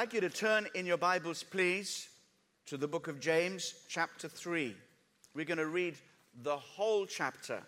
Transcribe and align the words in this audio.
I'd 0.00 0.04
like 0.04 0.14
you 0.14 0.20
to 0.22 0.30
turn 0.30 0.66
in 0.74 0.86
your 0.86 0.96
Bibles, 0.96 1.42
please, 1.42 2.08
to 2.64 2.78
the 2.78 2.88
book 2.88 3.06
of 3.06 3.20
James, 3.20 3.74
chapter 3.86 4.28
3. 4.28 4.74
We're 5.34 5.44
going 5.44 5.58
to 5.58 5.66
read 5.66 5.94
the 6.42 6.56
whole 6.56 7.04
chapter 7.04 7.60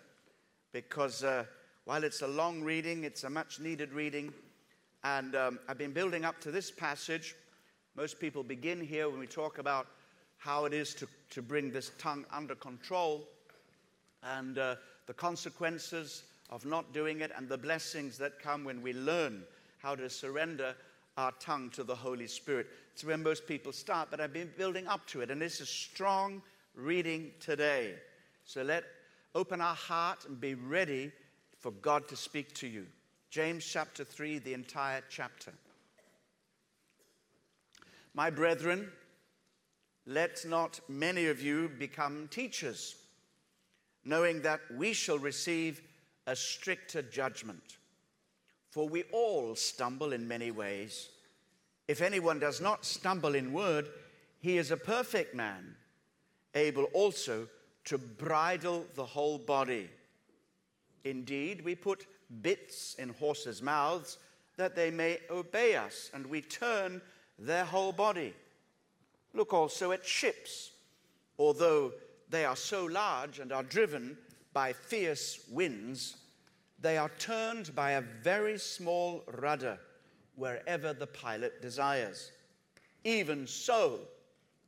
because 0.71 1.23
uh, 1.23 1.45
while 1.85 2.03
it's 2.03 2.23
a 2.23 2.27
long 2.27 2.63
reading, 2.63 3.03
it's 3.03 3.23
a 3.23 3.29
much 3.29 3.59
needed 3.59 3.93
reading. 3.93 4.33
And 5.03 5.35
um, 5.35 5.59
I've 5.69 5.77
been 5.77 5.93
building 5.93 6.25
up 6.25 6.41
to 6.41 6.49
this 6.49 6.71
passage. 6.71 7.35
Most 7.95 8.19
people 8.19 8.41
begin 8.41 8.83
here 8.83 9.07
when 9.07 9.19
we 9.19 9.27
talk 9.27 9.59
about 9.59 9.85
how 10.39 10.65
it 10.65 10.73
is 10.73 10.95
to, 10.95 11.07
to 11.29 11.43
bring 11.43 11.69
this 11.69 11.91
tongue 11.99 12.25
under 12.33 12.55
control 12.55 13.27
and 14.23 14.57
uh, 14.57 14.77
the 15.05 15.13
consequences 15.13 16.23
of 16.49 16.65
not 16.65 16.95
doing 16.95 17.21
it 17.21 17.29
and 17.37 17.47
the 17.47 17.59
blessings 17.59 18.17
that 18.17 18.39
come 18.39 18.63
when 18.63 18.81
we 18.81 18.91
learn 18.91 19.43
how 19.77 19.93
to 19.93 20.09
surrender 20.09 20.73
our 21.17 21.31
tongue 21.39 21.69
to 21.71 21.83
the 21.83 21.95
Holy 21.95 22.27
Spirit. 22.27 22.67
It's 22.93 23.03
where 23.03 23.17
most 23.17 23.47
people 23.47 23.71
start, 23.71 24.09
but 24.09 24.19
I've 24.19 24.33
been 24.33 24.51
building 24.57 24.87
up 24.87 25.05
to 25.07 25.21
it, 25.21 25.31
and 25.31 25.41
it's 25.41 25.59
a 25.59 25.65
strong 25.65 26.41
reading 26.75 27.31
today. 27.39 27.95
So 28.45 28.63
let 28.63 28.83
open 29.35 29.61
our 29.61 29.75
heart 29.75 30.25
and 30.27 30.39
be 30.39 30.55
ready 30.55 31.11
for 31.59 31.71
God 31.71 32.07
to 32.09 32.15
speak 32.15 32.53
to 32.55 32.67
you. 32.67 32.85
James 33.29 33.65
chapter 33.65 34.03
3, 34.03 34.39
the 34.39 34.53
entire 34.53 35.01
chapter. 35.09 35.53
My 38.13 38.29
brethren, 38.29 38.91
let 40.05 40.45
not 40.45 40.79
many 40.87 41.27
of 41.27 41.41
you 41.41 41.69
become 41.79 42.27
teachers, 42.29 42.95
knowing 44.05 44.41
that 44.41 44.59
we 44.75 44.93
shall 44.93 45.17
receive 45.17 45.81
a 46.27 46.35
stricter 46.35 47.01
judgment. 47.01 47.77
For 48.73 48.89
we 48.89 49.03
all 49.11 49.55
stumble 49.55 50.13
in 50.13 50.27
many 50.27 50.49
ways. 50.49 51.09
If 51.87 52.01
anyone 52.01 52.39
does 52.39 52.59
not 52.59 52.85
stumble 52.85 53.35
in 53.35 53.53
word, 53.53 53.87
he 54.39 54.57
is 54.57 54.71
a 54.71 54.77
perfect 54.77 55.35
man, 55.35 55.75
able 56.55 56.85
also 56.85 57.47
to 57.85 57.99
bridle 57.99 58.87
the 58.95 59.05
whole 59.05 59.37
body. 59.37 59.91
Indeed, 61.03 61.63
we 61.63 61.75
put 61.75 62.07
bits 62.41 62.95
in 62.95 63.09
horses' 63.09 63.61
mouths 63.61 64.17
that 64.57 64.75
they 64.75 64.89
may 64.89 65.19
obey 65.29 65.75
us, 65.75 66.09
and 66.11 66.25
we 66.25 66.41
turn 66.41 66.99
their 67.37 67.65
whole 67.65 67.91
body. 67.91 68.33
Look 69.35 69.53
also 69.53 69.91
at 69.91 70.03
ships. 70.03 70.71
Although 71.37 71.93
they 72.27 72.43
are 72.43 72.55
so 72.55 72.85
large 72.85 73.37
and 73.37 73.51
are 73.51 73.61
driven 73.61 74.17
by 74.51 74.73
fierce 74.73 75.41
winds, 75.51 76.17
they 76.83 76.97
are 76.97 77.11
turned 77.17 77.73
by 77.73 77.91
a 77.91 78.01
very 78.01 78.59
small 78.59 79.23
rudder 79.39 79.79
wherever 80.35 80.91
the 80.91 81.07
pilot 81.07 81.61
desires. 81.61 82.31
Even 83.05 83.47
so, 83.47 84.01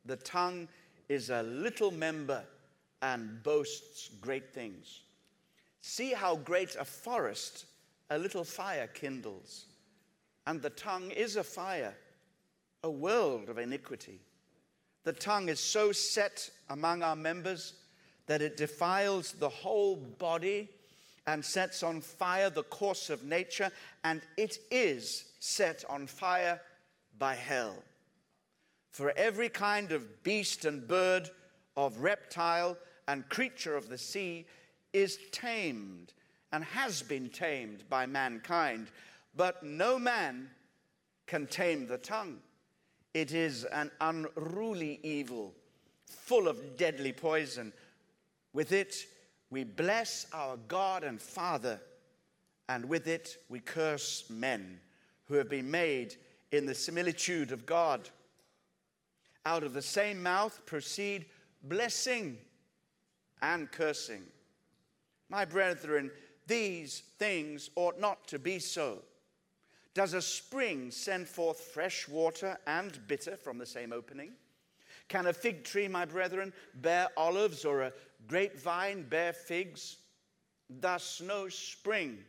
the 0.05 0.16
tongue 0.16 0.67
is 1.09 1.30
a 1.30 1.43
little 1.43 1.91
member 1.91 2.41
and 3.02 3.43
boasts 3.43 4.09
great 4.21 4.53
things. 4.53 5.02
See 5.81 6.13
how 6.13 6.38
great 6.38 6.75
a 6.80 6.86
forest 6.86 7.66
a 8.09 8.17
little 8.17 8.45
fire 8.45 8.88
kindles. 8.88 9.65
And 10.47 10.61
the 10.61 10.70
tongue 10.70 11.11
is 11.11 11.36
a 11.36 11.43
fire, 11.43 11.95
a 12.83 12.89
world 12.89 13.49
of 13.49 13.58
iniquity. 13.58 14.21
The 15.03 15.14
tongue 15.14 15.49
is 15.49 15.59
so 15.59 15.92
set 15.92 16.49
among 16.70 17.03
our 17.03 17.15
members 17.15 17.73
that 18.27 18.42
it 18.42 18.58
defiles 18.58 19.33
the 19.33 19.49
whole 19.49 19.97
body 19.97 20.70
and 21.27 21.43
sets 21.43 21.83
on 21.83 22.02
fire 22.02 22.49
the 22.49 22.63
course 22.63 23.09
of 23.09 23.23
nature, 23.23 23.71
and 24.03 24.21
it 24.37 24.59
is 24.69 25.25
set 25.39 25.83
on 25.89 26.08
fire 26.08 26.61
by 27.17 27.36
hell. 27.36 27.75
For 28.91 29.11
every 29.17 29.49
kind 29.49 29.91
of 29.91 30.23
beast 30.23 30.65
and 30.65 30.87
bird, 30.87 31.30
of 31.77 31.99
reptile 31.99 32.77
and 33.08 33.27
creature 33.30 33.75
of 33.75 33.89
the 33.89 33.97
sea 33.97 34.45
is 34.93 35.19
tamed 35.31 36.14
and 36.52 36.64
has 36.64 37.02
been 37.02 37.30
tamed 37.30 37.83
by 37.89 38.05
mankind, 38.05 38.87
but 39.35 39.64
no 39.64 39.99
man 39.99 40.49
can 41.27 41.47
tame 41.47 41.87
the 41.87 41.97
tongue. 41.97 42.37
It 43.14 43.33
is 43.33 43.65
an 43.65 43.91
unruly 43.99 44.99
evil, 45.03 45.53
full 46.05 46.47
of 46.47 46.77
deadly 46.77 47.11
poison. 47.11 47.73
With 48.53 48.71
it, 48.71 48.95
we 49.55 49.64
bless 49.64 50.26
our 50.33 50.58
God 50.67 51.05
and 51.05 51.21
Father, 51.21 51.80
and 52.67 52.83
with 52.83 53.08
it 53.08 53.38
we 53.48 53.61
curse 53.61 54.26
men 54.30 54.82
who 55.27 55.36
have 55.36 55.48
been 55.48 55.71
made 55.71 56.17
in 56.52 56.66
the 56.66 56.76
similitude 56.76 57.54
of 57.54 57.65
God. 57.65 58.10
Out 59.45 59.64
of 59.64 59.73
the 59.73 59.82
same 59.82 60.21
mouth 60.21 60.60
proceed 60.65 61.27
blessing 61.64 62.38
and 63.42 63.71
cursing. 63.71 64.23
My 65.30 65.45
brethren, 65.45 66.11
these 66.48 67.04
things 67.17 67.70
ought 67.77 67.98
not 67.98 68.27
to 68.27 68.38
be 68.38 68.60
so. 68.60 69.04
Does 69.94 70.14
a 70.14 70.21
spring 70.21 70.92
send 70.92 71.30
forth 71.30 71.61
fresh 71.61 72.10
water 72.10 72.58
and 72.67 72.99
bitter 73.08 73.38
from 73.38 73.58
the 73.58 73.65
same 73.65 73.94
opening? 73.94 74.33
Can 75.08 75.27
a 75.27 75.33
fig 75.33 75.64
tree, 75.64 75.88
my 75.88 76.04
brethren, 76.04 76.52
bear 76.73 77.08
olives 77.15 77.64
or 77.64 77.83
a 77.83 77.94
grapevine 78.27 79.03
bear 79.03 79.33
figs. 79.33 79.97
Thus, 80.69 81.21
no 81.21 81.47
spring 81.49 82.19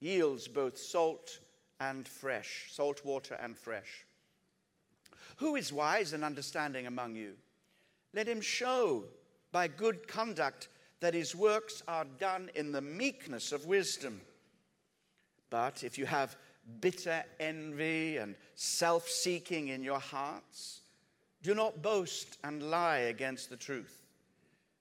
yields 0.00 0.48
both 0.48 0.78
salt 0.78 1.40
and 1.80 2.06
fresh, 2.06 2.68
salt 2.70 3.04
water 3.04 3.36
and 3.40 3.56
fresh. 3.56 4.04
Who 5.36 5.56
is 5.56 5.72
wise 5.72 6.12
and 6.12 6.24
understanding 6.24 6.86
among 6.86 7.16
you? 7.16 7.34
Let 8.12 8.28
him 8.28 8.40
show 8.40 9.04
by 9.50 9.68
good 9.68 10.06
conduct 10.06 10.68
that 11.00 11.14
his 11.14 11.34
works 11.34 11.82
are 11.88 12.06
done 12.18 12.50
in 12.54 12.72
the 12.72 12.80
meekness 12.80 13.52
of 13.52 13.66
wisdom. 13.66 14.20
But 15.50 15.82
if 15.82 15.98
you 15.98 16.06
have 16.06 16.36
bitter 16.80 17.24
envy 17.40 18.16
and 18.18 18.36
self 18.54 19.08
seeking 19.08 19.68
in 19.68 19.82
your 19.82 19.98
hearts, 19.98 20.80
do 21.42 21.54
not 21.54 21.82
boast 21.82 22.38
and 22.44 22.62
lie 22.70 22.98
against 22.98 23.50
the 23.50 23.56
truth. 23.56 24.03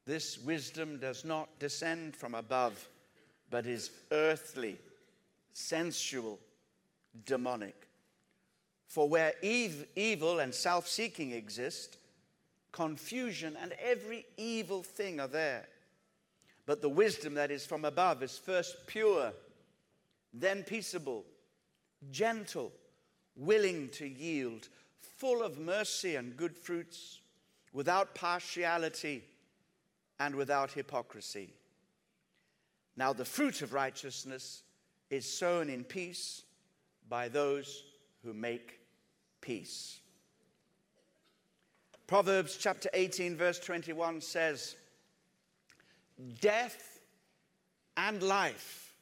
This 0.06 0.38
wisdom 0.38 0.98
does 1.00 1.24
not 1.24 1.60
descend 1.60 2.16
from 2.16 2.36
above, 2.36 2.88
but 3.50 3.66
is 3.66 3.92
earthly, 4.12 4.78
sensual, 5.54 6.40
demonic. 7.26 7.88
For 8.88 9.08
where 9.08 9.34
evil 9.42 10.40
and 10.40 10.54
self 10.54 10.88
seeking 10.88 11.32
exist, 11.32 11.98
confusion 12.72 13.58
and 13.62 13.74
every 13.82 14.26
evil 14.36 14.84
thing 14.84 15.20
are 15.20 15.28
there. 15.28 15.68
But 16.66 16.82
the 16.82 16.90
wisdom 16.90 17.34
that 17.36 17.52
is 17.52 17.66
from 17.66 17.86
above 17.86 18.24
is 18.24 18.38
first 18.38 18.88
pure, 18.88 19.32
then 20.34 20.64
peaceable, 20.64 21.24
gentle, 22.12 22.72
willing 23.36 23.90
to 23.90 24.08
yield, 24.08 24.68
full 25.00 25.44
of 25.44 25.60
mercy 25.60 26.16
and 26.16 26.38
good 26.38 26.56
fruits, 26.56 27.20
without 27.74 28.16
partiality 28.16 29.24
and 30.20 30.36
without 30.36 30.72
hypocrisy. 30.72 31.54
Now, 32.96 33.14
the 33.14 33.26
fruit 33.26 33.62
of 33.62 33.74
righteousness 33.74 34.64
is 35.10 35.26
sown 35.26 35.70
in 35.70 35.84
peace 35.84 36.44
by 37.10 37.28
those 37.28 37.84
who 38.24 38.34
make 38.34 38.80
peace. 39.42 40.00
Proverbs 42.08 42.58
chapter 42.58 42.90
18, 42.94 43.36
verse 43.36 43.60
21 43.60 44.22
says, 44.22 44.76
Death 46.42 47.00
and 47.98 48.22
life 48.22 48.94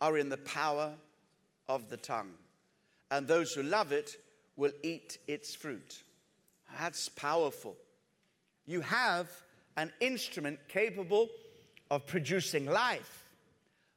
are 0.00 0.18
in 0.18 0.28
the 0.28 0.38
power 0.38 0.94
of 1.68 1.88
the 1.90 1.96
tongue, 1.96 2.32
and 3.10 3.26
those 3.26 3.52
who 3.52 3.62
love 3.62 3.92
it 3.92 4.16
will 4.56 4.72
eat 4.82 5.18
its 5.26 5.54
fruit. 5.54 6.02
That's 6.78 7.08
powerful. 7.08 7.76
You 8.66 8.80
have 8.82 9.30
an 9.78 9.92
instrument 10.00 10.58
capable 10.66 11.28
of 11.88 12.04
producing 12.04 12.66
life, 12.66 13.24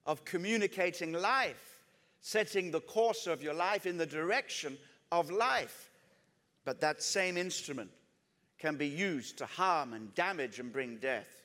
of 0.05 0.23
communicating 0.23 1.11
life, 1.11 1.79
setting 2.21 2.69
the 2.69 2.81
course 2.81 3.25
of 3.25 3.41
your 3.41 3.55
life 3.55 3.87
in 3.87 3.97
the 3.97 4.05
direction 4.05 4.77
of 5.11 5.31
life. 5.31 5.89
But 6.65 6.79
that 6.81 7.01
same 7.01 7.35
instrument 7.35 7.89
can 8.59 8.75
be 8.75 8.85
used 8.85 9.39
to 9.39 9.47
harm 9.47 9.93
and 9.93 10.13
damage 10.13 10.59
and 10.59 10.71
bring 10.71 10.97
death. 10.97 11.41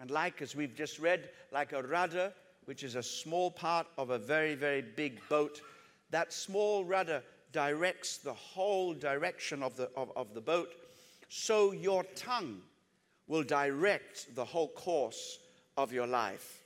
And 0.00 0.10
like, 0.10 0.42
as 0.42 0.56
we've 0.56 0.74
just 0.74 0.98
read, 0.98 1.30
like 1.52 1.72
a 1.72 1.84
rudder, 1.84 2.32
which 2.64 2.82
is 2.82 2.96
a 2.96 3.02
small 3.02 3.52
part 3.52 3.86
of 3.96 4.10
a 4.10 4.18
very, 4.18 4.56
very 4.56 4.82
big 4.82 5.20
boat, 5.28 5.60
that 6.10 6.32
small 6.32 6.84
rudder 6.84 7.22
directs 7.52 8.18
the 8.18 8.34
whole 8.34 8.92
direction 8.92 9.62
of 9.62 9.76
the, 9.76 9.88
of, 9.96 10.10
of 10.16 10.34
the 10.34 10.40
boat. 10.40 10.74
So 11.28 11.70
your 11.70 12.02
tongue 12.16 12.60
will 13.26 13.42
direct 13.42 14.34
the 14.34 14.44
whole 14.44 14.68
course 14.68 15.38
of 15.76 15.92
your 15.92 16.06
life. 16.06 16.62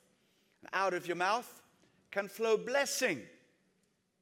Out 0.72 0.94
of 0.94 1.06
your 1.06 1.16
mouth 1.16 1.62
can 2.10 2.28
flow 2.28 2.56
blessing, 2.56 3.22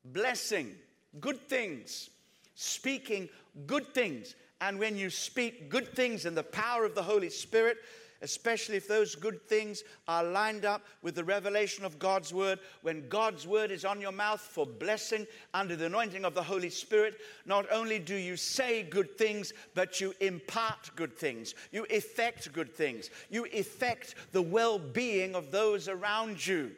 blessing, 0.04 0.74
good 1.20 1.48
things. 1.48 2.10
speaking 2.58 3.28
good 3.66 3.94
things. 3.94 4.34
And 4.60 4.80
when 4.80 4.96
you 4.96 5.10
speak 5.10 5.70
good 5.70 5.94
things 5.94 6.26
in 6.26 6.34
the 6.34 6.42
power 6.42 6.84
of 6.84 6.96
the 6.96 7.02
Holy 7.02 7.30
Spirit, 7.30 7.78
especially 8.22 8.76
if 8.76 8.88
those 8.88 9.14
good 9.14 9.40
things 9.48 9.84
are 10.06 10.24
lined 10.24 10.64
up 10.64 10.82
with 11.02 11.14
the 11.14 11.24
revelation 11.24 11.84
of 11.84 11.98
God's 11.98 12.32
word. 12.32 12.58
When 12.82 13.08
God's 13.08 13.46
word 13.46 13.70
is 13.70 13.84
on 13.84 14.00
your 14.00 14.12
mouth 14.12 14.40
for 14.40 14.66
blessing 14.66 15.26
under 15.54 15.76
the 15.76 15.86
anointing 15.86 16.24
of 16.24 16.34
the 16.34 16.42
Holy 16.42 16.70
Spirit, 16.70 17.16
not 17.46 17.66
only 17.70 17.98
do 17.98 18.14
you 18.14 18.36
say 18.36 18.82
good 18.82 19.16
things, 19.16 19.52
but 19.74 20.00
you 20.00 20.14
impart 20.20 20.90
good 20.96 21.16
things. 21.16 21.54
You 21.70 21.86
effect 21.90 22.52
good 22.52 22.74
things. 22.74 23.10
You 23.30 23.46
effect 23.52 24.14
the 24.32 24.42
well 24.42 24.78
being 24.78 25.34
of 25.34 25.50
those 25.50 25.88
around 25.88 26.44
you 26.44 26.72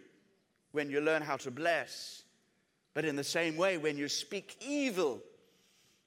when 0.73 0.91
you 0.91 1.01
learn 1.01 1.23
how 1.23 1.37
to 1.39 1.51
bless. 1.51 2.25
But 2.95 3.05
in 3.05 3.17
the 3.17 3.25
same 3.25 3.57
way, 3.57 3.79
when 3.79 3.97
you 3.97 4.09
speak 4.09 4.57
evil, 4.61 5.23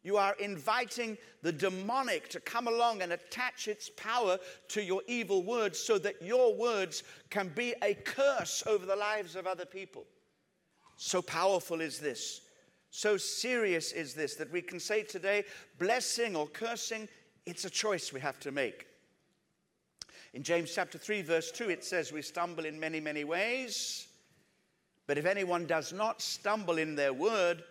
you 0.04 0.18
are 0.18 0.36
inviting 0.40 1.18
the 1.42 1.52
demonic 1.52 2.28
to 2.30 2.40
come 2.42 2.68
along 2.68 3.02
and 3.02 3.14
attach 3.14 3.68
its 3.68 3.90
power 3.96 4.38
to 4.70 4.84
your 4.84 5.02
evil 5.08 5.44
words 5.44 5.80
so 5.80 5.98
that 5.98 6.22
your 6.22 6.54
words 6.56 7.04
can 7.30 7.50
be 7.50 7.74
a 7.82 7.94
curse 7.94 8.64
over 8.68 8.86
the 8.86 8.96
lives 8.96 9.36
of 9.36 9.48
other 9.48 9.66
people. 9.66 10.06
So 10.98 11.22
powerful 11.22 11.82
is 11.82 12.00
this. 12.00 12.42
So 12.92 13.18
serious 13.18 13.92
is 13.92 14.14
this 14.14 14.36
that 14.36 14.52
we 14.52 14.62
can 14.62 14.80
say 14.80 15.04
today, 15.04 15.46
blessing 15.80 16.36
or 16.36 16.48
cursing, 16.48 17.08
it's 17.46 17.66
a 17.66 17.70
choice 17.70 18.14
we 18.14 18.20
have 18.20 18.40
to 18.42 18.52
make. 18.52 18.86
In 20.34 20.44
James 20.44 20.74
chapter 20.74 20.98
3, 20.98 21.22
verse 21.22 21.52
2, 21.52 21.70
it 21.70 21.84
says, 21.84 22.12
We 22.12 22.22
stumble 22.22 22.66
in 22.66 22.80
many, 22.80 23.00
many 23.00 23.24
ways. 23.24 24.08
But 25.08 25.18
if 25.18 25.26
anyone 25.26 25.66
does 25.66 25.94
not 25.94 26.22
stumble 26.22 26.78
in 26.78 26.96
their 26.96 27.14
word, 27.14 27.64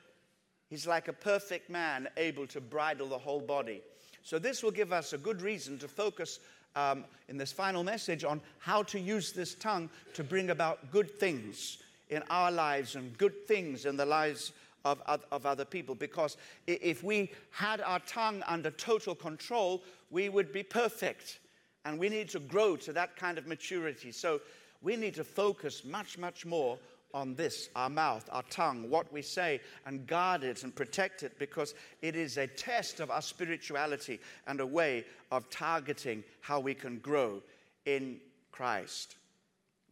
He's 0.73 0.87
like 0.87 1.09
a 1.09 1.13
perfect 1.13 1.69
man, 1.69 2.09
able 2.17 2.47
to 2.47 2.59
bridle 2.59 3.07
the 3.07 3.19
whole 3.19 3.43
body. 3.43 3.83
So, 4.23 4.39
this 4.39 4.63
will 4.63 4.71
give 4.71 4.91
us 4.91 5.13
a 5.13 5.19
good 5.19 5.43
reason 5.43 5.79
to 5.81 5.87
focus 5.87 6.41
um, 6.75 7.05
in 7.29 7.37
this 7.37 7.53
final 7.53 7.85
message 7.85 8.25
on 8.25 8.41
how 8.59 8.83
to 8.85 8.99
use 8.99 9.33
this 9.33 9.55
tongue 9.55 9.91
to 10.15 10.25
bring 10.25 10.49
about 10.49 10.91
good 10.91 11.11
things 11.11 11.77
in 12.09 12.23
our 12.31 12.51
lives 12.51 12.97
and 12.97 13.19
good 13.19 13.47
things 13.47 13.85
in 13.85 13.99
the 13.99 14.07
lives 14.07 14.53
of, 14.87 15.03
of, 15.05 15.27
of, 15.31 15.45
other 15.45 15.67
people. 15.67 15.95
Because 15.95 16.39
if 16.67 17.05
we 17.05 17.31
had 17.51 17.83
our 17.83 18.01
tongue 18.01 18.43
under 18.47 18.71
total 18.71 19.15
control, 19.15 19.83
we 20.11 20.31
would 20.31 20.55
be 20.55 20.63
perfect. 20.63 21.41
And 21.85 21.99
we 21.99 22.09
need 22.09 22.31
to 22.31 22.41
grow 22.41 22.77
to 22.77 22.95
that 22.95 23.15
kind 23.17 23.37
of 23.37 23.47
maturity. 23.47 24.11
So 24.11 24.41
we 24.81 24.97
need 24.97 25.17
to 25.17 25.25
focus 25.25 25.85
much, 25.85 26.17
much 26.17 26.47
more 26.47 26.79
on 27.15 27.35
this, 27.35 27.69
our 27.77 27.91
mouth, 27.91 28.29
our 28.33 28.43
tongue, 28.45 28.89
what 28.89 29.13
we 29.13 29.23
say, 29.23 29.61
and 29.87 30.07
guard 30.07 30.43
it 30.43 30.63
and 30.63 30.75
protect 30.75 31.23
it 31.23 31.39
because 31.39 31.75
it 32.01 32.17
is 32.17 32.39
a 32.39 32.47
test 32.47 33.01
of 33.01 33.11
our 33.11 33.23
spirituality 33.23 34.19
and 34.47 34.61
a 34.61 34.67
way 34.67 35.05
of 35.31 35.49
targeting 35.51 36.25
how 36.41 36.59
we 36.61 36.75
can 36.75 36.99
grow 36.99 37.43
in 37.85 38.19
Christ. 38.51 39.17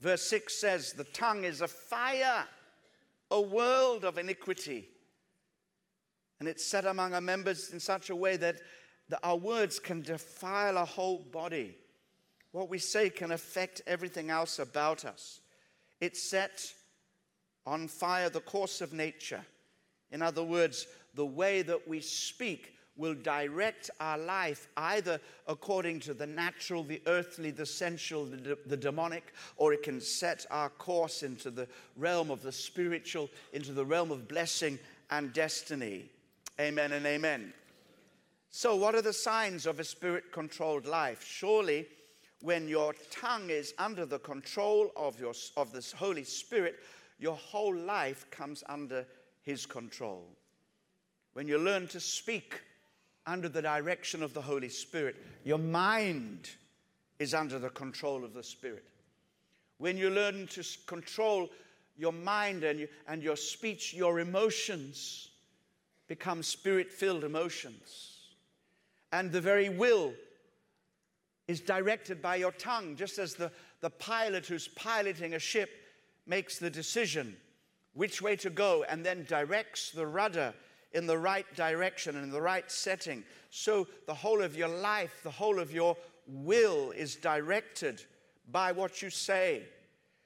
Verse 0.00 0.22
6 0.22 0.58
says, 0.58 0.92
The 0.92 1.04
tongue 1.04 1.44
is 1.44 1.60
a 1.60 1.68
fire, 1.68 2.44
a 3.30 3.40
world 3.40 4.04
of 4.04 4.18
iniquity. 4.18 4.88
And 6.38 6.48
it's 6.48 6.64
set 6.64 6.86
among 6.86 7.12
our 7.12 7.20
members 7.20 7.70
in 7.70 7.80
such 7.80 8.08
a 8.08 8.16
way 8.16 8.36
that 8.38 8.56
our 9.22 9.36
words 9.36 9.78
can 9.78 10.00
defile 10.00 10.78
our 10.78 10.86
whole 10.86 11.18
body. 11.18 11.76
What 12.52 12.70
we 12.70 12.78
say 12.78 13.10
can 13.10 13.30
affect 13.30 13.82
everything 13.86 14.30
else 14.30 14.58
about 14.58 15.04
us. 15.04 15.40
It's 16.00 16.30
set 16.30 16.72
on 17.70 17.86
fire 17.86 18.28
the 18.28 18.40
course 18.40 18.80
of 18.80 18.92
nature. 18.92 19.40
In 20.10 20.22
other 20.22 20.42
words, 20.42 20.88
the 21.14 21.24
way 21.24 21.62
that 21.62 21.86
we 21.86 22.00
speak 22.00 22.74
will 22.96 23.14
direct 23.14 23.90
our 24.00 24.18
life 24.18 24.66
either 24.76 25.20
according 25.46 26.00
to 26.00 26.12
the 26.12 26.26
natural, 26.26 26.82
the 26.82 27.00
earthly, 27.06 27.52
the 27.52 27.64
sensual, 27.64 28.26
the, 28.26 28.58
the, 28.66 28.76
demonic, 28.76 29.32
or 29.56 29.72
it 29.72 29.84
can 29.84 30.00
set 30.00 30.44
our 30.50 30.68
course 30.68 31.22
into 31.22 31.48
the 31.48 31.68
realm 31.96 32.28
of 32.28 32.42
the 32.42 32.50
spiritual, 32.50 33.30
into 33.52 33.72
the 33.72 33.84
realm 33.84 34.10
of 34.10 34.26
blessing 34.26 34.76
and 35.10 35.32
destiny. 35.32 36.10
Amen 36.58 36.90
and 36.90 37.06
amen. 37.06 37.54
So, 38.50 38.74
what 38.74 38.96
are 38.96 39.02
the 39.02 39.12
signs 39.12 39.64
of 39.64 39.78
a 39.78 39.84
spirit 39.84 40.32
controlled 40.32 40.86
life? 40.86 41.24
Surely, 41.24 41.86
when 42.42 42.66
your 42.66 42.94
tongue 43.12 43.48
is 43.48 43.74
under 43.78 44.04
the 44.04 44.18
control 44.18 44.90
of, 44.96 45.20
your, 45.20 45.34
of 45.56 45.72
this 45.72 45.92
Holy 45.92 46.24
Spirit, 46.24 46.80
your 47.20 47.36
whole 47.36 47.76
life 47.76 48.26
comes 48.30 48.64
under 48.68 49.06
His 49.42 49.66
control. 49.66 50.26
When 51.34 51.46
you 51.46 51.58
learn 51.58 51.86
to 51.88 52.00
speak 52.00 52.60
under 53.26 53.48
the 53.48 53.62
direction 53.62 54.22
of 54.22 54.34
the 54.34 54.40
Holy 54.40 54.68
Spirit, 54.68 55.16
your 55.44 55.58
mind 55.58 56.50
is 57.18 57.34
under 57.34 57.58
the 57.58 57.68
control 57.70 58.24
of 58.24 58.34
the 58.34 58.42
Spirit. 58.42 58.84
When 59.78 59.96
you 59.96 60.10
learn 60.10 60.46
to 60.48 60.64
control 60.86 61.48
your 61.96 62.12
mind 62.12 62.64
and, 62.64 62.80
you, 62.80 62.88
and 63.06 63.22
your 63.22 63.36
speech, 63.36 63.94
your 63.94 64.20
emotions 64.20 65.28
become 66.08 66.42
spirit 66.42 66.90
filled 66.90 67.24
emotions. 67.24 68.30
And 69.12 69.30
the 69.30 69.40
very 69.40 69.68
will 69.68 70.12
is 71.46 71.60
directed 71.60 72.22
by 72.22 72.36
your 72.36 72.52
tongue, 72.52 72.96
just 72.96 73.18
as 73.18 73.34
the, 73.34 73.50
the 73.80 73.90
pilot 73.90 74.46
who's 74.46 74.68
piloting 74.68 75.34
a 75.34 75.38
ship 75.38 75.70
makes 76.26 76.58
the 76.58 76.70
decision 76.70 77.36
which 77.94 78.22
way 78.22 78.36
to 78.36 78.50
go 78.50 78.84
and 78.88 79.04
then 79.04 79.24
directs 79.28 79.90
the 79.90 80.06
rudder 80.06 80.54
in 80.92 81.06
the 81.06 81.18
right 81.18 81.46
direction 81.54 82.16
and 82.16 82.24
in 82.24 82.30
the 82.30 82.40
right 82.40 82.70
setting. 82.70 83.24
So 83.50 83.86
the 84.06 84.14
whole 84.14 84.42
of 84.42 84.56
your 84.56 84.68
life, 84.68 85.20
the 85.22 85.30
whole 85.30 85.58
of 85.58 85.72
your 85.72 85.96
will 86.26 86.90
is 86.92 87.16
directed 87.16 88.04
by 88.50 88.72
what 88.72 89.02
you 89.02 89.10
say. 89.10 89.62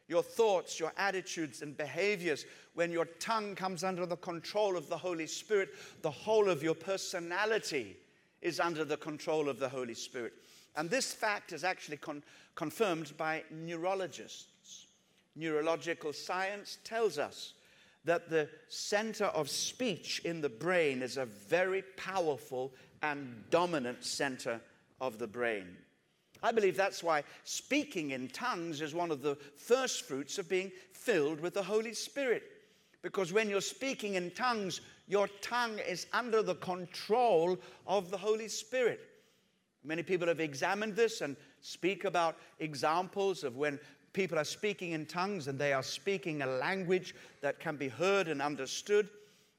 Your 0.07 0.23
thoughts, 0.23 0.79
your 0.79 0.93
attitudes, 0.99 1.63
and 1.63 1.77
behaviors. 1.77 2.45
When 2.75 2.91
your 2.91 3.07
tongue 3.07 3.55
comes 3.55 3.85
under 3.85 4.05
the 4.05 4.17
control 4.17 4.77
of 4.77 4.89
the 4.89 4.97
Holy 4.97 5.27
Spirit, 5.27 5.71
the 6.03 6.11
whole 6.11 6.51
of 6.51 6.63
your 6.63 6.75
personality 6.75 7.97
is 8.43 8.61
under 8.61 8.85
the 8.85 8.99
control 8.99 9.49
of 9.49 9.59
the 9.59 9.69
Holy 9.69 9.95
Spirit. 9.95 10.35
And 10.77 10.91
this 10.91 11.13
fact 11.13 11.53
is 11.53 11.65
actually 11.65 11.97
con- 11.97 12.23
confirmed 12.55 13.17
by 13.17 13.45
neurologists 13.51 14.49
neurological 15.37 16.13
science 16.13 16.79
tells 16.85 17.19
us 17.19 17.55
that 18.05 18.29
the 18.29 18.49
center 18.69 19.27
of 19.27 19.49
speech 19.49 20.21
in 20.25 20.41
the 20.41 20.49
brain 20.49 21.03
is 21.03 21.17
a 21.17 21.25
very 21.25 21.83
powerful 21.97 22.73
and 23.03 23.45
dominant 23.51 24.05
center 24.05 24.61
of 25.01 25.19
the 25.19 25.27
brain. 25.27 25.77
I 26.43 26.53
believe 26.53 26.77
that's 26.77 27.03
why 27.03 27.25
speaking 27.45 28.11
in 28.11 28.29
tongues 28.29 28.83
is 28.83 28.95
one 28.95 29.11
of 29.11 29.23
the 29.23 29.37
first 29.57 30.07
fruits 30.07 30.39
of 30.39 30.49
being 30.49 30.71
filled 30.93 31.41
with 31.41 31.55
the 31.55 31.63
Holy 31.63 31.95
Spirit. 31.95 32.43
Because 33.01 33.33
when 33.33 33.49
you're 33.49 33.63
speaking 33.63 34.15
in 34.15 34.31
tongues, 34.31 34.83
your 35.09 35.29
tongue 35.41 35.79
is 35.79 36.07
under 36.13 36.43
the 36.43 36.55
control 36.57 37.59
of 37.87 38.11
the 38.11 38.17
Holy 38.17 38.49
Spirit. 38.49 39.01
Many 39.85 40.03
people 40.03 40.29
have 40.29 40.41
examined 40.41 40.97
this 40.97 41.21
and 41.21 41.37
speak 41.61 42.05
about 42.05 42.37
examples 42.59 43.45
of 43.45 43.57
when 43.57 43.79
people 44.15 44.39
are 44.39 44.45
speaking 44.45 44.93
in 44.93 45.05
tongues 45.05 45.49
and 45.49 45.59
they 45.59 45.75
are 45.75 45.83
speaking 45.83 46.41
a 46.41 46.47
language 46.47 47.15
that 47.43 47.61
can 47.61 47.77
be 47.77 47.89
heard 47.89 48.29
and 48.29 48.41
understood. 48.41 49.09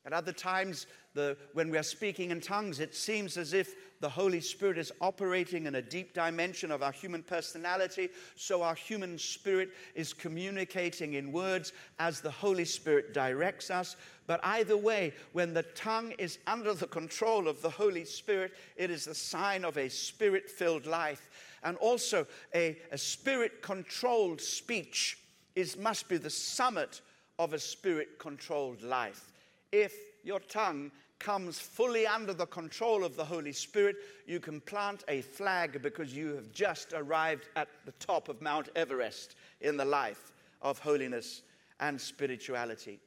At 0.06 0.14
other 0.14 0.32
times, 0.32 0.86
the, 1.16 1.36
when 1.54 1.72
we 1.72 1.78
are 1.78 1.84
speaking 1.84 2.30
in 2.30 2.40
tongues, 2.40 2.80
it 2.80 2.94
seems 2.94 3.38
as 3.38 3.54
if 3.54 3.76
the 4.02 4.10
Holy 4.10 4.42
Spirit 4.42 4.78
is 4.78 4.92
operating 5.02 5.66
in 5.66 5.76
a 5.76 5.82
deep 5.82 6.14
dimension 6.14 6.70
of 6.72 6.84
our 6.84 6.92
human 6.92 7.24
personality. 7.24 8.10
So 8.36 8.62
our 8.62 8.76
human 8.76 9.18
spirit 9.18 9.70
is 9.96 10.14
communicating 10.14 11.14
in 11.14 11.32
words 11.32 11.74
as 11.98 12.22
the 12.22 12.30
Holy 12.30 12.66
Spirit 12.66 13.14
directs 13.14 13.72
us. 13.72 13.96
But 14.28 14.42
either 14.44 14.78
way, 14.78 15.14
when 15.34 15.54
the 15.54 15.64
tongue 15.64 16.14
is 16.20 16.38
under 16.46 16.74
the 16.74 16.88
control 16.88 17.48
of 17.48 17.62
the 17.62 17.70
Holy 17.70 18.06
Spirit, 18.06 18.54
it 18.76 18.92
is 18.92 19.06
the 19.06 19.16
sign 19.16 19.66
of 19.66 19.78
a 19.78 19.90
spirit 19.90 20.50
filled 20.50 20.86
life 20.86 21.30
and 21.66 21.76
also 21.78 22.26
a, 22.54 22.78
a 22.92 22.98
spirit 22.98 23.62
controlled 23.62 24.40
speech 24.40 25.18
is, 25.56 25.76
must 25.78 26.08
be 26.08 26.18
the 26.18 26.30
summit 26.30 27.02
of 27.40 27.54
a 27.54 27.60
spirit 27.60 28.20
controlled 28.20 28.82
life. 28.82 29.34
If 29.72 29.94
your 30.24 30.40
tongue 30.40 30.92
comes 31.20 31.60
fully 31.60 32.06
under 32.06 32.34
the 32.34 32.46
control 32.46 33.04
of 33.04 33.16
the 33.16 33.26
Holy 33.26 33.52
Spirit, 33.52 33.98
you 34.28 34.40
can 34.40 34.62
plant 34.62 35.04
a 35.08 35.22
flag 35.22 35.82
because 35.82 36.16
you 36.16 36.36
have 36.36 36.52
just 36.52 36.94
arrived 36.94 37.50
at 37.56 37.68
the 37.86 37.94
top 37.94 38.30
of 38.30 38.42
Mount 38.42 38.70
Everest 38.76 39.36
in 39.62 39.76
the 39.76 39.86
life 39.86 40.32
of 40.62 40.80
holiness 40.80 41.42
and 41.80 42.00
spirituality. 42.00 43.00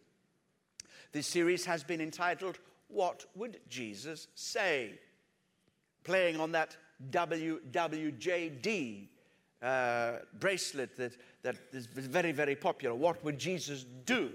This 1.12 1.26
series 1.26 1.64
has 1.64 1.84
been 1.84 2.00
entitled, 2.00 2.58
What 2.88 3.24
Would 3.36 3.60
Jesus 3.68 4.26
Say? 4.34 4.98
Playing 6.04 6.40
on 6.40 6.52
that 6.52 6.76
WWJD 7.10 9.08
uh, 9.62 10.12
bracelet 10.38 10.96
that, 10.96 11.16
that 11.42 11.56
is 11.72 11.86
very, 11.86 12.32
very 12.32 12.54
popular. 12.54 12.94
What 12.94 13.24
would 13.24 13.38
Jesus 13.38 13.84
do? 14.04 14.30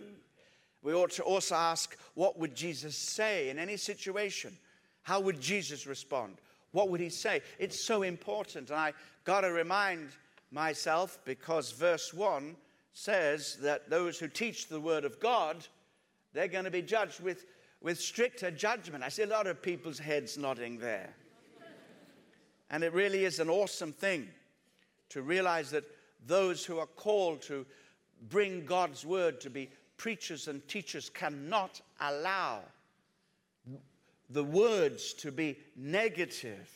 We 0.82 0.93
ought 0.93 1.12
to 1.12 1.24
also 1.24 1.55
ask, 1.55 1.98
what 2.13 2.38
would 2.38 2.55
Jesus 2.55 2.96
say 2.96 3.50
in 3.50 3.58
any 3.58 3.77
situation? 3.77 4.58
How 5.03 5.20
would 5.22 5.39
Jesus 5.39 5.88
respond? 5.88 6.36
What 6.72 6.89
would 6.89 7.00
he 7.00 7.10
say? 7.10 7.41
It's 7.60 7.79
so 7.79 8.03
important. 8.03 8.70
And 8.70 8.79
I 8.79 8.93
got 9.24 9.41
to 9.41 9.51
remind 9.51 10.10
myself 10.51 11.20
because 11.24 11.72
verse 11.72 12.13
1 12.13 12.55
says 12.93 13.58
that 13.62 13.89
those 13.89 14.20
who 14.20 14.27
teach 14.27 14.67
the 14.67 14.79
word 14.79 15.05
of 15.05 15.20
God, 15.20 15.65
they're 16.34 16.48
going 16.48 16.65
to 16.65 16.72
be 16.72 16.82
judged 16.82 17.22
with, 17.22 17.46
with 17.82 18.00
stricter 18.00 18.51
judgment. 18.51 19.03
I 19.03 19.10
see 19.10 19.24
a 19.24 19.27
lot 19.27 19.48
of 19.48 19.62
people's 19.62 20.00
heads 20.00 20.38
nodding 20.38 20.77
there. 20.77 21.15
And 22.74 22.84
it 22.84 22.92
really 22.92 23.24
is 23.24 23.39
an 23.39 23.51
awesome 23.51 23.94
thing 23.94 24.27
to 25.10 25.22
realize 25.22 25.70
that 25.70 25.84
those 26.25 26.65
who 26.65 26.80
are 26.80 26.88
called 26.88 27.39
to 27.44 27.68
bring 28.30 28.65
God's 28.65 29.06
word 29.06 29.39
to 29.42 29.51
be 29.51 29.70
preachers 29.96 30.48
and 30.48 30.68
teachers 30.68 31.08
cannot 31.08 31.80
allow 32.01 32.62
the 34.32 34.44
words 34.44 35.13
to 35.13 35.32
be 35.32 35.56
negative 35.75 36.68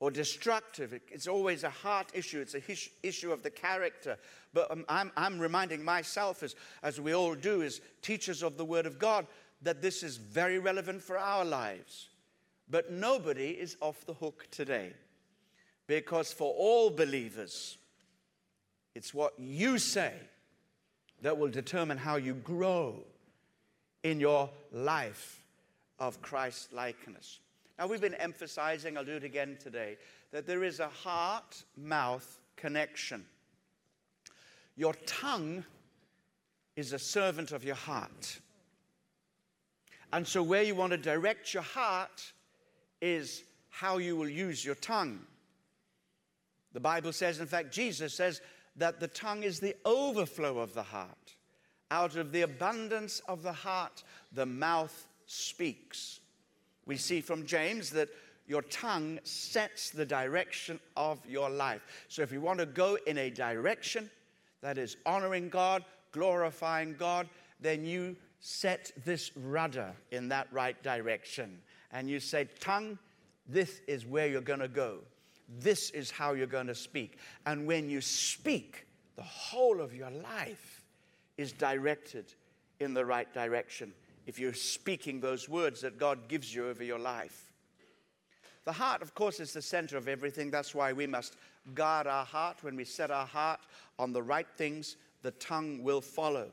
or 0.00 0.10
destructive. 0.10 0.92
It's 1.10 1.26
always 1.26 1.64
a 1.64 1.70
heart 1.70 2.10
issue, 2.12 2.40
it's 2.40 2.54
a 2.54 2.62
issue 3.02 3.32
of 3.32 3.42
the 3.42 3.50
character. 3.50 4.18
But 4.52 4.70
um, 4.70 4.84
I'm, 4.86 5.10
I'm 5.16 5.38
reminding 5.38 5.82
myself, 5.82 6.42
as, 6.42 6.56
as 6.82 7.00
we 7.00 7.14
all 7.14 7.34
do, 7.34 7.62
as 7.62 7.80
teachers 8.02 8.42
of 8.42 8.58
the 8.58 8.66
Word 8.66 8.84
of 8.84 8.98
God, 8.98 9.26
that 9.62 9.80
this 9.80 10.02
is 10.02 10.18
very 10.18 10.58
relevant 10.58 11.00
for 11.00 11.16
our 11.16 11.46
lives. 11.46 12.08
But 12.68 12.92
nobody 12.92 13.52
is 13.52 13.78
off 13.80 14.04
the 14.04 14.12
hook 14.12 14.46
today. 14.50 14.92
Because 15.92 16.32
for 16.32 16.54
all 16.56 16.88
believers, 16.88 17.76
it's 18.94 19.12
what 19.12 19.34
you 19.38 19.76
say 19.76 20.14
that 21.20 21.36
will 21.36 21.50
determine 21.50 21.98
how 21.98 22.16
you 22.16 22.32
grow 22.32 22.96
in 24.02 24.18
your 24.18 24.48
life 24.72 25.44
of 25.98 26.22
Christ 26.22 26.72
likeness. 26.72 27.40
Now, 27.78 27.88
we've 27.88 28.00
been 28.00 28.14
emphasizing, 28.14 28.96
I'll 28.96 29.04
do 29.04 29.16
it 29.16 29.22
again 29.22 29.58
today, 29.62 29.98
that 30.30 30.46
there 30.46 30.64
is 30.64 30.80
a 30.80 30.88
heart 30.88 31.62
mouth 31.76 32.40
connection. 32.56 33.26
Your 34.76 34.94
tongue 35.04 35.62
is 36.74 36.94
a 36.94 36.98
servant 36.98 37.52
of 37.52 37.64
your 37.64 37.74
heart. 37.74 38.40
And 40.10 40.26
so, 40.26 40.42
where 40.42 40.62
you 40.62 40.74
want 40.74 40.92
to 40.92 40.98
direct 40.98 41.52
your 41.52 41.62
heart 41.62 42.32
is 43.02 43.44
how 43.68 43.98
you 43.98 44.16
will 44.16 44.28
use 44.28 44.64
your 44.64 44.76
tongue. 44.76 45.26
The 46.72 46.80
Bible 46.80 47.12
says, 47.12 47.40
in 47.40 47.46
fact, 47.46 47.72
Jesus 47.72 48.14
says 48.14 48.40
that 48.76 49.00
the 49.00 49.08
tongue 49.08 49.42
is 49.42 49.60
the 49.60 49.76
overflow 49.84 50.58
of 50.58 50.74
the 50.74 50.82
heart. 50.82 51.34
Out 51.90 52.16
of 52.16 52.32
the 52.32 52.42
abundance 52.42 53.20
of 53.28 53.42
the 53.42 53.52
heart, 53.52 54.02
the 54.32 54.46
mouth 54.46 55.08
speaks. 55.26 56.20
We 56.86 56.96
see 56.96 57.20
from 57.20 57.44
James 57.46 57.90
that 57.90 58.08
your 58.46 58.62
tongue 58.62 59.18
sets 59.24 59.90
the 59.90 60.06
direction 60.06 60.80
of 60.96 61.24
your 61.28 61.50
life. 61.50 61.82
So 62.08 62.22
if 62.22 62.32
you 62.32 62.40
want 62.40 62.58
to 62.58 62.66
go 62.66 62.98
in 63.06 63.18
a 63.18 63.30
direction 63.30 64.10
that 64.62 64.78
is 64.78 64.96
honoring 65.06 65.48
God, 65.48 65.84
glorifying 66.12 66.96
God, 66.98 67.28
then 67.60 67.84
you 67.84 68.16
set 68.40 68.90
this 69.04 69.30
rudder 69.36 69.92
in 70.10 70.28
that 70.28 70.48
right 70.50 70.80
direction. 70.82 71.60
And 71.92 72.08
you 72.10 72.20
say, 72.20 72.48
Tongue, 72.58 72.98
this 73.48 73.80
is 73.86 74.04
where 74.04 74.26
you're 74.26 74.40
going 74.40 74.60
to 74.60 74.68
go. 74.68 74.98
This 75.58 75.90
is 75.90 76.10
how 76.10 76.32
you're 76.32 76.46
going 76.46 76.66
to 76.68 76.74
speak. 76.74 77.18
And 77.46 77.66
when 77.66 77.90
you 77.90 78.00
speak, 78.00 78.86
the 79.16 79.22
whole 79.22 79.80
of 79.80 79.94
your 79.94 80.10
life 80.10 80.82
is 81.36 81.52
directed 81.52 82.32
in 82.80 82.94
the 82.94 83.04
right 83.04 83.32
direction 83.32 83.92
if 84.26 84.38
you're 84.38 84.54
speaking 84.54 85.20
those 85.20 85.48
words 85.48 85.80
that 85.80 85.98
God 85.98 86.28
gives 86.28 86.54
you 86.54 86.68
over 86.68 86.82
your 86.84 86.98
life. 86.98 87.52
The 88.64 88.72
heart, 88.72 89.02
of 89.02 89.14
course, 89.14 89.40
is 89.40 89.52
the 89.52 89.62
center 89.62 89.96
of 89.96 90.08
everything. 90.08 90.50
That's 90.50 90.74
why 90.74 90.92
we 90.92 91.06
must 91.06 91.36
guard 91.74 92.06
our 92.06 92.24
heart. 92.24 92.62
When 92.62 92.76
we 92.76 92.84
set 92.84 93.10
our 93.10 93.26
heart 93.26 93.60
on 93.98 94.12
the 94.12 94.22
right 94.22 94.46
things, 94.56 94.96
the 95.22 95.32
tongue 95.32 95.82
will 95.82 96.00
follow. 96.00 96.48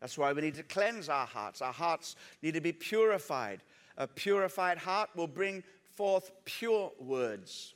That's 0.00 0.18
why 0.18 0.32
we 0.32 0.42
need 0.42 0.54
to 0.56 0.62
cleanse 0.62 1.08
our 1.08 1.26
hearts. 1.26 1.62
Our 1.62 1.72
hearts 1.72 2.16
need 2.42 2.54
to 2.54 2.60
be 2.60 2.72
purified. 2.72 3.62
A 3.96 4.06
purified 4.06 4.76
heart 4.76 5.08
will 5.14 5.26
bring 5.26 5.62
forth 5.94 6.32
pure 6.44 6.92
words. 6.98 7.73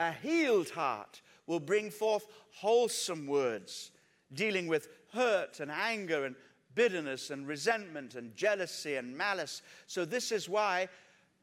A 0.00 0.12
healed 0.12 0.70
heart 0.70 1.22
will 1.46 1.60
bring 1.60 1.90
forth 1.90 2.26
wholesome 2.52 3.26
words, 3.26 3.92
dealing 4.32 4.66
with 4.66 4.88
hurt 5.12 5.60
and 5.60 5.70
anger 5.70 6.24
and 6.24 6.34
bitterness 6.74 7.30
and 7.30 7.46
resentment 7.46 8.14
and 8.14 8.36
jealousy 8.36 8.96
and 8.96 9.16
malice. 9.16 9.62
So, 9.86 10.04
this 10.04 10.32
is 10.32 10.48
why 10.48 10.88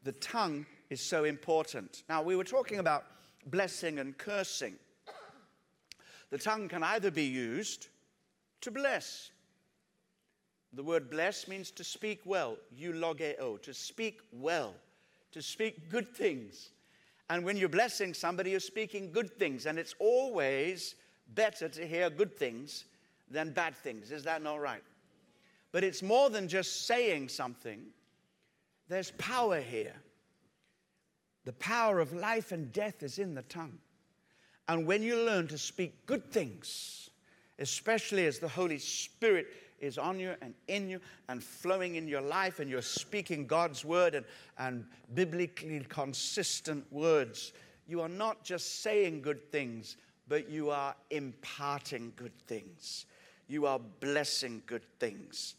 the 0.04 0.12
tongue 0.12 0.66
is 0.90 1.00
so 1.00 1.24
important. 1.24 2.04
Now, 2.08 2.22
we 2.22 2.36
were 2.36 2.44
talking 2.44 2.78
about 2.78 3.06
blessing 3.46 3.98
and 3.98 4.16
cursing. 4.16 4.74
The 6.30 6.38
tongue 6.38 6.68
can 6.68 6.82
either 6.82 7.10
be 7.10 7.24
used 7.24 7.88
to 8.60 8.70
bless. 8.70 9.30
The 10.72 10.82
word 10.82 11.08
bless 11.08 11.46
means 11.46 11.70
to 11.72 11.84
speak 11.84 12.20
well, 12.24 12.56
eulogeo, 12.76 13.60
to 13.62 13.72
speak 13.72 14.20
well, 14.32 14.74
to 15.32 15.40
speak 15.40 15.88
good 15.88 16.08
things. 16.08 16.70
And 17.30 17.44
when 17.44 17.56
you're 17.56 17.68
blessing 17.68 18.14
somebody, 18.14 18.50
you're 18.50 18.60
speaking 18.60 19.10
good 19.10 19.38
things. 19.38 19.66
And 19.66 19.78
it's 19.78 19.94
always 19.98 20.94
better 21.34 21.68
to 21.68 21.86
hear 21.86 22.10
good 22.10 22.36
things 22.36 22.84
than 23.30 23.52
bad 23.52 23.74
things. 23.76 24.10
Is 24.10 24.24
that 24.24 24.42
not 24.42 24.60
right? 24.60 24.82
But 25.72 25.84
it's 25.84 26.02
more 26.02 26.30
than 26.30 26.48
just 26.48 26.86
saying 26.86 27.30
something, 27.30 27.80
there's 28.88 29.10
power 29.12 29.60
here. 29.60 29.96
The 31.44 31.54
power 31.54 32.00
of 32.00 32.12
life 32.12 32.52
and 32.52 32.72
death 32.72 33.02
is 33.02 33.18
in 33.18 33.34
the 33.34 33.42
tongue. 33.42 33.78
And 34.68 34.86
when 34.86 35.02
you 35.02 35.16
learn 35.22 35.48
to 35.48 35.58
speak 35.58 36.06
good 36.06 36.30
things, 36.30 37.10
especially 37.58 38.26
as 38.26 38.38
the 38.38 38.48
Holy 38.48 38.78
Spirit 38.78 39.46
is 39.84 39.98
on 39.98 40.18
you 40.18 40.34
and 40.42 40.54
in 40.68 40.88
you 40.88 41.00
and 41.28 41.42
flowing 41.42 41.94
in 41.96 42.08
your 42.08 42.20
life, 42.20 42.60
and 42.60 42.70
you're 42.70 42.82
speaking 42.82 43.46
God's 43.46 43.84
word 43.84 44.14
and, 44.14 44.26
and 44.58 44.84
biblically 45.14 45.84
consistent 45.88 46.90
words, 46.92 47.52
you 47.86 48.00
are 48.00 48.08
not 48.08 48.42
just 48.42 48.82
saying 48.82 49.22
good 49.22 49.50
things, 49.52 49.96
but 50.28 50.48
you 50.48 50.70
are 50.70 50.94
imparting 51.10 52.12
good 52.16 52.36
things. 52.46 53.06
You 53.46 53.66
are 53.66 53.78
blessing 53.78 54.62
good 54.66 54.84
things 54.98 55.54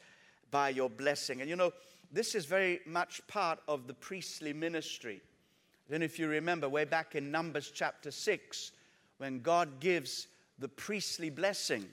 by 0.49 0.69
your 0.69 0.89
blessing. 0.89 1.41
And 1.41 1.49
you 1.49 1.55
know, 1.55 1.71
this 2.11 2.33
is 2.33 2.45
very 2.45 2.79
much 2.85 3.25
part 3.27 3.59
of 3.67 3.87
the 3.87 3.93
priestly 3.93 4.53
ministry. 4.53 5.21
Then, 5.87 6.01
if 6.01 6.17
you 6.17 6.27
remember, 6.27 6.67
way 6.67 6.85
back 6.85 7.13
in 7.15 7.29
Numbers 7.29 7.71
chapter 7.73 8.09
6, 8.09 8.71
when 9.17 9.41
God 9.41 9.79
gives 9.79 10.27
the 10.57 10.67
priestly 10.67 11.29
blessing, 11.29 11.85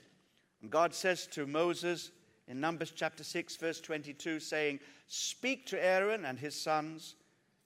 and 0.61 0.71
God 0.71 0.95
says 0.95 1.27
to 1.27 1.45
Moses 1.45 2.11
in 2.47 2.59
Numbers 2.59 2.91
chapter 2.95 3.23
6, 3.23 3.55
verse 3.55 3.79
22, 3.79 4.39
saying, 4.39 4.79
Speak 5.07 5.65
to 5.67 5.83
Aaron 5.83 6.25
and 6.25 6.37
his 6.37 6.59
sons, 6.59 7.15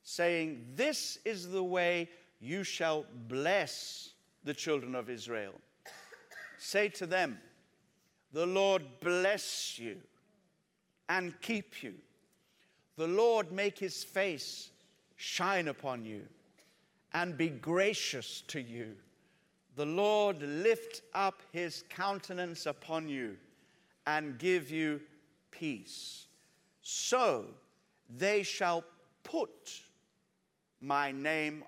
saying, 0.04 0.66
This 0.76 1.18
is 1.26 1.50
the 1.50 1.64
way 1.64 2.10
you 2.40 2.64
shall 2.64 3.06
bless 3.28 4.12
the 4.44 4.54
children 4.54 4.94
of 4.94 5.10
Israel. 5.10 5.54
Say 6.60 6.90
to 6.90 7.06
them, 7.06 7.40
The 8.34 8.46
Lord 8.46 8.84
bless 9.02 9.80
you 9.80 9.98
and 11.10 11.40
keep 11.42 11.82
you. 11.82 11.96
The 12.98 13.08
Lord 13.08 13.52
make 13.52 13.80
his 13.80 14.04
face 14.04 14.70
shine 15.16 15.68
upon 15.68 16.06
you 16.06 16.24
and 17.14 17.38
be 17.38 17.50
gracious 17.50 18.42
to 18.48 18.62
you. 18.62 18.96
The 19.76 19.86
Lord 19.86 20.42
lift 20.42 21.02
up 21.14 21.42
his 21.52 21.84
countenance 21.90 22.66
upon 22.66 23.08
you 23.10 23.38
and 24.08 24.40
give 24.40 24.72
you 24.72 25.00
peace. 25.52 26.26
So 26.82 27.46
they 28.18 28.42
shall 28.42 28.84
put 29.24 29.82
my 30.82 31.12
name 31.12 31.64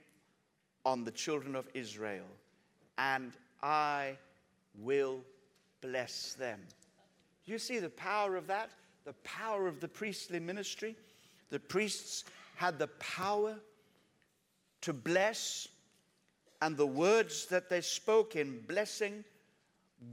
on 0.85 1.03
the 1.03 1.11
children 1.11 1.55
of 1.55 1.67
Israel, 1.75 2.25
and 2.97 3.33
I 3.61 4.17
will 4.79 5.19
bless 5.81 6.33
them. 6.33 6.59
You 7.45 7.59
see 7.59 7.77
the 7.77 7.89
power 7.89 8.35
of 8.35 8.47
that? 8.47 8.71
the 9.09 9.13
power 9.23 9.67
of 9.67 9.79
the 9.79 9.87
priestly 9.87 10.39
ministry. 10.39 10.95
The 11.49 11.59
priests 11.59 12.25
had 12.55 12.77
the 12.77 12.89
power 12.99 13.55
to 14.81 14.93
bless, 14.93 15.67
and 16.61 16.77
the 16.77 16.85
words 16.85 17.47
that 17.47 17.69
they 17.69 17.81
spoke 17.81 18.35
in 18.35 18.61
blessing, 18.67 19.23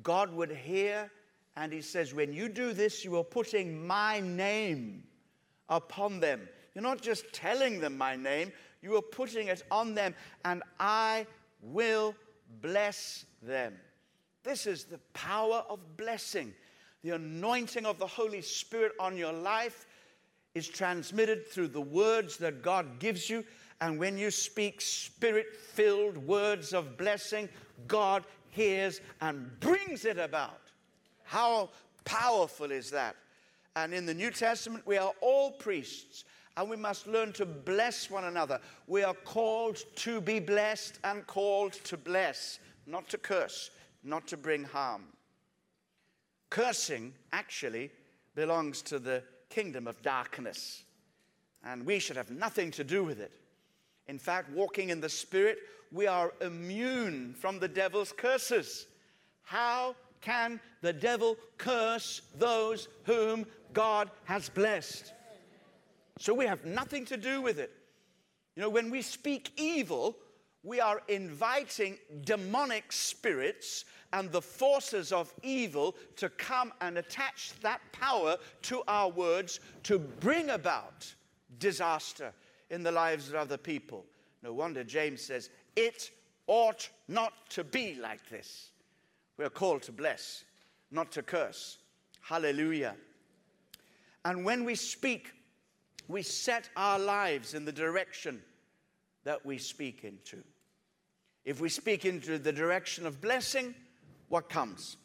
God 0.02 0.33
would 0.33 0.50
hear. 0.50 1.11
And 1.57 1.73
He 1.73 1.81
says, 1.81 2.15
When 2.15 2.33
you 2.33 2.49
do 2.49 2.73
this, 2.73 3.05
you 3.05 3.17
are 3.17 3.25
putting 3.25 3.87
my 3.87 4.21
name 4.21 5.05
upon 5.69 6.21
them. 6.21 6.49
You're 6.75 6.83
not 6.83 7.01
just 7.01 7.33
telling 7.33 7.81
them 7.81 7.97
my 7.97 8.17
name, 8.17 8.53
you 8.83 8.97
are 8.97 9.03
putting 9.03 9.49
it 9.49 9.63
on 9.71 9.95
them, 9.95 10.15
and 10.45 10.63
I 10.79 11.27
will 11.63 12.15
bless 12.61 13.25
them. 13.43 13.75
This 14.45 14.67
is 14.67 14.85
the 14.85 14.99
power 15.15 15.65
of 15.69 15.81
blessing 15.97 16.53
the 17.07 17.15
anointing 17.15 17.87
of 17.87 18.01
the 18.01 18.07
Holy 18.09 18.43
Spirit 18.43 18.91
on 18.99 19.17
your 19.17 19.33
life 19.33 19.87
is 20.57 20.67
transmitted 20.67 21.47
through 21.47 21.69
the 21.69 21.81
words 21.81 22.37
that 22.39 22.63
God 22.63 22.99
gives 22.99 23.31
you, 23.31 23.45
And 23.81 23.97
when 23.97 24.19
you 24.19 24.33
speak 24.33 24.81
spirit 24.81 25.55
filled 25.55 26.17
words 26.17 26.73
of 26.73 26.97
blessing, 26.97 27.49
God 27.87 28.25
hears 28.51 29.01
and 29.21 29.49
brings 29.61 30.05
it 30.05 30.19
about. 30.19 30.65
How 31.26 31.71
powerful 32.04 32.71
is 32.71 32.90
that? 32.90 33.16
And 33.75 33.92
in 33.92 34.06
the 34.06 34.14
New 34.14 34.30
Testament, 34.30 34.87
we 34.87 34.97
are 34.97 35.12
all 35.21 35.50
priests 35.50 36.25
and 36.56 36.71
we 36.71 36.76
must 36.76 37.06
learn 37.06 37.33
to 37.35 37.45
bless 37.45 38.11
one 38.11 38.25
another. 38.25 38.61
We 38.87 39.02
are 39.02 39.14
called 39.14 39.78
to 39.97 40.21
be 40.21 40.40
blessed 40.40 40.99
and 41.04 41.26
called 41.26 41.75
to 41.85 41.97
bless, 41.97 42.59
not 42.87 43.09
to 43.11 43.18
curse, 43.18 43.71
not 44.02 44.26
to 44.28 44.37
bring 44.37 44.64
harm. 44.64 45.04
Cursing 46.49 47.12
actually 47.33 47.90
belongs 48.35 48.80
to 48.83 48.99
the 48.99 49.23
kingdom 49.50 49.87
of 49.87 50.00
darkness, 50.00 50.85
and 51.64 51.85
we 51.85 51.99
should 51.99 52.16
have 52.16 52.30
nothing 52.30 52.71
to 52.71 52.85
do 52.85 53.04
with 53.04 53.21
it. 53.21 53.33
In 54.06 54.18
fact, 54.18 54.50
walking 54.52 54.90
in 54.90 55.00
the 55.00 55.09
Spirit, 55.09 55.59
we 55.92 56.06
are 56.06 56.33
immune 56.40 57.35
from 57.35 57.59
the 57.59 57.68
devil's 57.68 58.12
curses. 58.12 58.87
How 59.42 59.97
can 60.21 60.61
the 60.87 60.93
devil 60.93 61.37
curse 61.59 62.23
those 62.38 62.88
whom 63.05 63.47
God 63.73 64.11
has 64.25 64.49
blessed? 64.49 65.12
So 66.19 66.33
we 66.33 66.47
have 66.47 66.64
nothing 66.64 67.05
to 67.07 67.16
do 67.16 67.43
with 67.43 67.59
it. 67.59 67.73
You 68.55 68.62
know, 68.62 68.71
when 68.71 68.90
we 68.90 69.02
speak 69.02 69.52
evil, 69.57 70.16
we 70.62 70.81
are 70.81 71.02
inviting 71.09 71.99
demonic 72.23 72.90
spirits 72.90 73.85
and 74.12 74.33
the 74.33 74.40
forces 74.40 75.12
of 75.12 75.33
evil 75.43 75.95
to 76.16 76.28
come 76.31 76.73
and 76.81 76.99
attach 76.99 77.52
that 77.61 77.81
power 77.93 78.37
to 78.62 78.83
our 78.88 79.11
words 79.11 79.61
to 79.83 79.99
bring 79.99 80.50
about 80.50 81.12
disaster 81.59 82.33
in 82.71 82.83
the 82.83 82.90
lives 82.90 83.28
of 83.28 83.35
other 83.35 83.57
people. 83.57 84.05
No 84.43 84.52
wonder 84.52 84.83
James 84.85 85.21
says, 85.21 85.50
It 85.76 86.11
ought 86.47 86.88
not 87.09 87.33
to 87.50 87.62
be 87.62 87.97
like 88.00 88.28
this. 88.28 88.71
We 89.37 89.45
are 89.45 89.50
called 89.50 89.83
to 89.83 89.93
bless, 89.93 90.45
not 90.90 91.12
to 91.12 91.23
curse. 91.23 91.78
Hallelujah. 92.21 92.95
And 94.25 94.45
when 94.45 94.64
we 94.64 94.75
speak, 94.75 95.33
we 96.09 96.23
set 96.23 96.69
our 96.76 96.99
lives 96.99 97.55
in 97.55 97.64
the 97.64 97.73
direction 97.73 98.43
that 99.25 99.45
we 99.45 99.59
speak 99.59 100.05
into. 100.05 100.43
If 101.45 101.61
we 101.61 101.69
speak 101.69 102.05
into 102.05 102.38
the 102.38 102.52
direction 102.52 103.07
of 103.07 103.21
blessing, 103.21 103.75
what 104.28 104.49
comes? 104.49 104.97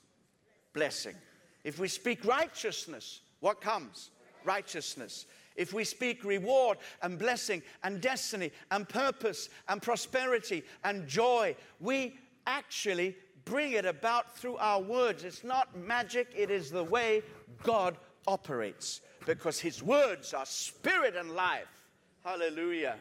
Blessing. 0.74 1.16
If 1.64 1.78
we 1.78 1.88
speak 1.88 2.26
righteousness, 2.26 3.22
what 3.40 3.62
comes? 3.62 4.10
Righteousness. 4.44 5.26
If 5.56 5.74
we 5.74 5.84
speak 5.84 6.24
reward 6.24 6.78
and 7.04 7.20
blessing 7.20 7.62
and 7.84 8.02
destiny 8.02 8.52
and 8.72 8.88
purpose 8.88 9.50
and 9.68 9.82
prosperity 9.82 10.64
and 10.84 11.08
joy, 11.08 11.56
we 11.80 12.18
actually 12.48 13.16
bring 13.46 13.74
it 13.74 13.86
about 13.86 14.38
through 14.38 14.58
our 14.58 14.82
words. 14.82 15.24
It's 15.24 15.44
not 15.44 15.76
magic, 15.78 16.28
it 16.36 16.50
is 16.52 16.72
the 16.72 16.84
way 16.84 17.24
God 17.64 17.98
operates 18.28 19.02
because 19.26 19.60
His 19.60 19.82
words 19.84 20.34
are 20.34 20.46
spirit 20.46 21.16
and 21.16 21.32
life. 21.32 21.88
Hallelujah. 22.24 22.96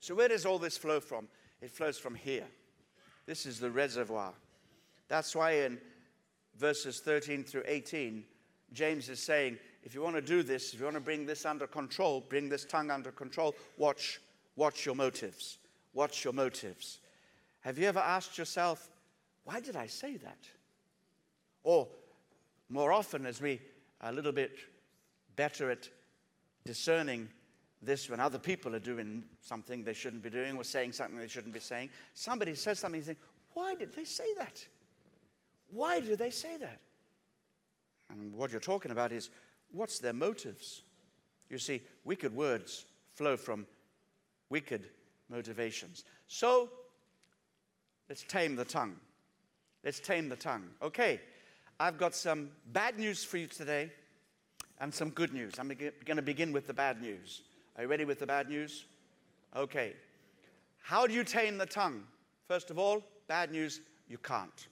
So, 0.00 0.14
where 0.14 0.28
does 0.28 0.46
all 0.46 0.58
this 0.58 0.76
flow 0.76 1.00
from? 1.00 1.28
It 1.60 1.70
flows 1.70 1.98
from 1.98 2.14
here. 2.14 2.46
This 3.26 3.46
is 3.46 3.60
the 3.60 3.70
reservoir. 3.70 4.32
That's 5.08 5.34
why 5.34 5.52
in 5.52 5.78
verses 6.56 7.00
13 7.00 7.44
through 7.44 7.64
18, 7.66 8.24
James 8.72 9.08
is 9.08 9.20
saying, 9.20 9.58
if 9.82 9.94
you 9.94 10.02
want 10.02 10.16
to 10.16 10.22
do 10.22 10.42
this, 10.42 10.74
if 10.74 10.80
you 10.80 10.84
want 10.84 10.96
to 10.96 11.00
bring 11.00 11.26
this 11.26 11.46
under 11.46 11.66
control, 11.66 12.24
bring 12.28 12.48
this 12.48 12.64
tongue 12.64 12.90
under 12.90 13.10
control, 13.10 13.54
watch, 13.76 14.20
watch 14.56 14.84
your 14.84 14.94
motives. 14.94 15.58
Watch 15.94 16.24
your 16.24 16.32
motives. 16.32 17.00
Have 17.60 17.78
you 17.78 17.86
ever 17.86 17.98
asked 17.98 18.38
yourself, 18.38 18.90
why 19.44 19.60
did 19.60 19.76
I 19.76 19.86
say 19.86 20.16
that? 20.18 20.38
Or 21.62 21.88
more 22.68 22.92
often, 22.92 23.26
as 23.26 23.40
we 23.40 23.60
are 24.00 24.10
a 24.10 24.14
little 24.14 24.32
bit 24.32 24.58
better 25.36 25.70
at 25.70 25.88
discerning 26.64 27.28
this 27.82 28.10
when 28.10 28.20
other 28.20 28.38
people 28.38 28.74
are 28.74 28.80
doing 28.80 29.24
something 29.40 29.82
they 29.82 29.94
shouldn't 29.94 30.22
be 30.22 30.30
doing 30.30 30.56
or 30.56 30.64
saying 30.64 30.92
something 30.92 31.18
they 31.18 31.28
shouldn't 31.28 31.54
be 31.54 31.60
saying, 31.60 31.90
somebody 32.14 32.54
says 32.54 32.78
something, 32.78 33.00
you 33.00 33.04
think, 33.04 33.18
why 33.54 33.74
did 33.74 33.94
they 33.94 34.04
say 34.04 34.34
that? 34.38 34.64
Why 35.70 36.00
do 36.00 36.16
they 36.16 36.30
say 36.30 36.56
that? 36.58 36.80
And 38.10 38.34
what 38.34 38.50
you're 38.50 38.60
talking 38.60 38.90
about 38.90 39.12
is 39.12 39.30
what's 39.72 39.98
their 39.98 40.12
motives? 40.12 40.82
You 41.48 41.58
see, 41.58 41.80
wicked 42.04 42.34
words 42.34 42.84
flow 43.14 43.36
from 43.36 43.66
wicked 44.50 44.88
motivations. 45.28 46.04
So, 46.26 46.70
let's 48.08 48.24
tame 48.24 48.56
the 48.56 48.64
tongue. 48.64 48.96
Let's 49.84 50.00
tame 50.00 50.28
the 50.28 50.36
tongue. 50.36 50.68
Okay, 50.82 51.20
I've 51.78 51.96
got 51.96 52.14
some 52.14 52.50
bad 52.72 52.98
news 52.98 53.24
for 53.24 53.38
you 53.38 53.46
today 53.46 53.90
and 54.80 54.92
some 54.92 55.10
good 55.10 55.32
news. 55.32 55.54
I'm 55.58 55.68
going 55.68 56.16
to 56.16 56.22
begin 56.22 56.52
with 56.52 56.66
the 56.66 56.74
bad 56.74 57.00
news. 57.00 57.42
Are 57.76 57.82
you 57.82 57.88
ready 57.88 58.04
with 58.04 58.18
the 58.18 58.26
bad 58.26 58.48
news? 58.48 58.84
Okay. 59.56 59.94
How 60.82 61.06
do 61.06 61.14
you 61.14 61.24
tame 61.24 61.58
the 61.58 61.66
tongue? 61.66 62.02
First 62.48 62.70
of 62.70 62.78
all, 62.78 63.02
bad 63.28 63.52
news, 63.52 63.80
you 64.08 64.18
can't. 64.18 64.68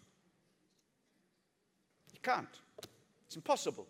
You 2.12 2.21
can't. 2.23 2.49
It's 3.27 3.37
impossible. 3.37 3.87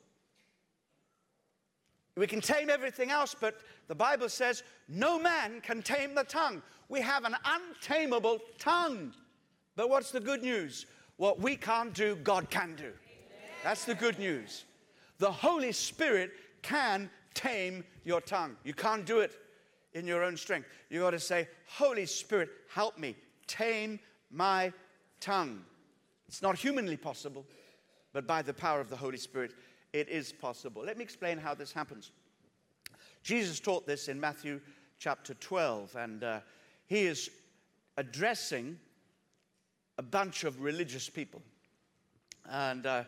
We 2.16 2.26
can 2.26 2.40
tame 2.40 2.68
everything 2.68 3.10
else, 3.10 3.34
but 3.38 3.60
the 3.86 3.94
Bible 3.94 4.28
says 4.28 4.64
no 4.88 5.18
man 5.18 5.60
can 5.60 5.82
tame 5.82 6.14
the 6.14 6.24
tongue. 6.24 6.62
We 6.88 7.00
have 7.00 7.24
an 7.24 7.36
untamable 7.44 8.40
tongue. 8.58 9.12
But 9.76 9.88
what's 9.88 10.10
the 10.10 10.20
good 10.20 10.42
news? 10.42 10.86
What 11.18 11.40
we 11.40 11.54
can't 11.54 11.92
do, 11.92 12.16
God 12.16 12.48
can 12.48 12.74
do. 12.74 12.92
That's 13.62 13.84
the 13.84 13.94
good 13.94 14.18
news. 14.18 14.64
The 15.18 15.30
Holy 15.30 15.72
Spirit 15.72 16.30
can 16.62 17.10
tame 17.34 17.84
your 18.04 18.22
tongue. 18.22 18.56
You 18.64 18.72
can't 18.72 19.04
do 19.04 19.20
it 19.20 19.32
in 19.92 20.06
your 20.06 20.24
own 20.24 20.36
strength. 20.36 20.68
You 20.88 21.00
got 21.00 21.10
to 21.10 21.20
say, 21.20 21.48
Holy 21.66 22.06
Spirit, 22.06 22.48
help 22.72 22.98
me 22.98 23.14
tame 23.46 24.00
my 24.30 24.72
tongue. 25.20 25.60
It's 26.28 26.40
not 26.40 26.56
humanly 26.56 26.96
possible 26.96 27.44
but 28.12 28.26
by 28.26 28.42
the 28.42 28.54
power 28.54 28.80
of 28.80 28.90
the 28.90 28.96
Holy 28.96 29.16
Spirit, 29.16 29.52
it 29.92 30.08
is 30.08 30.32
possible. 30.32 30.82
Let 30.82 30.96
me 30.98 31.04
explain 31.04 31.38
how 31.38 31.54
this 31.54 31.72
happens. 31.72 32.10
Jesus 33.22 33.60
taught 33.60 33.86
this 33.86 34.08
in 34.08 34.18
Matthew 34.18 34.60
chapter 34.98 35.34
12, 35.34 35.96
and 35.96 36.24
uh, 36.24 36.40
he 36.86 37.02
is 37.02 37.30
addressing 37.96 38.78
a 39.98 40.02
bunch 40.02 40.44
of 40.44 40.60
religious 40.60 41.10
people. 41.10 41.42
And 42.48 42.86
uh, 42.86 43.04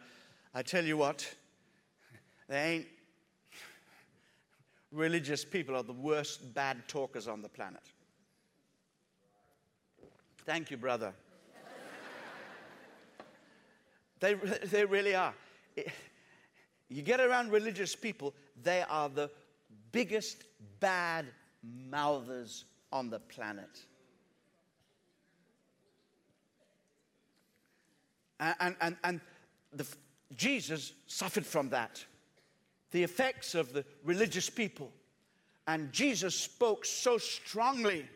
I 0.54 0.62
tell 0.62 0.84
you 0.84 0.96
what, 0.96 1.26
they 2.48 2.60
ain't 2.60 2.86
religious 4.92 5.44
people 5.44 5.76
are 5.76 5.84
the 5.84 5.92
worst 5.92 6.52
bad 6.52 6.88
talkers 6.88 7.28
on 7.28 7.42
the 7.42 7.48
planet. 7.48 7.82
Thank 10.44 10.70
you, 10.70 10.76
brother. 10.76 11.14
They, 14.18 14.34
they 14.34 14.84
really 14.84 15.14
are. 15.14 15.34
You 16.88 17.02
get 17.02 17.20
around 17.20 17.52
religious 17.52 17.94
people, 17.94 18.34
they 18.62 18.82
are 18.82 19.08
the 19.08 19.30
biggest 19.92 20.44
bad 20.80 21.26
mouthers 21.62 22.64
on 22.92 23.10
the 23.10 23.20
planet. 23.20 23.80
And, 28.40 28.74
and, 28.80 28.96
and 29.04 29.20
the, 29.72 29.86
Jesus 30.36 30.92
suffered 31.06 31.46
from 31.46 31.68
that, 31.70 32.04
the 32.90 33.02
effects 33.02 33.54
of 33.54 33.72
the 33.72 33.84
religious 34.04 34.48
people. 34.48 34.90
And 35.66 35.92
Jesus 35.92 36.34
spoke 36.34 36.84
so 36.84 37.18
strongly 37.18 38.08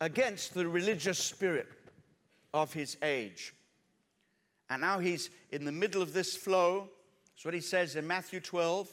against 0.00 0.54
the 0.54 0.66
religious 0.66 1.18
spirit 1.18 1.68
of 2.54 2.72
his 2.72 2.96
age. 3.02 3.54
And 4.70 4.80
now 4.80 4.98
he's 4.98 5.30
in 5.50 5.64
the 5.64 5.72
middle 5.72 6.00
of 6.00 6.12
this 6.12 6.36
flow. 6.36 6.88
That's 7.34 7.44
what 7.44 7.54
he 7.54 7.60
says 7.60 7.96
in 7.96 8.06
Matthew 8.06 8.40
12, 8.40 8.88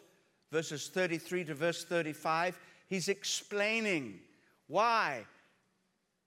verses 0.51 0.89
33 0.89 1.45
to 1.45 1.53
verse 1.53 1.83
35. 1.85 2.59
He's 2.87 3.07
explaining 3.07 4.19
why, 4.67 5.25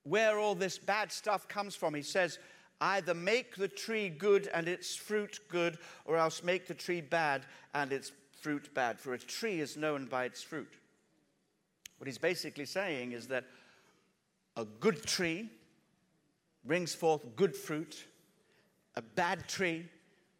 where 0.04 0.38
all 0.38 0.54
this 0.54 0.78
bad 0.78 1.12
stuff 1.12 1.48
comes 1.48 1.74
from. 1.74 1.94
He 1.94 2.02
says, 2.02 2.38
either 2.80 3.14
make 3.14 3.56
the 3.56 3.68
tree 3.68 4.08
good 4.08 4.48
and 4.54 4.68
its 4.68 4.94
fruit 4.94 5.40
good, 5.48 5.78
or 6.04 6.16
else 6.16 6.42
make 6.42 6.66
the 6.66 6.74
tree 6.74 7.00
bad 7.00 7.46
and 7.74 7.92
its 7.92 8.12
fruit 8.40 8.72
bad. 8.74 8.98
For 8.98 9.14
a 9.14 9.18
tree 9.18 9.60
is 9.60 9.76
known 9.76 10.06
by 10.06 10.24
its 10.24 10.42
fruit. 10.42 10.72
What 11.98 12.06
he's 12.06 12.18
basically 12.18 12.66
saying 12.66 13.12
is 13.12 13.26
that 13.28 13.44
a 14.56 14.64
good 14.64 15.02
tree 15.04 15.50
brings 16.64 16.94
forth 16.94 17.24
good 17.36 17.54
fruit 17.54 18.06
a 18.96 19.02
bad 19.02 19.48
tree 19.48 19.86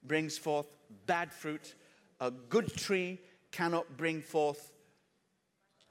brings 0.03 0.37
forth 0.37 0.67
bad 1.07 1.33
fruit. 1.33 1.75
A 2.21 2.31
good 2.31 2.75
tree 2.77 3.19
cannot 3.53 3.97
bring 3.97 4.21
forth 4.21 4.73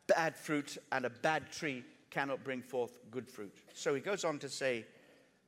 bad 0.07 0.35
fruit, 0.35 0.77
and 0.91 1.05
a 1.05 1.09
bad 1.09 1.51
tree 1.51 1.83
cannot 2.09 2.43
bring 2.43 2.61
forth 2.61 2.91
good 3.11 3.27
fruit. 3.27 3.55
So 3.73 3.93
he 3.93 4.01
goes 4.01 4.23
on 4.23 4.39
to 4.39 4.49
say, 4.49 4.85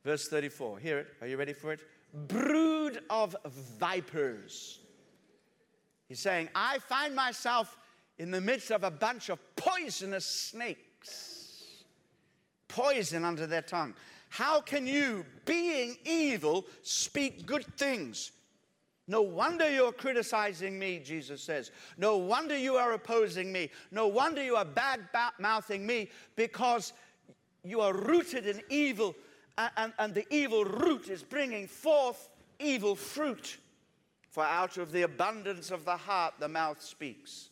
verse 0.04 0.28
34, 0.28 0.78
hear 0.78 0.98
it. 0.98 1.08
Are 1.20 1.26
you 1.26 1.36
ready 1.36 1.52
for 1.52 1.72
it? 1.72 1.80
Brood 2.28 3.00
of 3.10 3.36
vipers. 3.78 4.78
He's 6.08 6.20
saying, 6.20 6.48
I 6.54 6.78
find 6.78 7.14
myself 7.14 7.76
in 8.18 8.30
the 8.30 8.40
midst 8.40 8.70
of 8.70 8.84
a 8.84 8.90
bunch 8.90 9.30
of 9.30 9.38
poisonous 9.56 10.26
snakes, 10.26 11.84
poison 12.68 13.24
under 13.24 13.46
their 13.46 13.62
tongue. 13.62 13.94
How 14.28 14.60
can 14.60 14.86
you, 14.86 15.24
being 15.44 15.96
evil, 16.04 16.66
speak 16.82 17.46
good 17.46 17.64
things? 17.76 18.32
No 19.08 19.22
wonder 19.22 19.70
you're 19.70 19.92
criticizing 19.92 20.78
me, 20.78 21.00
Jesus 21.04 21.42
says. 21.42 21.70
No 21.98 22.18
wonder 22.18 22.56
you 22.56 22.76
are 22.76 22.92
opposing 22.92 23.52
me. 23.52 23.70
No 23.90 24.06
wonder 24.06 24.42
you 24.42 24.56
are 24.56 24.64
bad 24.64 25.00
mouthing 25.38 25.86
me 25.86 26.08
because 26.36 26.92
you 27.64 27.80
are 27.80 27.92
rooted 27.92 28.46
in 28.46 28.62
evil, 28.70 29.14
and, 29.58 29.92
and, 29.98 30.14
the 30.14 30.26
evil 30.34 30.64
root 30.64 31.08
is 31.08 31.22
bringing 31.22 31.66
forth 31.66 32.28
evil 32.58 32.96
fruit. 32.96 33.58
For 34.30 34.42
out 34.44 34.78
of 34.78 34.92
the 34.92 35.02
abundance 35.02 35.70
of 35.70 35.84
the 35.84 35.96
heart, 35.96 36.34
the 36.38 36.48
mouth 36.48 36.80
speaks. 36.80 37.50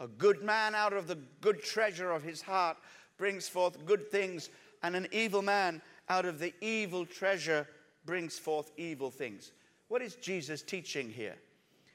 A 0.00 0.08
good 0.08 0.42
man 0.42 0.74
out 0.74 0.92
of 0.92 1.06
the 1.06 1.18
good 1.40 1.62
treasure 1.62 2.10
of 2.10 2.24
his 2.24 2.42
heart 2.42 2.76
brings 3.16 3.48
forth 3.48 3.84
good 3.84 4.10
things, 4.10 4.50
and 4.82 4.96
an 4.96 5.06
evil 5.12 5.42
man 5.42 5.80
out 6.08 6.24
of 6.24 6.38
the 6.40 6.52
evil 6.60 7.06
treasure 7.06 7.66
brings 8.06 8.38
forth 8.38 8.72
evil 8.76 9.10
things. 9.10 9.52
What 9.88 10.02
is 10.02 10.16
Jesus 10.16 10.62
teaching 10.62 11.10
here? 11.10 11.36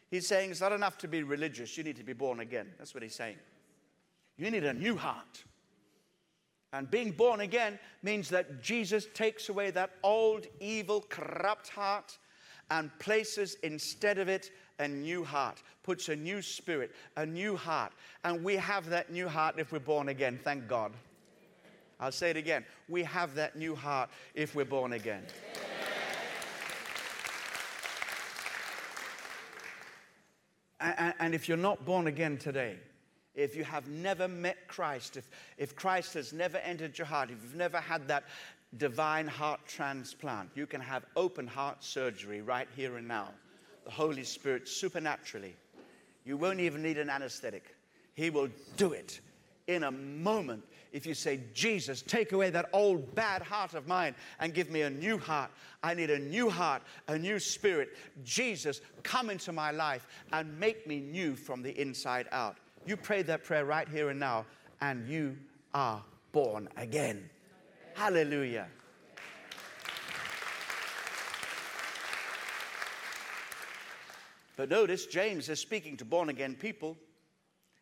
He's 0.10 0.28
saying 0.28 0.52
it's 0.52 0.62
not 0.62 0.72
enough 0.72 0.98
to 1.00 1.08
be 1.08 1.24
religious, 1.24 1.78
you 1.78 1.84
need 1.84 1.98
to 1.98 2.04
be 2.04 2.14
born 2.14 2.40
again. 2.40 2.68
That's 2.78 2.94
what 2.94 3.04
he's 3.04 3.16
saying. 3.16 3.38
You 4.38 4.52
need 4.52 4.64
a 4.64 4.74
new 4.74 4.96
heart. 4.96 5.44
And 6.76 6.92
being 6.92 7.12
born 7.12 7.40
again 7.40 7.80
means 8.04 8.28
that 8.30 8.62
Jesus 8.62 9.08
takes 9.14 9.48
away 9.48 9.72
that 9.72 9.92
old, 10.04 10.46
evil, 10.60 11.06
corrupt 11.08 11.70
heart 11.70 12.18
and 12.70 12.92
places 13.00 13.56
instead 13.64 14.18
of 14.18 14.28
it 14.28 14.52
a 14.80 14.88
new 14.88 15.24
heart, 15.24 15.64
puts 15.84 16.10
a 16.10 16.16
new 16.18 16.42
spirit, 16.42 16.92
a 17.16 17.26
new 17.26 17.56
heart. 17.56 17.94
And 18.26 18.44
we 18.44 18.56
have 18.56 18.90
that 18.90 19.10
new 19.10 19.30
heart 19.30 19.56
if 19.58 19.72
we're 19.72 19.80
born 19.80 20.10
again, 20.10 20.38
thank 20.44 20.68
God. 20.68 20.92
I'll 21.98 22.12
say 22.12 22.30
it 22.30 22.36
again. 22.36 22.66
We 22.90 23.04
have 23.04 23.36
that 23.36 23.56
new 23.56 23.74
heart 23.74 24.10
if 24.34 24.54
we're 24.54 24.66
born 24.66 24.92
again. 24.92 25.24
And 30.82 31.34
if 31.34 31.48
you're 31.48 31.56
not 31.56 31.86
born 31.86 32.08
again 32.08 32.38
today, 32.38 32.80
if 33.36 33.56
you 33.56 33.64
have 33.64 33.88
never 33.88 34.28
met 34.28 34.68
Christ, 34.68 35.18
if, 35.18 35.30
if 35.58 35.76
Christ 35.76 36.14
has 36.14 36.34
never 36.34 36.58
entered 36.58 36.98
your 36.98 37.08
heart, 37.08 37.30
if 37.30 37.38
you've 37.44 37.56
never 37.56 37.80
had 37.80 38.08
that 38.08 38.24
divine 38.78 39.28
heart 39.28 39.62
transplant, 39.68 40.50
you 40.56 40.66
can 40.66 40.82
have 40.82 41.06
open 41.16 41.48
heart 41.48 41.84
surgery 41.84 42.42
right 42.42 42.68
here 42.76 42.98
and 42.98 43.08
now. 43.08 43.30
The 43.86 43.92
Holy 43.92 44.24
Spirit 44.24 44.68
supernaturally. 44.68 45.56
You 46.26 46.38
won't 46.38 46.60
even 46.60 46.82
need 46.82 46.98
an 46.98 47.10
anesthetic. 47.10 47.76
He 48.16 48.30
will 48.30 48.50
do 48.78 48.94
it 48.94 49.20
in 49.68 49.84
a 49.84 49.92
moment 49.92 50.64
if 50.92 51.06
you 51.06 51.14
say, 51.14 51.42
Jesus, 51.54 52.02
take 52.02 52.32
away 52.32 52.50
that 52.52 52.70
old 52.72 53.14
bad 53.16 53.42
heart 53.42 53.74
of 53.74 53.86
mine 53.86 54.16
and 54.40 54.54
give 54.54 54.70
me 54.70 54.84
a 54.84 54.90
new 54.90 55.18
heart. 55.18 55.52
I 55.84 55.94
need 55.94 56.10
a 56.10 56.18
new 56.18 56.50
heart, 56.50 56.84
a 57.10 57.18
new 57.18 57.38
spirit. 57.38 57.90
Jesus, 58.24 58.80
come 59.04 59.30
into 59.30 59.52
my 59.52 59.72
life 59.72 60.08
and 60.32 60.58
make 60.58 60.88
me 60.88 61.02
new 61.02 61.36
from 61.36 61.62
the 61.62 61.80
inside 61.80 62.28
out. 62.32 62.56
You 62.86 62.98
pray 62.98 63.24
that 63.24 63.44
prayer 63.44 63.66
right 63.66 63.88
here 63.88 64.10
and 64.10 64.20
now, 64.20 64.46
and 64.80 65.08
you 65.08 65.36
are 65.74 66.04
born 66.32 66.70
again. 66.78 67.30
Hallelujah. 67.96 68.68
But 74.56 74.70
notice, 74.70 75.06
James 75.06 75.50
is 75.50 75.60
speaking 75.60 75.98
to 75.98 76.06
born 76.06 76.30
again 76.30 76.56
people 76.56 76.96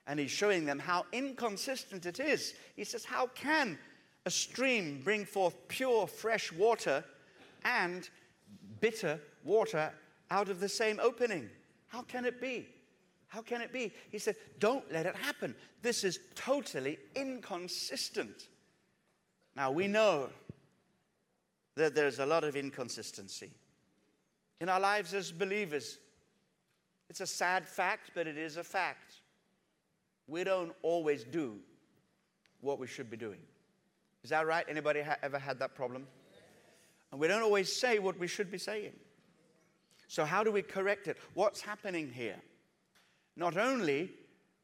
and 0.08 0.20
he's 0.20 0.32
showing 0.32 0.66
them 0.66 0.80
how 0.80 1.06
inconsistent 1.12 2.06
it 2.06 2.20
is. 2.20 2.54
He 2.76 2.84
says, 2.84 3.06
How 3.06 3.28
can 3.28 3.78
a 4.26 4.32
stream 4.32 5.02
bring 5.04 5.26
forth 5.26 5.56
pure, 5.68 6.08
fresh 6.08 6.52
water 6.52 7.04
and 7.64 8.10
bitter 8.80 9.20
water 9.44 9.92
out 10.32 10.50
of 10.50 10.60
the 10.60 10.70
same 10.70 11.00
opening? 11.02 11.50
How 11.88 12.02
can 12.02 12.26
it 12.26 12.42
be? 12.42 12.68
How 13.34 13.42
can 13.42 13.62
it 13.62 13.74
be? 13.74 13.92
He 14.12 14.20
said, 14.20 14.36
Don't 14.60 14.90
let 14.92 15.08
it 15.08 15.16
happen. 15.16 15.56
This 15.82 16.04
is 16.04 16.20
totally 16.36 17.00
inconsistent. 17.16 18.50
Now, 19.56 19.72
we 19.72 19.88
know 19.88 20.30
that 21.76 21.96
there's 21.96 22.20
a 22.20 22.26
lot 22.28 22.44
of 22.44 22.56
inconsistency 22.56 23.50
in 24.62 24.70
our 24.70 24.80
lives 24.80 25.16
as 25.16 25.32
believers. 25.32 25.98
It's 27.10 27.22
a 27.22 27.26
sad 27.26 27.68
fact, 27.68 28.12
but 28.14 28.28
it 28.28 28.38
is 28.38 28.58
a 28.58 28.64
fact 28.64 29.16
we 30.28 30.44
don't 30.44 30.72
always 30.84 31.24
do 31.24 31.58
what 32.62 32.78
we 32.78 32.86
should 32.86 33.10
be 33.10 33.18
doing. 33.18 33.40
Is 34.24 34.30
that 34.30 34.46
right? 34.46 34.64
Anybody 34.70 35.02
ha- 35.02 35.18
ever 35.24 35.40
had 35.40 35.58
that 35.58 35.74
problem? 35.74 36.06
And 37.12 37.20
we 37.20 37.28
don't 37.28 37.42
always 37.42 37.76
say 37.76 37.98
what 37.98 38.20
we 38.20 38.28
should 38.28 38.52
be 38.52 38.60
saying. 38.60 38.94
So, 40.08 40.24
how 40.24 40.44
do 40.44 40.52
we 40.52 40.62
correct 40.62 41.08
it? 41.08 41.18
What's 41.34 41.62
happening 41.62 42.12
here? 42.12 42.40
Not 43.36 43.58
only 43.58 44.12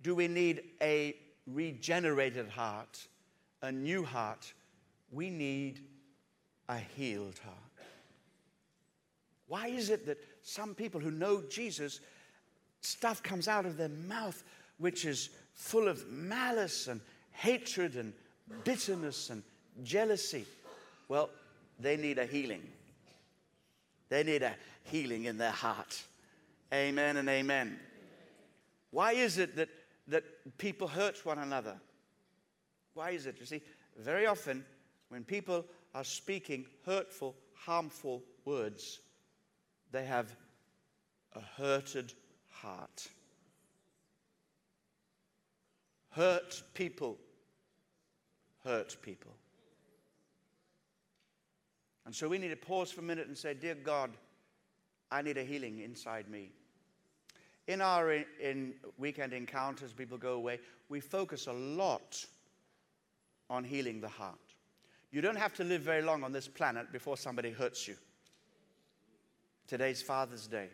do 0.02 0.16
we 0.16 0.28
need 0.28 0.64
a 0.82 1.16
regenerated 1.48 2.50
heart, 2.50 3.08
a 3.62 3.72
new 3.72 4.04
heart, 4.04 4.54
we 5.12 5.30
need 5.30 5.82
a 6.68 6.78
healed 6.78 7.40
heart. 7.44 7.58
Why 9.48 9.68
is 9.68 9.90
it 9.90 10.06
that 10.06 10.18
some 10.44 10.76
people 10.76 11.02
who 11.02 11.12
know 11.12 11.42
Jesus, 11.50 12.00
stuff 12.82 13.22
comes 13.24 13.48
out 13.48 13.66
of 13.66 13.78
their 13.78 13.90
mouth 13.90 14.44
which 14.78 15.06
is 15.06 15.30
full 15.54 15.88
of 15.88 16.08
malice 16.10 16.88
and 16.88 17.02
hatred 17.32 17.96
and 17.96 18.14
bitterness 18.64 19.30
and 19.30 19.44
jealousy. 19.84 20.46
Well, 21.08 21.30
they 21.80 21.98
need 21.98 22.18
a 22.18 22.26
healing. 22.26 22.64
They 24.10 24.24
need 24.24 24.42
a 24.42 24.54
healing 24.86 25.26
in 25.26 25.38
their 25.38 25.52
heart. 25.52 26.02
Amen 26.74 27.18
and 27.18 27.30
amen. 27.30 27.80
Why 28.92 29.14
is 29.14 29.38
it 29.38 29.56
that, 29.56 29.70
that 30.08 30.24
people 30.58 30.88
hurt 30.88 31.26
one 31.26 31.40
another? 31.40 31.76
Why 32.94 33.12
is 33.12 33.26
it? 33.26 33.38
You 33.40 33.46
see, 33.46 33.62
very 33.98 34.26
often 34.26 34.66
when 35.10 35.24
people 35.24 35.66
are 35.94 36.04
speaking 36.04 36.66
hurtful, 36.86 37.36
harmful 37.54 38.24
words, 38.46 39.00
they 39.92 40.06
have 40.06 40.36
a 41.36 41.42
hurted 41.58 42.14
heart. 42.50 43.08
Hurt 46.12 46.64
people 46.74 47.18
hurt 48.64 48.98
people. 49.02 49.32
And 52.06 52.16
so 52.16 52.28
we 52.28 52.38
need 52.38 52.50
to 52.50 52.56
pause 52.56 52.92
for 52.92 53.02
a 53.02 53.04
minute 53.04 53.28
and 53.28 53.38
say, 53.38 53.54
Dear 53.54 53.76
God, 53.76 54.12
I 55.12 55.22
need 55.22 55.38
a 55.38 55.44
healing 55.44 55.80
inside 55.80 56.30
me. 56.30 56.52
In 57.70 57.82
our 57.82 58.12
in, 58.12 58.26
in 58.42 58.74
weekend 58.98 59.32
encounters, 59.32 59.94
people 59.94 60.18
go 60.18 60.34
away, 60.34 60.58
we 60.90 61.00
focus 61.00 61.46
a 61.46 61.54
lot 61.54 62.26
on 63.48 63.64
healing 63.64 64.02
the 64.02 64.08
heart. 64.08 64.40
You 65.12 65.22
don't 65.22 65.38
have 65.38 65.54
to 65.54 65.64
live 65.64 65.84
very 65.84 66.02
long 66.02 66.24
on 66.24 66.32
this 66.32 66.48
planet 66.48 66.92
before 66.92 67.16
somebody 67.16 67.52
hurts 67.52 67.88
you. 67.88 67.96
Today's 69.68 70.02
Father's 70.02 70.48
Day. 70.48 70.70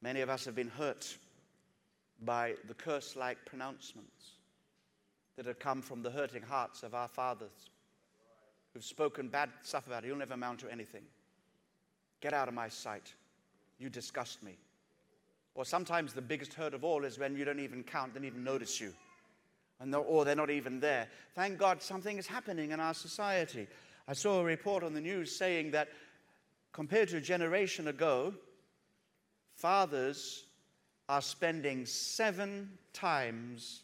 Many 0.00 0.22
of 0.22 0.30
us 0.30 0.46
have 0.46 0.54
been 0.54 0.70
hurt 0.70 1.14
by 2.22 2.54
the 2.66 2.72
curse 2.72 3.16
like 3.16 3.36
pronouncements 3.44 4.36
that 5.36 5.44
have 5.44 5.58
come 5.58 5.82
from 5.82 6.02
the 6.02 6.10
hurting 6.10 6.42
hearts 6.42 6.82
of 6.84 6.94
our 6.94 7.08
fathers 7.08 7.68
who've 8.72 8.82
spoken 8.82 9.28
bad 9.28 9.50
stuff 9.60 9.86
about 9.86 10.04
it. 10.04 10.06
You'll 10.06 10.16
never 10.16 10.32
amount 10.32 10.60
to 10.60 10.72
anything. 10.72 11.02
Get 12.22 12.32
out 12.32 12.48
of 12.48 12.54
my 12.54 12.70
sight. 12.70 13.12
You 13.78 13.90
disgust 13.90 14.42
me. 14.42 14.56
Or 15.54 15.64
sometimes 15.64 16.12
the 16.12 16.22
biggest 16.22 16.54
hurt 16.54 16.74
of 16.74 16.84
all 16.84 17.04
is 17.04 17.18
when 17.18 17.36
you 17.36 17.44
don't 17.44 17.60
even 17.60 17.82
count, 17.82 18.14
don't 18.14 18.24
even 18.24 18.44
notice 18.44 18.80
you. 18.80 18.92
And 19.80 19.92
they're, 19.92 20.00
or 20.00 20.24
they're 20.24 20.36
not 20.36 20.50
even 20.50 20.80
there. 20.80 21.08
Thank 21.34 21.58
God 21.58 21.82
something 21.82 22.18
is 22.18 22.26
happening 22.26 22.70
in 22.70 22.80
our 22.80 22.94
society. 22.94 23.66
I 24.06 24.12
saw 24.12 24.40
a 24.40 24.44
report 24.44 24.82
on 24.82 24.94
the 24.94 25.00
news 25.00 25.34
saying 25.36 25.72
that 25.72 25.88
compared 26.72 27.08
to 27.08 27.16
a 27.16 27.20
generation 27.20 27.88
ago, 27.88 28.34
fathers 29.54 30.44
are 31.08 31.22
spending 31.22 31.86
seven 31.86 32.70
times 32.92 33.82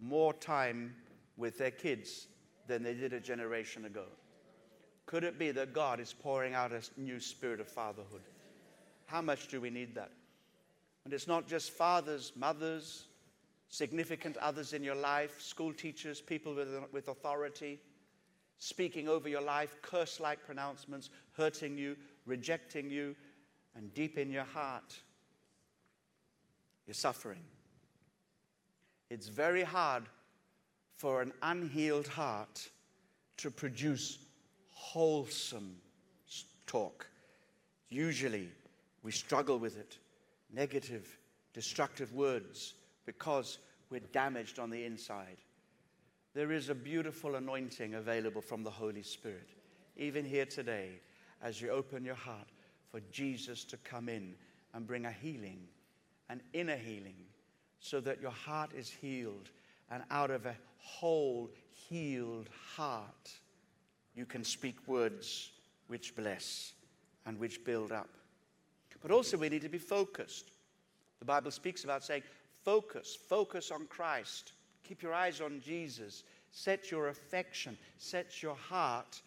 more 0.00 0.32
time 0.32 0.94
with 1.36 1.58
their 1.58 1.70
kids 1.70 2.26
than 2.66 2.82
they 2.82 2.94
did 2.94 3.12
a 3.12 3.20
generation 3.20 3.84
ago. 3.84 4.04
Could 5.06 5.24
it 5.24 5.38
be 5.38 5.50
that 5.50 5.74
God 5.74 6.00
is 6.00 6.12
pouring 6.12 6.54
out 6.54 6.72
a 6.72 6.80
new 6.96 7.20
spirit 7.20 7.60
of 7.60 7.68
fatherhood? 7.68 8.22
How 9.06 9.20
much 9.20 9.48
do 9.48 9.60
we 9.60 9.68
need 9.68 9.94
that? 9.94 10.10
And 11.04 11.12
it's 11.12 11.26
not 11.26 11.48
just 11.48 11.70
fathers, 11.70 12.32
mothers, 12.36 13.06
significant 13.68 14.36
others 14.36 14.72
in 14.72 14.84
your 14.84 14.94
life, 14.94 15.40
school 15.40 15.72
teachers, 15.72 16.20
people 16.20 16.54
with, 16.54 16.68
with 16.92 17.08
authority, 17.08 17.80
speaking 18.58 19.08
over 19.08 19.28
your 19.28 19.40
life, 19.40 19.76
curse 19.82 20.20
like 20.20 20.44
pronouncements, 20.44 21.10
hurting 21.36 21.76
you, 21.76 21.96
rejecting 22.26 22.90
you, 22.90 23.16
and 23.74 23.92
deep 23.94 24.18
in 24.18 24.30
your 24.30 24.44
heart, 24.44 24.94
you're 26.86 26.94
suffering. 26.94 27.42
It's 29.10 29.28
very 29.28 29.62
hard 29.62 30.04
for 30.96 31.22
an 31.22 31.32
unhealed 31.42 32.06
heart 32.06 32.68
to 33.38 33.50
produce 33.50 34.18
wholesome 34.70 35.76
talk. 36.66 37.06
Usually, 37.88 38.48
we 39.02 39.10
struggle 39.10 39.58
with 39.58 39.78
it 39.78 39.98
negative, 40.52 41.18
destructive 41.52 42.12
words 42.12 42.74
because 43.06 43.58
we're 43.90 44.00
damaged 44.12 44.58
on 44.58 44.70
the 44.70 44.84
inside. 44.84 45.38
There 46.34 46.52
is 46.52 46.68
a 46.68 46.74
beautiful 46.74 47.34
anointing 47.34 47.94
available 47.94 48.40
from 48.40 48.62
the 48.62 48.70
Holy 48.70 49.02
Spirit, 49.02 49.50
even 49.96 50.24
here 50.24 50.46
today, 50.46 51.00
as 51.42 51.60
you 51.60 51.70
open 51.70 52.04
your 52.04 52.14
heart 52.14 52.48
for 52.90 53.00
Jesus 53.10 53.64
to 53.64 53.76
come 53.78 54.08
in 54.08 54.34
and 54.72 54.86
bring 54.86 55.04
a 55.04 55.12
healing, 55.12 55.60
an 56.30 56.40
inner 56.52 56.76
healing, 56.76 57.16
so 57.80 58.00
that 58.00 58.22
your 58.22 58.30
heart 58.30 58.70
is 58.74 58.88
healed. 58.88 59.50
And 59.90 60.02
out 60.10 60.30
of 60.30 60.46
a 60.46 60.56
whole, 60.78 61.50
healed 61.70 62.48
heart, 62.76 63.30
you 64.14 64.24
can 64.24 64.44
speak 64.44 64.76
words 64.86 65.50
which 65.88 66.16
bless 66.16 66.72
and 67.26 67.38
which 67.38 67.64
build 67.64 67.92
up. 67.92 68.08
But 69.02 69.10
also, 69.10 69.36
we 69.36 69.48
need 69.48 69.62
to 69.62 69.68
be 69.68 69.78
focused. 69.78 70.52
The 71.18 71.24
Bible 71.24 71.50
speaks 71.50 71.84
about 71.84 72.04
saying, 72.04 72.22
focus, 72.64 73.18
focus 73.28 73.70
on 73.70 73.86
Christ. 73.86 74.52
Keep 74.84 75.02
your 75.02 75.14
eyes 75.14 75.40
on 75.40 75.60
Jesus. 75.60 76.24
Set 76.52 76.90
your 76.90 77.08
affection, 77.08 77.76
set 77.98 78.42
your 78.42 78.54
heart 78.54 79.22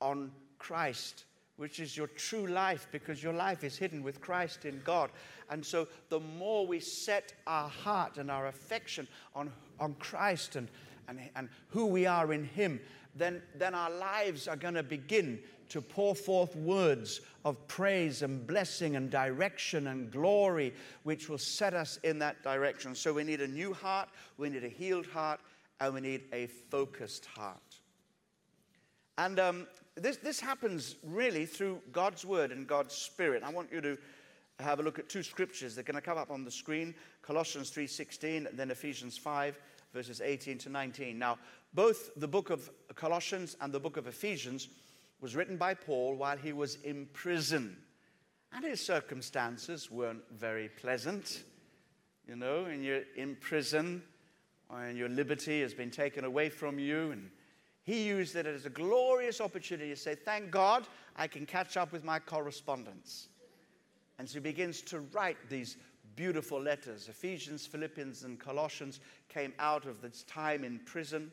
on 0.00 0.30
Christ, 0.58 1.24
which 1.56 1.80
is 1.80 1.96
your 1.96 2.06
true 2.06 2.46
life 2.46 2.86
because 2.92 3.22
your 3.22 3.32
life 3.32 3.64
is 3.64 3.76
hidden 3.76 4.02
with 4.02 4.20
Christ 4.20 4.64
in 4.64 4.80
God. 4.84 5.10
And 5.50 5.64
so, 5.64 5.88
the 6.08 6.20
more 6.20 6.66
we 6.66 6.80
set 6.80 7.34
our 7.46 7.68
heart 7.68 8.18
and 8.18 8.30
our 8.30 8.46
affection 8.46 9.08
on, 9.34 9.52
on 9.80 9.94
Christ 9.94 10.56
and, 10.56 10.68
and, 11.08 11.18
and 11.34 11.48
who 11.68 11.86
we 11.86 12.06
are 12.06 12.32
in 12.32 12.44
Him, 12.44 12.80
then, 13.14 13.42
then 13.54 13.74
our 13.74 13.90
lives 13.90 14.48
are 14.48 14.56
going 14.56 14.74
to 14.74 14.82
begin 14.82 15.40
to 15.68 15.80
pour 15.80 16.14
forth 16.14 16.54
words 16.56 17.20
of 17.44 17.66
praise 17.68 18.22
and 18.22 18.46
blessing 18.46 18.96
and 18.96 19.10
direction 19.10 19.88
and 19.88 20.10
glory, 20.10 20.74
which 21.04 21.28
will 21.28 21.38
set 21.38 21.74
us 21.74 21.98
in 22.02 22.18
that 22.18 22.42
direction. 22.42 22.94
So 22.94 23.12
we 23.12 23.24
need 23.24 23.40
a 23.40 23.48
new 23.48 23.72
heart, 23.72 24.08
we 24.36 24.48
need 24.48 24.64
a 24.64 24.68
healed 24.68 25.06
heart, 25.06 25.40
and 25.80 25.94
we 25.94 26.00
need 26.00 26.22
a 26.32 26.46
focused 26.46 27.26
heart. 27.26 27.78
And 29.18 29.38
um, 29.38 29.66
this, 29.96 30.16
this 30.16 30.40
happens 30.40 30.96
really 31.04 31.46
through 31.46 31.80
God's 31.92 32.24
word 32.24 32.50
and 32.50 32.66
God's 32.66 32.94
spirit. 32.94 33.42
I 33.42 33.50
want 33.50 33.72
you 33.72 33.80
to 33.80 33.98
have 34.60 34.80
a 34.80 34.82
look 34.82 34.98
at 34.98 35.08
two 35.08 35.22
scriptures. 35.22 35.74
They're 35.74 35.84
going 35.84 35.96
to 35.96 36.00
come 36.00 36.18
up 36.18 36.30
on 36.30 36.44
the 36.44 36.50
screen 36.50 36.94
Colossians 37.22 37.70
3.16 37.70 38.48
and 38.48 38.58
then 38.58 38.70
Ephesians 38.70 39.16
5, 39.16 39.58
verses 39.92 40.20
18 40.20 40.58
to 40.58 40.68
19. 40.68 41.18
Now, 41.18 41.38
both 41.74 42.10
the 42.16 42.28
book 42.28 42.50
of 42.50 42.70
Colossians 42.94 43.56
and 43.60 43.72
the 43.72 43.80
book 43.80 43.96
of 43.96 44.06
Ephesians 44.06 44.68
was 45.20 45.34
written 45.34 45.56
by 45.56 45.74
Paul 45.74 46.14
while 46.14 46.36
he 46.36 46.52
was 46.52 46.76
in 46.84 47.06
prison. 47.12 47.76
And 48.52 48.64
his 48.64 48.80
circumstances 48.80 49.90
weren't 49.90 50.22
very 50.30 50.68
pleasant. 50.68 51.42
You 52.28 52.36
know, 52.36 52.66
and 52.66 52.82
you're 52.82 53.02
in 53.16 53.36
prison, 53.36 54.02
and 54.70 54.96
your 54.96 55.08
liberty 55.08 55.60
has 55.60 55.74
been 55.74 55.90
taken 55.90 56.24
away 56.24 56.48
from 56.48 56.78
you. 56.78 57.10
And 57.10 57.30
he 57.82 58.04
used 58.04 58.36
it 58.36 58.46
as 58.46 58.64
a 58.64 58.70
glorious 58.70 59.40
opportunity 59.40 59.90
to 59.90 59.96
say, 59.96 60.14
Thank 60.14 60.50
God 60.50 60.86
I 61.16 61.26
can 61.26 61.44
catch 61.44 61.76
up 61.76 61.92
with 61.92 62.04
my 62.04 62.18
correspondence. 62.18 63.28
And 64.18 64.28
so 64.28 64.34
he 64.34 64.40
begins 64.40 64.80
to 64.82 65.00
write 65.00 65.36
these 65.50 65.76
beautiful 66.16 66.60
letters. 66.60 67.08
Ephesians, 67.08 67.66
Philippians, 67.66 68.22
and 68.22 68.38
Colossians 68.38 69.00
came 69.28 69.52
out 69.58 69.86
of 69.86 70.00
this 70.00 70.22
time 70.22 70.64
in 70.64 70.78
prison. 70.80 71.30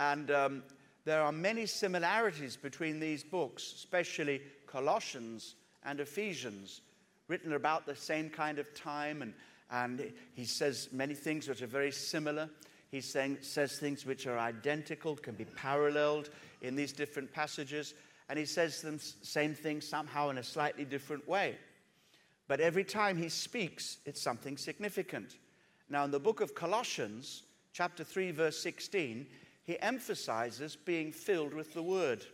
And 0.00 0.30
um, 0.30 0.62
there 1.04 1.22
are 1.22 1.32
many 1.32 1.66
similarities 1.66 2.56
between 2.56 3.00
these 3.00 3.22
books, 3.22 3.72
especially 3.76 4.40
Colossians 4.66 5.54
and 5.84 6.00
Ephesians, 6.00 6.80
written 7.28 7.52
about 7.52 7.86
the 7.86 7.96
same 7.96 8.30
kind 8.30 8.58
of 8.58 8.74
time. 8.74 9.22
And, 9.22 9.34
and 9.70 10.12
he 10.34 10.44
says 10.44 10.88
many 10.92 11.14
things 11.14 11.48
which 11.48 11.62
are 11.62 11.66
very 11.66 11.92
similar. 11.92 12.48
He 12.90 13.00
says 13.00 13.78
things 13.78 14.06
which 14.06 14.26
are 14.26 14.38
identical, 14.38 15.16
can 15.16 15.34
be 15.34 15.44
paralleled 15.44 16.30
in 16.62 16.76
these 16.76 16.92
different 16.92 17.32
passages. 17.32 17.94
And 18.28 18.38
he 18.38 18.46
says 18.46 18.80
the 18.80 18.98
same 19.22 19.54
thing 19.54 19.80
somehow 19.80 20.30
in 20.30 20.38
a 20.38 20.44
slightly 20.44 20.84
different 20.84 21.28
way. 21.28 21.56
But 22.46 22.60
every 22.60 22.84
time 22.84 23.16
he 23.16 23.28
speaks, 23.28 23.98
it's 24.04 24.22
something 24.22 24.56
significant. 24.56 25.36
Now, 25.88 26.04
in 26.04 26.10
the 26.10 26.20
book 26.20 26.40
of 26.40 26.54
Colossians, 26.54 27.42
chapter 27.72 28.04
3, 28.04 28.30
verse 28.30 28.62
16, 28.62 29.26
he 29.64 29.80
emphasizes 29.80 30.76
being 30.76 31.10
filled 31.10 31.54
with 31.54 31.72
the 31.74 31.82
word. 31.82 32.24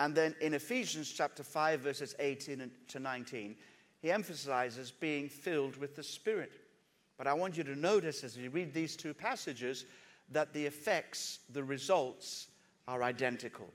And 0.00 0.14
then 0.14 0.34
in 0.40 0.54
Ephesians 0.54 1.12
chapter 1.12 1.42
5, 1.42 1.80
verses 1.80 2.14
18 2.20 2.70
to 2.88 3.00
19, 3.00 3.56
he 4.00 4.12
emphasizes 4.12 4.92
being 4.92 5.28
filled 5.28 5.76
with 5.76 5.96
the 5.96 6.04
Spirit. 6.04 6.52
But 7.16 7.26
I 7.26 7.34
want 7.34 7.56
you 7.56 7.64
to 7.64 7.74
notice 7.74 8.22
as 8.22 8.36
you 8.36 8.48
read 8.50 8.72
these 8.72 8.96
two 8.96 9.12
passages 9.12 9.86
that 10.30 10.52
the 10.52 10.64
effects, 10.64 11.40
the 11.52 11.64
results, 11.64 12.46
are 12.86 13.02
identical. 13.02 13.68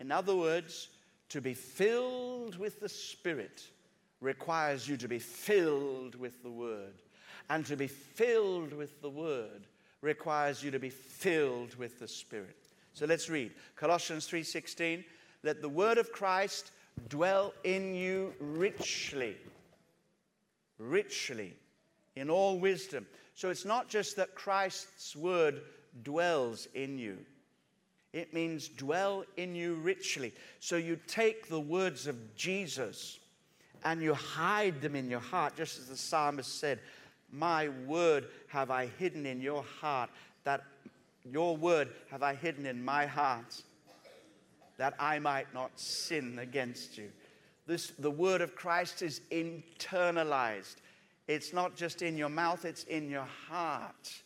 In 0.00 0.10
other 0.10 0.34
words, 0.34 0.88
to 1.28 1.40
be 1.40 1.54
filled 1.54 2.58
with 2.58 2.80
the 2.80 2.88
Spirit 2.88 3.62
requires 4.20 4.88
you 4.88 4.96
to 4.96 5.06
be 5.06 5.20
filled 5.20 6.16
with 6.16 6.42
the 6.42 6.50
Word. 6.50 7.02
And 7.50 7.64
to 7.66 7.76
be 7.76 7.86
filled 7.86 8.72
with 8.72 9.00
the 9.00 9.10
Word 9.10 9.68
requires 10.00 10.62
you 10.62 10.70
to 10.70 10.78
be 10.78 10.90
filled 10.90 11.74
with 11.76 11.98
the 11.98 12.08
Spirit. 12.08 12.56
So 12.94 13.06
let's 13.06 13.28
read 13.28 13.52
Colossians 13.76 14.26
3:16, 14.26 15.04
let 15.42 15.62
the 15.62 15.68
word 15.68 15.98
of 15.98 16.12
Christ 16.12 16.72
dwell 17.08 17.54
in 17.64 17.94
you 17.94 18.34
richly. 18.40 19.36
Richly 20.78 21.54
in 22.16 22.30
all 22.30 22.58
wisdom. 22.58 23.06
So 23.34 23.50
it's 23.50 23.64
not 23.64 23.88
just 23.88 24.16
that 24.16 24.34
Christ's 24.34 25.14
word 25.14 25.62
dwells 26.02 26.66
in 26.74 26.98
you. 26.98 27.18
It 28.12 28.34
means 28.34 28.68
dwell 28.68 29.24
in 29.36 29.54
you 29.54 29.74
richly. 29.74 30.32
So 30.58 30.76
you 30.76 30.98
take 31.06 31.48
the 31.48 31.60
words 31.60 32.06
of 32.06 32.34
Jesus 32.34 33.20
and 33.84 34.02
you 34.02 34.14
hide 34.14 34.80
them 34.80 34.96
in 34.96 35.08
your 35.08 35.20
heart, 35.20 35.56
just 35.56 35.78
as 35.78 35.86
the 35.86 35.96
psalmist 35.96 36.58
said, 36.58 36.80
my 37.32 37.68
word 37.86 38.26
have 38.48 38.70
I 38.70 38.86
hidden 38.98 39.26
in 39.26 39.40
your 39.40 39.62
heart, 39.62 40.10
that 40.44 40.62
your 41.24 41.56
word 41.56 41.90
have 42.10 42.22
I 42.22 42.34
hidden 42.34 42.66
in 42.66 42.84
my 42.84 43.06
heart, 43.06 43.62
that 44.78 44.94
I 44.98 45.18
might 45.18 45.52
not 45.52 45.70
sin 45.78 46.38
against 46.38 46.96
you. 46.96 47.10
This, 47.66 47.92
the 47.98 48.10
word 48.10 48.40
of 48.40 48.54
Christ 48.54 49.02
is 49.02 49.20
internalized. 49.30 50.76
It's 51.26 51.52
not 51.52 51.76
just 51.76 52.00
in 52.00 52.16
your 52.16 52.30
mouth, 52.30 52.64
it's 52.64 52.84
in 52.84 53.10
your 53.10 53.28
heart. 53.48 54.22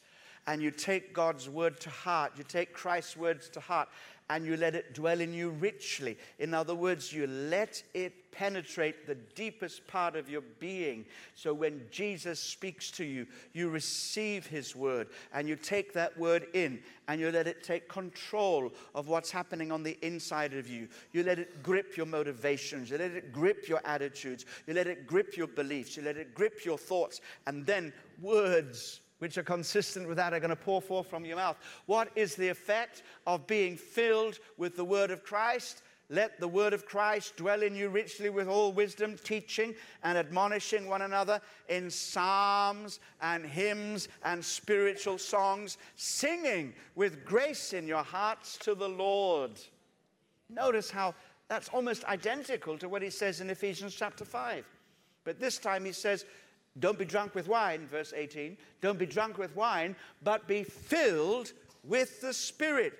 And 0.46 0.62
you 0.62 0.70
take 0.70 1.12
God's 1.12 1.48
word 1.48 1.80
to 1.80 1.90
heart, 1.90 2.32
you 2.36 2.44
take 2.44 2.72
Christ's 2.72 3.16
words 3.16 3.48
to 3.50 3.60
heart, 3.60 3.88
and 4.30 4.46
you 4.46 4.56
let 4.56 4.74
it 4.74 4.94
dwell 4.94 5.20
in 5.20 5.34
you 5.34 5.50
richly. 5.50 6.16
In 6.38 6.54
other 6.54 6.74
words, 6.74 7.12
you 7.12 7.26
let 7.26 7.82
it 7.92 8.32
penetrate 8.32 9.06
the 9.06 9.14
deepest 9.14 9.86
part 9.86 10.16
of 10.16 10.30
your 10.30 10.40
being. 10.58 11.04
So 11.34 11.52
when 11.52 11.82
Jesus 11.90 12.40
speaks 12.40 12.90
to 12.92 13.04
you, 13.04 13.26
you 13.52 13.68
receive 13.68 14.46
his 14.46 14.74
word 14.74 15.08
and 15.34 15.46
you 15.46 15.54
take 15.54 15.92
that 15.92 16.16
word 16.18 16.46
in 16.54 16.80
and 17.08 17.20
you 17.20 17.30
let 17.30 17.46
it 17.46 17.62
take 17.62 17.88
control 17.88 18.72
of 18.94 19.08
what's 19.08 19.30
happening 19.30 19.70
on 19.70 19.82
the 19.82 19.98
inside 20.00 20.54
of 20.54 20.66
you. 20.66 20.88
You 21.12 21.24
let 21.24 21.38
it 21.38 21.62
grip 21.62 21.96
your 21.96 22.06
motivations, 22.06 22.88
you 22.90 22.96
let 22.96 23.10
it 23.10 23.32
grip 23.32 23.68
your 23.68 23.80
attitudes, 23.84 24.46
you 24.66 24.72
let 24.72 24.86
it 24.86 25.06
grip 25.06 25.36
your 25.36 25.48
beliefs, 25.48 25.96
you 25.96 26.02
let 26.02 26.16
it 26.16 26.34
grip 26.34 26.64
your 26.64 26.78
thoughts, 26.78 27.20
and 27.46 27.66
then 27.66 27.92
words 28.20 29.01
which 29.22 29.38
are 29.38 29.44
consistent 29.44 30.08
with 30.08 30.16
that 30.16 30.34
are 30.34 30.40
going 30.40 30.50
to 30.50 30.56
pour 30.56 30.82
forth 30.82 31.06
from 31.06 31.24
your 31.24 31.36
mouth. 31.36 31.56
What 31.86 32.08
is 32.16 32.34
the 32.34 32.48
effect 32.48 33.04
of 33.24 33.46
being 33.46 33.76
filled 33.76 34.40
with 34.56 34.74
the 34.74 34.84
word 34.84 35.12
of 35.12 35.22
Christ? 35.22 35.82
Let 36.10 36.40
the 36.40 36.48
word 36.48 36.72
of 36.72 36.86
Christ 36.86 37.36
dwell 37.36 37.62
in 37.62 37.76
you 37.76 37.88
richly 37.88 38.30
with 38.30 38.48
all 38.48 38.72
wisdom, 38.72 39.16
teaching 39.22 39.76
and 40.02 40.18
admonishing 40.18 40.88
one 40.88 41.02
another 41.02 41.40
in 41.68 41.88
psalms 41.88 42.98
and 43.20 43.46
hymns 43.46 44.08
and 44.24 44.44
spiritual 44.44 45.18
songs, 45.18 45.78
singing 45.94 46.74
with 46.96 47.24
grace 47.24 47.74
in 47.74 47.86
your 47.86 48.02
hearts 48.02 48.58
to 48.62 48.74
the 48.74 48.88
Lord. 48.88 49.52
Notice 50.50 50.90
how 50.90 51.14
that's 51.46 51.68
almost 51.68 52.02
identical 52.06 52.76
to 52.76 52.88
what 52.88 53.02
he 53.02 53.10
says 53.10 53.40
in 53.40 53.50
Ephesians 53.50 53.94
chapter 53.94 54.24
5. 54.24 54.66
But 55.22 55.38
this 55.38 55.58
time 55.58 55.84
he 55.84 55.92
says, 55.92 56.24
Don't 56.78 56.98
be 56.98 57.04
drunk 57.04 57.34
with 57.34 57.48
wine, 57.48 57.86
verse 57.86 58.12
18. 58.16 58.56
Don't 58.80 58.98
be 58.98 59.06
drunk 59.06 59.38
with 59.38 59.54
wine, 59.54 59.94
but 60.22 60.48
be 60.48 60.64
filled 60.64 61.52
with 61.84 62.20
the 62.20 62.32
Spirit, 62.32 62.94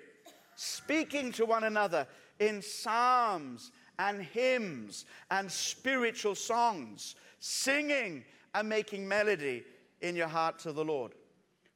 speaking 0.55 1.31
to 1.33 1.45
one 1.45 1.63
another 1.63 2.05
in 2.39 2.61
psalms 2.61 3.71
and 3.97 4.21
hymns 4.21 5.05
and 5.31 5.51
spiritual 5.51 6.35
songs, 6.35 7.15
singing 7.39 8.23
and 8.53 8.69
making 8.69 9.07
melody 9.07 9.63
in 10.01 10.15
your 10.15 10.27
heart 10.27 10.59
to 10.59 10.71
the 10.71 10.85
Lord. 10.85 11.13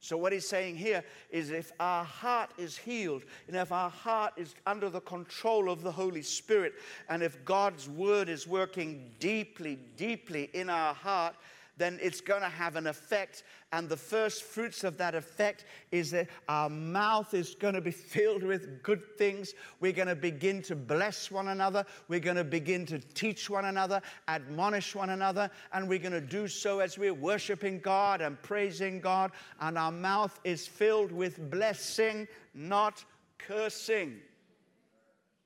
So, 0.00 0.16
what 0.16 0.32
he's 0.32 0.46
saying 0.46 0.76
here 0.76 1.02
is 1.30 1.50
if 1.50 1.72
our 1.80 2.04
heart 2.04 2.50
is 2.56 2.76
healed, 2.76 3.24
and 3.48 3.56
if 3.56 3.72
our 3.72 3.90
heart 3.90 4.34
is 4.36 4.54
under 4.64 4.88
the 4.88 5.00
control 5.00 5.68
of 5.68 5.82
the 5.82 5.90
Holy 5.90 6.22
Spirit, 6.22 6.74
and 7.08 7.20
if 7.20 7.44
God's 7.44 7.88
word 7.88 8.28
is 8.28 8.46
working 8.46 9.10
deeply, 9.18 9.76
deeply 9.96 10.50
in 10.52 10.70
our 10.70 10.94
heart, 10.94 11.34
then 11.78 11.98
it's 12.02 12.20
going 12.20 12.42
to 12.42 12.48
have 12.48 12.76
an 12.76 12.86
effect. 12.86 13.44
And 13.72 13.88
the 13.88 13.96
first 13.96 14.42
fruits 14.42 14.82
of 14.84 14.98
that 14.98 15.14
effect 15.14 15.64
is 15.92 16.10
that 16.10 16.28
our 16.48 16.68
mouth 16.68 17.32
is 17.34 17.54
going 17.54 17.74
to 17.74 17.80
be 17.80 17.90
filled 18.14 18.42
with 18.42 18.82
good 18.82 19.02
things. 19.16 19.54
We're 19.80 19.92
going 19.92 20.08
to 20.08 20.16
begin 20.16 20.60
to 20.62 20.76
bless 20.76 21.30
one 21.30 21.48
another. 21.48 21.86
We're 22.08 22.20
going 22.20 22.36
to 22.36 22.44
begin 22.44 22.84
to 22.86 22.98
teach 22.98 23.48
one 23.48 23.66
another, 23.66 24.02
admonish 24.26 24.94
one 24.94 25.10
another. 25.10 25.50
And 25.72 25.88
we're 25.88 25.98
going 25.98 26.12
to 26.12 26.20
do 26.20 26.48
so 26.48 26.80
as 26.80 26.98
we're 26.98 27.14
worshiping 27.14 27.78
God 27.78 28.20
and 28.20 28.40
praising 28.42 29.00
God. 29.00 29.32
And 29.60 29.78
our 29.78 29.92
mouth 29.92 30.38
is 30.44 30.66
filled 30.66 31.12
with 31.12 31.50
blessing, 31.50 32.26
not 32.54 33.04
cursing. 33.38 34.18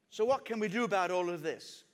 So, 0.09 0.25
what 0.25 0.45
can 0.45 0.61
we 0.61 0.69
do 0.69 0.85
about 0.85 1.11
all 1.11 1.31
of 1.31 1.43
this? 1.43 1.85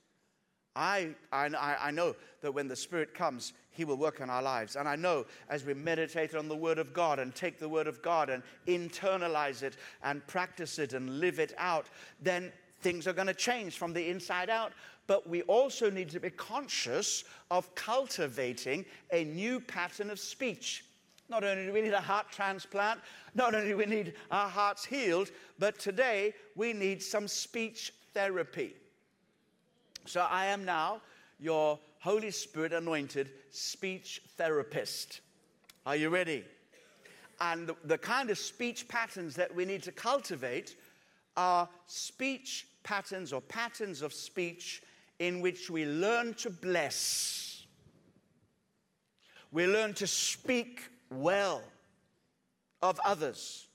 I, 0.77 1.15
I, 1.33 1.49
I 1.81 1.91
know 1.91 2.15
that 2.41 2.53
when 2.53 2.69
the 2.69 2.77
Spirit 2.77 3.15
comes, 3.15 3.53
He 3.71 3.85
will 3.85 3.97
work 3.97 4.21
in 4.21 4.31
our 4.31 4.43
lives. 4.43 4.77
And 4.77 4.89
I 4.89 4.97
know 4.97 5.27
as 5.49 5.65
we 5.65 5.75
meditate 5.75 6.35
on 6.35 6.49
the 6.49 6.57
Word 6.57 6.79
of 6.79 6.93
God 6.93 7.19
and 7.19 7.35
take 7.35 7.59
the 7.59 7.69
Word 7.69 7.87
of 7.87 8.01
God 8.03 8.31
and 8.31 8.43
internalize 8.67 9.63
it 9.63 9.77
and 10.03 10.27
practice 10.27 10.79
it 10.79 10.93
and 10.93 11.21
live 11.21 11.39
it 11.39 11.53
out, 11.59 11.87
then 12.23 12.53
things 12.81 13.07
are 13.07 13.13
going 13.13 13.27
to 13.27 13.35
change 13.35 13.77
from 13.77 13.93
the 13.93 14.09
inside 14.09 14.51
out. 14.51 14.73
But 15.07 15.29
we 15.29 15.43
also 15.43 15.91
need 15.91 16.11
to 16.11 16.21
be 16.21 16.31
conscious 16.31 17.25
of 17.51 17.75
cultivating 17.75 18.85
a 19.13 19.25
new 19.25 19.59
pattern 19.59 20.11
of 20.11 20.21
speech. 20.21 20.85
Not 21.31 21.45
only 21.45 21.67
do 21.67 21.73
we 21.73 21.83
need 21.83 21.93
a 21.93 22.01
heart 22.01 22.27
transplant, 22.31 23.01
not 23.35 23.55
only 23.55 23.69
do 23.69 23.77
we 23.77 23.87
need 23.87 24.15
our 24.31 24.49
hearts 24.49 24.85
healed, 24.85 25.31
but 25.59 25.79
today 25.79 26.35
we 26.57 26.73
need 26.73 27.03
some 27.03 27.29
speech 27.29 27.93
therapy. 28.15 28.75
So 30.09 30.23
I 30.23 30.47
am 30.47 30.65
now 30.65 31.03
your 31.39 31.79
Holy 31.99 32.31
Spirit 32.31 32.73
anointed 32.73 33.29
speech 33.51 34.23
therapist. 34.39 35.21
Are 35.85 35.97
you 35.97 36.09
ready? 36.09 36.47
And 37.43 37.67
the, 37.67 37.77
the, 37.85 37.99
kind 37.99 38.31
of 38.31 38.39
speech 38.39 38.89
patterns 38.89 39.35
that 39.37 39.55
we 39.55 39.67
need 39.67 39.83
to 39.83 39.93
cultivate 39.93 40.77
are 41.37 41.69
speech 41.87 42.69
patterns 42.85 43.35
or 43.35 43.43
patterns 43.43 44.01
of 44.01 44.15
speech 44.15 44.83
in 45.19 45.43
which 45.43 45.69
we 45.69 45.85
learn 45.85 46.33
to 46.35 46.49
bless. 46.49 47.67
We 49.53 49.67
learn 49.67 49.93
to 49.95 50.07
speak 50.07 50.89
well 51.11 51.63
of 52.81 52.99
others. 53.05 53.68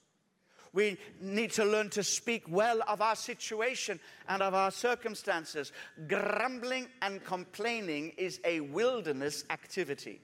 We 0.73 0.97
need 1.21 1.51
to 1.53 1.65
learn 1.65 1.91
to 1.91 2.03
speak 2.03 2.45
well 2.49 2.81
of 2.87 2.99
our 2.99 3.15
situation 3.15 3.99
and 4.27 4.41
of 4.41 4.55
our 4.55 4.71
circumstances. 4.71 5.71
Grumbling 6.07 6.87
and 7.03 7.23
complaining 7.23 8.13
is 8.17 8.39
a 8.43 8.59
wilderness 8.59 9.45
activity, 9.51 10.19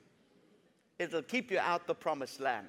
it'll 0.97 1.21
keep 1.21 1.51
you 1.51 1.59
out 1.59 1.85
the 1.85 1.95
promised 1.95 2.39
land. 2.39 2.67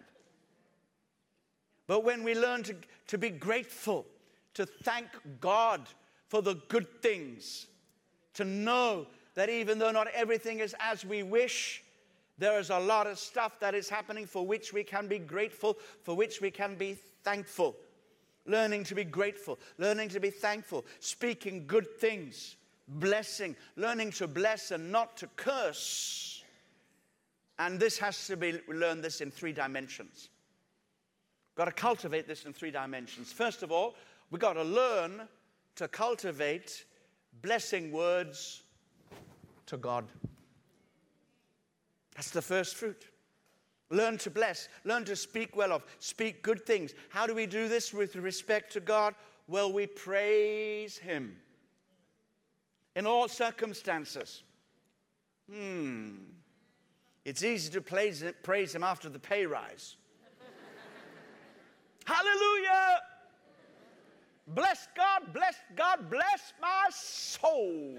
But 1.86 2.04
when 2.04 2.22
we 2.22 2.34
learn 2.34 2.62
to, 2.64 2.76
to 3.08 3.18
be 3.18 3.30
grateful, 3.30 4.06
to 4.54 4.64
thank 4.66 5.08
God 5.40 5.88
for 6.28 6.40
the 6.42 6.54
good 6.68 7.02
things, 7.02 7.66
to 8.34 8.44
know 8.44 9.06
that 9.34 9.48
even 9.48 9.78
though 9.78 9.90
not 9.90 10.06
everything 10.14 10.60
is 10.60 10.74
as 10.78 11.04
we 11.04 11.22
wish, 11.22 11.82
there 12.40 12.59
is 12.59 12.70
a 12.70 12.79
lot 12.79 13.07
of 13.07 13.18
stuff 13.18 13.61
that 13.61 13.74
is 13.74 13.88
happening 13.88 14.26
for 14.26 14.46
which 14.46 14.72
we 14.72 14.83
can 14.83 15.07
be 15.07 15.18
grateful, 15.18 15.76
for 16.03 16.16
which 16.16 16.40
we 16.40 16.50
can 16.50 16.74
be 16.74 16.96
thankful, 17.22 17.76
learning 18.46 18.83
to 18.85 18.94
be 18.94 19.05
grateful, 19.05 19.59
learning 19.76 20.09
to 20.09 20.20
be 20.20 20.31
thankful, 20.31 20.87
speaking 21.00 21.66
good 21.66 21.87
things, 21.98 22.57
blessing, 22.88 23.55
learning 23.76 24.11
to 24.11 24.26
bless 24.26 24.70
and 24.70 24.90
not 24.90 25.18
to 25.18 25.29
curse. 25.37 26.42
And 27.59 27.79
this 27.79 27.98
has 27.98 28.26
to 28.29 28.38
be 28.38 28.59
learned 28.68 29.05
this 29.05 29.20
in 29.20 29.31
three 29.31 29.53
dimensions. 29.53 30.31
Got 31.57 31.66
to 31.66 31.72
cultivate 31.72 32.26
this 32.26 32.46
in 32.46 32.55
three 32.55 32.70
dimensions. 32.70 33.35
First 33.35 33.62
of 33.62 33.70
all, 33.70 33.94
we've 34.31 34.40
got 34.40 34.55
to 34.55 34.64
learn 34.64 35.29
to 35.76 35.88
cultivate 35.88 36.87
blessing 37.42 37.92
words 37.92 38.62
to 39.66 39.76
God. 39.76 40.07
That's 42.14 42.30
the 42.30 42.42
first 42.42 42.76
fruit. 42.76 43.08
Learn 43.90 44.18
to 44.18 44.30
bless, 44.30 44.68
learn 44.84 45.04
to 45.06 45.16
speak 45.16 45.56
well 45.56 45.72
of, 45.72 45.84
speak 45.98 46.42
good 46.42 46.64
things. 46.64 46.94
How 47.08 47.26
do 47.26 47.34
we 47.34 47.46
do 47.46 47.68
this 47.68 47.92
with 47.92 48.14
respect 48.14 48.72
to 48.74 48.80
God? 48.80 49.14
Well, 49.48 49.72
we 49.72 49.86
praise 49.88 50.96
Him 50.96 51.36
in 52.94 53.04
all 53.04 53.26
circumstances. 53.26 54.44
Hmm. 55.52 56.10
It's 57.24 57.42
easy 57.42 57.70
to 57.72 57.80
praise, 57.80 58.74
Him 58.74 58.84
after 58.84 59.08
the 59.08 59.18
pay 59.18 59.44
rise. 59.44 59.96
Hallelujah! 62.06 63.00
Bless 64.46 64.88
God, 64.96 65.32
bless 65.32 65.56
God, 65.76 66.10
bless 66.10 66.52
my 66.60 66.86
soul 66.90 67.98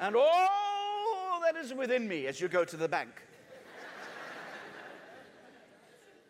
and 0.00 0.16
all 0.16 0.75
that 1.40 1.56
is 1.56 1.72
within 1.74 2.06
me 2.06 2.26
as 2.26 2.40
you 2.40 2.48
go 2.48 2.64
to 2.64 2.76
the 2.76 2.88
bank. 2.88 3.10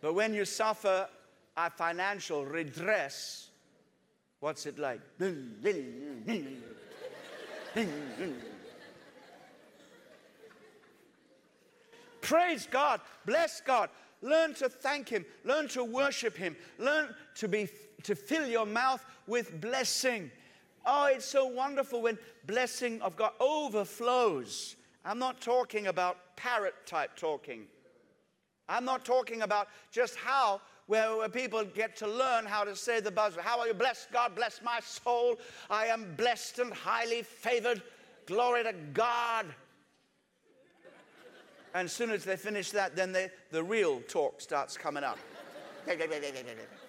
But 0.01 0.15
when 0.15 0.35
you 0.35 0.45
suffer 0.45 1.09
a 1.57 1.71
financial 1.71 2.45
redress, 2.45 3.51
what's 4.41 4.67
it 4.67 4.79
like? 4.79 5.01
Praise 12.21 12.69
God, 12.71 13.01
bless 13.25 13.61
God, 13.61 13.89
learn 14.21 14.55
to 14.55 14.69
thank 14.69 15.09
Him, 15.09 15.25
learn 15.45 15.69
to 15.69 15.85
worship 15.85 16.37
Him, 16.37 16.57
learn 16.79 17.15
to 17.37 17.49
be 17.49 17.69
to 18.03 18.15
fill 18.15 18.47
your 18.47 18.67
mouth 18.67 19.05
with 19.27 19.61
blessing. 19.61 20.31
Oh, 20.85 21.07
it's 21.07 21.25
so 21.25 21.47
wonderful 21.47 22.03
when 22.03 22.19
blessing 22.47 23.01
of 23.03 23.17
God 23.17 23.33
overflows. 23.41 24.77
I'm 25.07 25.21
not 25.21 25.41
talking 25.41 25.87
about 25.87 26.19
parrot 26.37 26.75
type 26.85 27.17
talking. 27.17 27.67
I'm 28.69 28.85
not 28.85 29.05
talking 29.05 29.43
about 29.43 29.69
just 29.93 30.17
how 30.17 30.61
where, 30.89 31.17
where, 31.17 31.29
people 31.29 31.65
get 31.65 31.97
to 31.99 32.09
learn 32.09 32.45
how 32.45 32.65
to 32.65 32.75
say 32.75 33.01
the 33.01 33.11
buzzword. 33.11 33.41
How 33.41 33.61
are 33.61 33.69
you 33.69 33.75
blessed? 33.75 34.09
God 34.13 34.35
bless 34.35 34.61
my 34.63 34.81
soul. 34.81 35.37
I 35.71 35.87
am 35.87 36.15
blessed 36.17 36.59
and 36.59 36.73
highly 36.73 37.23
favored. 37.23 37.83
Glory 38.27 38.65
to 38.65 38.73
God. 38.93 39.47
And 41.75 41.87
as 41.87 41.93
soon 41.93 42.11
as 42.11 42.25
they 42.25 42.37
finish 42.37 42.71
that, 42.73 42.97
then 42.97 43.13
they, 43.13 43.31
the 43.51 43.63
real 43.63 44.01
talk 44.09 44.41
starts 44.41 44.77
coming 44.77 45.05
up. 45.05 45.19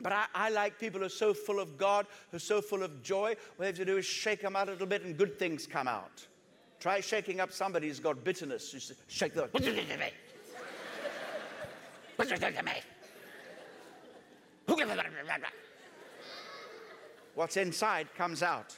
But 0.00 0.12
I, 0.12 0.26
I, 0.34 0.50
like 0.50 0.78
people 0.78 1.00
who 1.00 1.06
are 1.06 1.10
so 1.10 1.32
full 1.32 1.58
of 1.58 1.78
God, 1.78 2.06
who 2.30 2.36
are 2.36 2.40
so 2.40 2.60
full 2.60 2.82
of 2.82 3.02
joy. 3.02 3.30
What 3.30 3.58
they 3.58 3.66
have 3.66 3.76
to 3.76 3.84
do 3.84 3.96
is 3.96 4.04
shake 4.04 4.42
them 4.42 4.54
out 4.54 4.68
a 4.68 4.72
little 4.72 4.86
bit 4.86 5.02
and 5.02 5.16
good 5.16 5.38
things 5.38 5.66
come 5.66 5.88
out. 5.88 6.26
Try 6.80 7.00
shaking 7.00 7.40
up 7.40 7.52
somebody 7.52 7.88
who's 7.88 8.00
got 8.00 8.22
bitterness. 8.22 8.74
You 8.74 8.80
shake 9.08 9.34
them. 9.34 9.48
What's 17.34 17.56
inside 17.56 18.14
comes 18.14 18.42
out. 18.42 18.76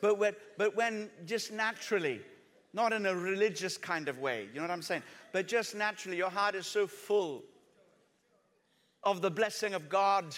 But 0.00 0.18
when, 0.18 0.34
but 0.58 0.76
when 0.76 1.10
just 1.26 1.52
naturally, 1.52 2.20
not 2.74 2.92
in 2.92 3.06
a 3.06 3.14
religious 3.14 3.78
kind 3.78 4.08
of 4.08 4.18
way, 4.18 4.48
you 4.52 4.56
know 4.56 4.62
what 4.62 4.70
I'm 4.70 4.82
saying? 4.82 5.02
But 5.32 5.46
just 5.46 5.74
naturally, 5.74 6.16
your 6.16 6.30
heart 6.30 6.54
is 6.54 6.66
so 6.66 6.86
full 6.86 7.42
of 9.04 9.20
the 9.20 9.30
blessing 9.30 9.74
of 9.74 9.88
God 9.88 10.36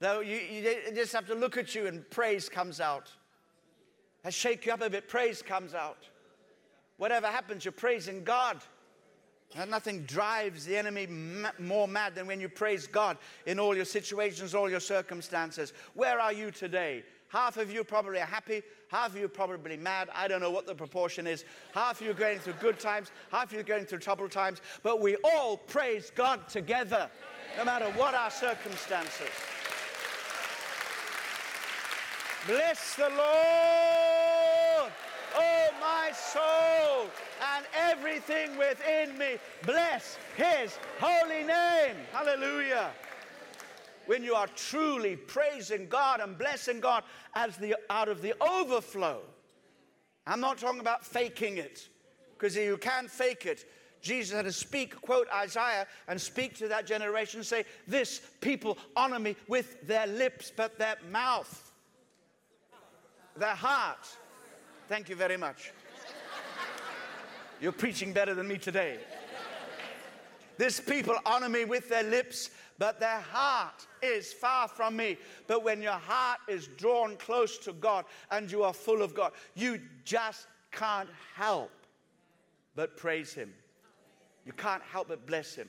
that 0.00 0.26
you, 0.26 0.36
you 0.36 0.76
just 0.94 1.12
have 1.12 1.26
to 1.26 1.34
look 1.34 1.56
at 1.56 1.74
you 1.74 1.86
and 1.86 2.08
praise 2.10 2.48
comes 2.48 2.80
out. 2.80 3.10
I 4.24 4.30
shake 4.30 4.66
you 4.66 4.72
up 4.72 4.82
a 4.82 4.90
bit, 4.90 5.08
praise 5.08 5.42
comes 5.42 5.74
out. 5.74 6.08
Whatever 6.96 7.26
happens, 7.28 7.64
you're 7.64 7.72
praising 7.72 8.24
God. 8.24 8.58
And 9.54 9.70
nothing 9.70 10.02
drives 10.02 10.64
the 10.66 10.76
enemy 10.76 11.06
ma- 11.06 11.50
more 11.58 11.86
mad 11.86 12.14
than 12.14 12.26
when 12.26 12.40
you 12.40 12.48
praise 12.48 12.86
God 12.86 13.16
in 13.46 13.60
all 13.60 13.76
your 13.76 13.84
situations, 13.84 14.54
all 14.54 14.68
your 14.68 14.80
circumstances. 14.80 15.72
Where 15.94 16.20
are 16.20 16.32
you 16.32 16.50
today? 16.50 17.04
Half 17.28 17.56
of 17.56 17.72
you 17.72 17.84
probably 17.84 18.20
are 18.20 18.26
happy, 18.26 18.62
half 18.88 19.10
of 19.10 19.18
you 19.18 19.28
probably 19.28 19.76
mad. 19.76 20.08
I 20.14 20.28
don't 20.28 20.40
know 20.40 20.50
what 20.50 20.66
the 20.66 20.74
proportion 20.74 21.26
is. 21.26 21.44
Half 21.72 22.00
of 22.00 22.06
you 22.06 22.14
going 22.14 22.38
through 22.38 22.54
good 22.54 22.78
times, 22.78 23.10
half 23.30 23.46
of 23.46 23.52
you 23.52 23.60
are 23.60 23.64
going 23.64 23.84
through 23.84 23.98
troubled 23.98 24.30
times, 24.30 24.60
but 24.82 25.00
we 25.00 25.16
all 25.24 25.56
praise 25.56 26.10
God 26.14 26.48
together, 26.48 27.10
no 27.56 27.64
matter 27.64 27.86
what 27.96 28.14
our 28.14 28.30
circumstances. 28.30 29.30
Bless 32.46 32.94
the 32.94 33.08
Lord, 33.08 34.92
oh 35.34 35.68
my 35.80 36.12
soul, 36.12 37.10
and 37.56 37.66
everything 37.76 38.56
within 38.56 39.18
me. 39.18 39.38
Bless 39.64 40.16
his 40.36 40.78
holy 41.00 41.42
name. 41.42 41.96
Hallelujah. 42.12 42.90
When 44.06 44.22
you 44.22 44.34
are 44.34 44.46
truly 44.54 45.16
praising 45.16 45.88
God 45.88 46.20
and 46.20 46.38
blessing 46.38 46.78
God 46.78 47.02
as 47.34 47.56
the, 47.56 47.74
out 47.90 48.08
of 48.08 48.22
the 48.22 48.34
overflow. 48.40 49.22
I'm 50.28 50.40
not 50.40 50.58
talking 50.58 50.80
about 50.80 51.04
faking 51.04 51.56
it, 51.56 51.88
because 52.34 52.54
you 52.54 52.76
can 52.76 53.08
fake 53.08 53.46
it. 53.46 53.64
Jesus 54.06 54.36
had 54.36 54.44
to 54.44 54.52
speak, 54.52 55.00
quote 55.00 55.28
Isaiah, 55.34 55.86
and 56.08 56.20
speak 56.20 56.56
to 56.58 56.68
that 56.68 56.86
generation 56.86 57.40
and 57.40 57.46
say, 57.46 57.64
This 57.86 58.20
people 58.40 58.78
honor 58.96 59.18
me 59.18 59.36
with 59.48 59.86
their 59.86 60.06
lips, 60.06 60.52
but 60.54 60.78
their 60.78 60.96
mouth 61.10 61.66
their 63.38 63.54
heart. 63.54 64.06
Thank 64.88 65.08
you 65.08 65.16
very 65.16 65.36
much. 65.36 65.72
You're 67.60 67.72
preaching 67.72 68.12
better 68.12 68.34
than 68.34 68.48
me 68.48 68.58
today. 68.58 68.98
This 70.58 70.80
people 70.80 71.16
honor 71.26 71.48
me 71.48 71.64
with 71.64 71.88
their 71.88 72.02
lips, 72.02 72.50
but 72.78 72.98
their 72.98 73.20
heart 73.20 73.86
is 74.02 74.32
far 74.32 74.68
from 74.68 74.96
me. 74.96 75.18
But 75.46 75.64
when 75.64 75.82
your 75.82 75.92
heart 75.92 76.40
is 76.48 76.68
drawn 76.78 77.16
close 77.16 77.58
to 77.58 77.72
God 77.74 78.04
and 78.30 78.50
you 78.50 78.62
are 78.62 78.72
full 78.72 79.02
of 79.02 79.14
God, 79.14 79.32
you 79.54 79.80
just 80.04 80.46
can't 80.70 81.10
help 81.34 81.72
but 82.74 82.96
praise 82.96 83.32
Him. 83.34 83.52
You 84.46 84.52
can't 84.52 84.82
help 84.82 85.08
but 85.08 85.26
bless 85.26 85.54
Him. 85.54 85.68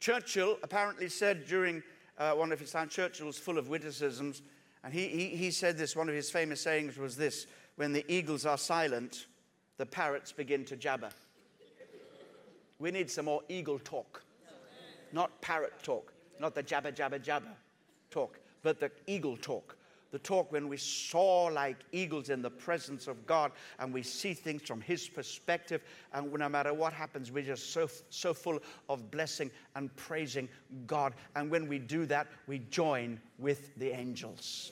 Churchill 0.00 0.58
apparently 0.62 1.08
said 1.08 1.46
during 1.46 1.82
uh, 2.18 2.32
one 2.32 2.52
of 2.52 2.60
his 2.60 2.70
times, 2.70 2.92
Churchill 2.92 3.26
was 3.26 3.38
full 3.38 3.56
of 3.56 3.68
witticisms. 3.68 4.42
And 4.82 4.92
he, 4.92 5.08
he, 5.08 5.28
he 5.28 5.50
said 5.50 5.78
this, 5.78 5.96
one 5.96 6.08
of 6.08 6.14
his 6.14 6.30
famous 6.30 6.60
sayings 6.60 6.98
was 6.98 7.16
this 7.16 7.46
when 7.76 7.92
the 7.92 8.04
eagles 8.06 8.44
are 8.44 8.58
silent, 8.58 9.26
the 9.78 9.86
parrots 9.86 10.30
begin 10.30 10.64
to 10.66 10.76
jabber. 10.76 11.10
We 12.78 12.90
need 12.90 13.10
some 13.10 13.24
more 13.24 13.40
eagle 13.48 13.78
talk, 13.78 14.22
not 15.12 15.40
parrot 15.40 15.72
talk, 15.82 16.12
not 16.38 16.54
the 16.54 16.62
jabber, 16.62 16.90
jabber, 16.90 17.18
jabber 17.18 17.56
talk, 18.10 18.38
but 18.62 18.78
the 18.78 18.90
eagle 19.06 19.36
talk. 19.36 19.76
The 20.14 20.20
talk 20.20 20.52
when 20.52 20.68
we 20.68 20.76
soar 20.76 21.50
like 21.50 21.78
eagles 21.90 22.28
in 22.28 22.40
the 22.40 22.48
presence 22.48 23.08
of 23.08 23.26
God 23.26 23.50
and 23.80 23.92
we 23.92 24.04
see 24.04 24.32
things 24.32 24.62
from 24.62 24.80
His 24.80 25.08
perspective, 25.08 25.82
and 26.12 26.32
no 26.32 26.48
matter 26.48 26.72
what 26.72 26.92
happens, 26.92 27.32
we're 27.32 27.42
just 27.42 27.72
so, 27.72 27.88
so 28.10 28.32
full 28.32 28.60
of 28.88 29.10
blessing 29.10 29.50
and 29.74 29.92
praising 29.96 30.48
God. 30.86 31.14
And 31.34 31.50
when 31.50 31.66
we 31.66 31.80
do 31.80 32.06
that, 32.06 32.28
we 32.46 32.60
join 32.70 33.20
with 33.40 33.76
the 33.76 33.90
angels. 33.90 34.70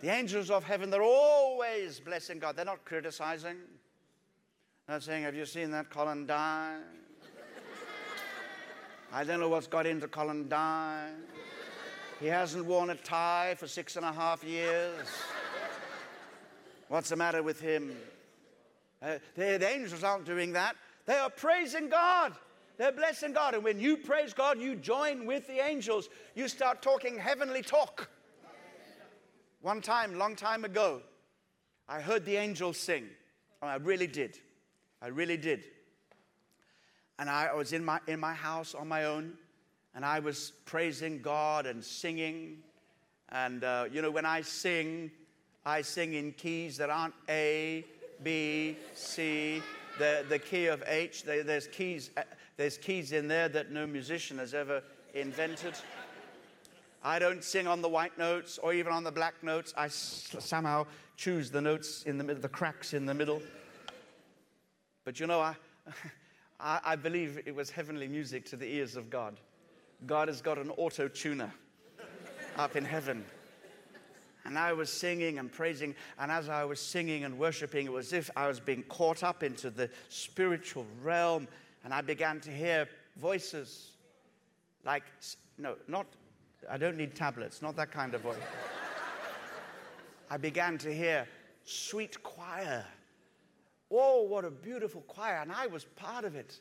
The 0.00 0.10
angels 0.10 0.48
of 0.48 0.62
heaven, 0.62 0.90
they're 0.90 1.02
always 1.02 1.98
blessing 1.98 2.38
God. 2.38 2.54
They're 2.54 2.64
not 2.64 2.84
criticizing. 2.84 3.56
They're 4.86 4.94
not 4.94 5.02
saying, 5.02 5.24
Have 5.24 5.34
you 5.34 5.44
seen 5.44 5.72
that 5.72 5.90
Colin 5.90 6.26
Dye? 6.26 6.78
I 9.12 9.24
don't 9.24 9.40
know 9.40 9.48
what's 9.48 9.66
got 9.66 9.86
into 9.86 10.06
Colin 10.06 10.48
Dye. 10.48 11.10
He 12.20 12.26
hasn't 12.26 12.66
worn 12.66 12.90
a 12.90 12.94
tie 12.96 13.54
for 13.56 13.66
six 13.66 13.96
and 13.96 14.04
a 14.04 14.12
half 14.12 14.44
years. 14.44 15.08
What's 16.88 17.08
the 17.08 17.16
matter 17.16 17.42
with 17.42 17.60
him? 17.60 17.96
Uh, 19.02 19.18
the, 19.34 19.56
the 19.58 19.68
angels 19.68 20.04
aren't 20.04 20.26
doing 20.26 20.52
that. 20.52 20.76
They 21.06 21.16
are 21.16 21.30
praising 21.30 21.88
God. 21.88 22.34
They're 22.76 22.92
blessing 22.92 23.32
God. 23.32 23.54
And 23.54 23.64
when 23.64 23.80
you 23.80 23.96
praise 23.96 24.34
God, 24.34 24.60
you 24.60 24.76
join 24.76 25.24
with 25.24 25.46
the 25.46 25.64
angels. 25.64 26.10
You 26.34 26.46
start 26.46 26.82
talking 26.82 27.16
heavenly 27.18 27.62
talk. 27.62 28.10
One 29.62 29.80
time, 29.80 30.18
long 30.18 30.36
time 30.36 30.64
ago, 30.64 31.00
I 31.88 32.00
heard 32.00 32.26
the 32.26 32.36
angels 32.36 32.76
sing. 32.76 33.06
I 33.62 33.76
really 33.76 34.06
did. 34.06 34.38
I 35.00 35.08
really 35.08 35.36
did. 35.36 35.64
And 37.18 37.30
I 37.30 37.54
was 37.54 37.72
in 37.72 37.84
my, 37.84 38.00
in 38.06 38.20
my 38.20 38.34
house 38.34 38.74
on 38.74 38.88
my 38.88 39.04
own, 39.04 39.34
and 39.94 40.04
I 40.04 40.20
was 40.20 40.52
praising 40.64 41.20
God 41.20 41.66
and 41.66 41.84
singing. 41.84 42.58
And, 43.30 43.64
uh, 43.64 43.86
you 43.90 44.02
know, 44.02 44.10
when 44.10 44.26
I 44.26 44.42
sing, 44.42 45.10
I 45.64 45.82
sing 45.82 46.14
in 46.14 46.32
keys 46.32 46.76
that 46.78 46.90
aren't 46.90 47.14
A, 47.28 47.84
B, 48.22 48.76
C, 48.94 49.62
the, 49.98 50.24
the 50.28 50.38
key 50.38 50.66
of 50.66 50.82
H. 50.86 51.24
there's, 51.24 51.66
keys, 51.66 52.10
uh, 52.16 52.22
there's 52.56 52.78
keys 52.78 53.12
in 53.12 53.28
there 53.28 53.48
that 53.48 53.70
no 53.70 53.86
musician 53.86 54.38
has 54.38 54.54
ever 54.54 54.82
invented. 55.14 55.74
I 57.02 57.18
don't 57.18 57.42
sing 57.42 57.66
on 57.66 57.80
the 57.80 57.88
white 57.88 58.18
notes 58.18 58.58
or 58.58 58.74
even 58.74 58.92
on 58.92 59.04
the 59.04 59.12
black 59.12 59.42
notes. 59.42 59.72
I 59.76 59.88
somehow 59.88 60.86
choose 61.16 61.50
the 61.50 61.60
notes 61.60 62.02
in 62.04 62.18
the 62.18 62.24
middle, 62.24 62.42
the 62.42 62.48
cracks 62.48 62.92
in 62.92 63.06
the 63.06 63.14
middle. 63.14 63.42
But 65.04 65.18
you 65.18 65.26
know, 65.26 65.40
I, 66.60 66.80
I 66.84 66.96
believe 66.96 67.40
it 67.46 67.54
was 67.54 67.70
heavenly 67.70 68.06
music 68.06 68.44
to 68.46 68.56
the 68.56 68.66
ears 68.66 68.96
of 68.96 69.08
God. 69.08 69.36
God 70.06 70.28
has 70.28 70.40
got 70.40 70.58
an 70.58 70.70
auto 70.70 71.08
tuner 71.08 71.52
up 72.56 72.76
in 72.76 72.84
heaven. 72.84 73.24
And 74.44 74.58
I 74.58 74.72
was 74.72 74.90
singing 74.90 75.38
and 75.38 75.52
praising, 75.52 75.94
and 76.18 76.30
as 76.30 76.48
I 76.48 76.64
was 76.64 76.80
singing 76.80 77.24
and 77.24 77.38
worshiping, 77.38 77.86
it 77.86 77.92
was 77.92 78.06
as 78.08 78.12
if 78.14 78.30
I 78.36 78.48
was 78.48 78.58
being 78.58 78.82
caught 78.84 79.22
up 79.22 79.42
into 79.42 79.70
the 79.70 79.90
spiritual 80.08 80.86
realm, 81.02 81.46
and 81.84 81.92
I 81.92 82.00
began 82.00 82.40
to 82.40 82.50
hear 82.50 82.88
voices 83.16 83.92
like, 84.84 85.02
no, 85.58 85.76
not 85.88 86.06
I 86.68 86.76
don't 86.76 86.96
need 86.96 87.14
tablets, 87.14 87.62
not 87.62 87.76
that 87.76 87.90
kind 87.90 88.14
of 88.14 88.22
voice. 88.22 88.36
I 90.30 90.36
began 90.36 90.78
to 90.78 90.92
hear 90.94 91.26
sweet 91.64 92.22
choir. 92.22 92.84
Oh, 93.90 94.22
what 94.22 94.44
a 94.44 94.50
beautiful 94.50 95.00
choir. 95.02 95.40
And 95.42 95.50
I 95.50 95.66
was 95.66 95.84
part 95.84 96.24
of 96.24 96.36
it. 96.36 96.60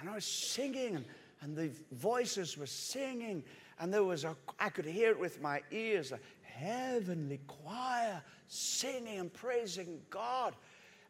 And 0.00 0.08
I 0.08 0.14
was 0.14 0.24
singing, 0.24 0.96
and, 0.96 1.04
and 1.40 1.56
the 1.56 1.70
voices 1.92 2.56
were 2.56 2.66
singing, 2.66 3.44
and 3.78 3.92
there 3.92 4.04
was 4.04 4.24
a, 4.24 4.36
I 4.58 4.68
could 4.68 4.84
hear 4.84 5.10
it 5.10 5.18
with 5.18 5.40
my 5.40 5.62
ears, 5.70 6.12
a 6.12 6.18
heavenly 6.42 7.40
choir 7.46 8.22
singing 8.48 9.18
and 9.18 9.32
praising 9.32 10.00
God. 10.10 10.54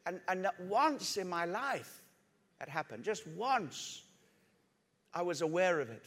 And, 0.06 0.20
and 0.28 0.48
once 0.60 1.16
in 1.16 1.28
my 1.28 1.44
life, 1.44 2.02
it 2.60 2.68
happened, 2.68 3.04
just 3.04 3.26
once, 3.28 4.02
I 5.14 5.22
was 5.22 5.42
aware 5.42 5.80
of 5.80 5.90
it. 5.90 6.04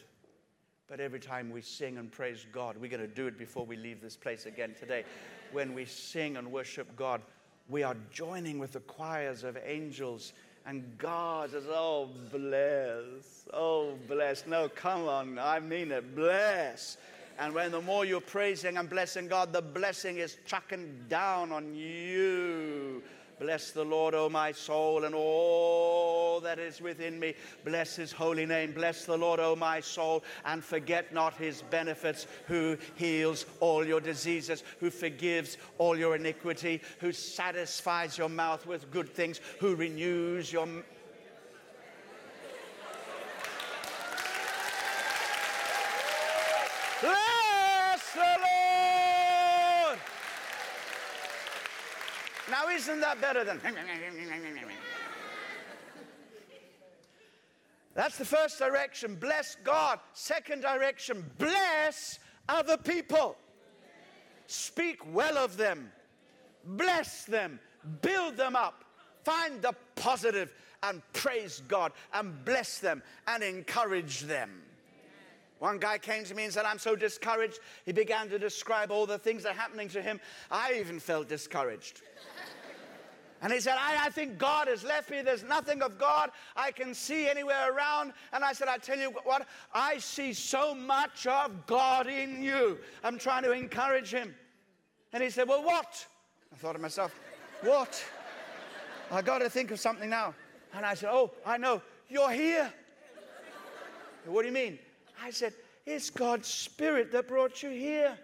But 0.87 0.99
every 0.99 1.19
time 1.19 1.51
we 1.51 1.61
sing 1.61 1.97
and 1.97 2.11
praise 2.11 2.45
God, 2.51 2.75
we're 2.77 2.89
going 2.89 3.01
to 3.01 3.07
do 3.07 3.25
it 3.27 3.37
before 3.37 3.65
we 3.65 3.77
leave 3.77 4.01
this 4.01 4.17
place 4.17 4.45
again 4.45 4.75
today. 4.77 5.05
When 5.53 5.73
we 5.73 5.85
sing 5.85 6.35
and 6.35 6.51
worship 6.51 6.95
God, 6.97 7.21
we 7.69 7.83
are 7.83 7.95
joining 8.11 8.59
with 8.59 8.73
the 8.73 8.81
choirs 8.81 9.45
of 9.45 9.57
angels. 9.63 10.33
And 10.65 10.83
God 10.97 11.51
says, 11.51 11.63
Oh, 11.69 12.09
bless. 12.31 13.45
Oh, 13.53 13.95
bless. 14.07 14.45
No, 14.45 14.69
come 14.69 15.07
on. 15.07 15.39
I 15.39 15.59
mean 15.59 15.91
it. 15.91 16.15
Bless. 16.15 16.97
And 17.39 17.55
when 17.55 17.71
the 17.71 17.81
more 17.81 18.05
you're 18.05 18.21
praising 18.21 18.77
and 18.77 18.89
blessing 18.89 19.27
God, 19.27 19.51
the 19.51 19.61
blessing 19.61 20.17
is 20.17 20.37
chucking 20.45 21.05
down 21.09 21.51
on 21.51 21.73
you. 21.73 23.01
Bless 23.41 23.71
the 23.71 23.83
Lord, 23.83 24.13
O 24.13 24.29
my 24.29 24.51
soul, 24.51 25.03
and 25.03 25.15
all 25.15 26.39
that 26.41 26.59
is 26.59 26.79
within 26.79 27.19
me. 27.19 27.33
Bless 27.65 27.95
his 27.95 28.11
holy 28.11 28.45
name. 28.45 28.71
Bless 28.71 29.05
the 29.05 29.17
Lord, 29.17 29.39
O 29.39 29.55
my 29.55 29.79
soul, 29.79 30.23
and 30.45 30.63
forget 30.63 31.11
not 31.11 31.33
his 31.33 31.63
benefits, 31.63 32.27
who 32.45 32.77
heals 32.93 33.47
all 33.59 33.83
your 33.83 33.99
diseases, 33.99 34.63
who 34.79 34.91
forgives 34.91 35.57
all 35.79 35.97
your 35.97 36.15
iniquity, 36.15 36.83
who 36.99 37.11
satisfies 37.11 38.15
your 38.15 38.29
mouth 38.29 38.67
with 38.67 38.91
good 38.91 39.09
things, 39.09 39.41
who 39.59 39.75
renews 39.75 40.53
your. 40.53 40.67
Bless 47.01 48.13
the 48.13 48.19
Lord. 48.19 48.51
Now, 52.61 52.69
isn't 52.69 52.99
that 52.99 53.19
better 53.19 53.43
than. 53.43 53.59
That's 57.93 58.17
the 58.17 58.25
first 58.25 58.59
direction. 58.59 59.15
Bless 59.15 59.55
God. 59.63 59.99
Second 60.13 60.61
direction. 60.61 61.29
Bless 61.37 62.19
other 62.47 62.77
people. 62.77 63.35
Speak 64.47 64.99
well 65.13 65.37
of 65.37 65.57
them. 65.57 65.91
Bless 66.63 67.25
them. 67.25 67.59
Build 68.01 68.37
them 68.37 68.55
up. 68.55 68.83
Find 69.23 69.61
the 69.61 69.73
positive 69.95 70.53
and 70.83 71.01
praise 71.13 71.61
God 71.67 71.93
and 72.13 72.45
bless 72.45 72.79
them 72.79 73.01
and 73.27 73.43
encourage 73.43 74.21
them. 74.21 74.61
One 75.59 75.77
guy 75.77 75.99
came 75.99 76.23
to 76.23 76.33
me 76.33 76.45
and 76.45 76.53
said, 76.53 76.65
I'm 76.65 76.79
so 76.79 76.95
discouraged. 76.95 77.59
He 77.85 77.91
began 77.91 78.29
to 78.29 78.39
describe 78.39 78.91
all 78.91 79.05
the 79.05 79.19
things 79.19 79.43
that 79.43 79.51
are 79.51 79.59
happening 79.59 79.89
to 79.89 80.01
him. 80.01 80.19
I 80.49 80.73
even 80.79 80.99
felt 80.99 81.29
discouraged. 81.29 82.01
And 83.41 83.51
he 83.51 83.59
said, 83.59 83.75
I, 83.79 84.05
I, 84.05 84.09
think 84.09 84.37
God 84.37 84.67
has 84.67 84.83
left 84.83 85.09
me. 85.09 85.23
There's 85.23 85.43
nothing 85.43 85.81
of 85.81 85.97
God 85.97 86.29
I 86.55 86.69
can 86.69 86.93
see 86.93 87.27
anywhere 87.27 87.73
around. 87.73 88.13
And 88.33 88.43
I 88.43 88.53
said, 88.53 88.67
I 88.67 88.77
tell 88.77 88.99
you 88.99 89.11
what, 89.23 89.47
I 89.73 89.97
see 89.97 90.31
so 90.31 90.75
much 90.75 91.25
of 91.25 91.65
God 91.65 92.05
in 92.05 92.43
you. 92.43 92.77
I'm 93.03 93.17
trying 93.17 93.41
to 93.43 93.51
encourage 93.51 94.13
him. 94.13 94.35
And 95.11 95.23
he 95.23 95.31
said, 95.31 95.47
Well, 95.47 95.63
what? 95.63 96.05
I 96.53 96.55
thought 96.55 96.73
to 96.73 96.79
myself, 96.79 97.19
What? 97.63 98.03
I 99.11 99.23
got 99.23 99.39
to 99.39 99.49
think 99.49 99.71
of 99.71 99.79
something 99.79 100.09
now. 100.09 100.35
And 100.73 100.85
I 100.85 100.93
said, 100.93 101.09
Oh, 101.11 101.31
I 101.43 101.57
know. 101.57 101.81
You're 102.09 102.31
here. 102.31 102.71
what 104.25 104.43
do 104.43 104.47
you 104.49 104.53
mean? 104.53 104.77
I 105.21 105.31
said, 105.31 105.53
It's 105.87 106.11
God's 106.11 106.47
Spirit 106.47 107.11
that 107.11 107.27
brought 107.27 107.63
you 107.63 107.71
here. 107.71 108.15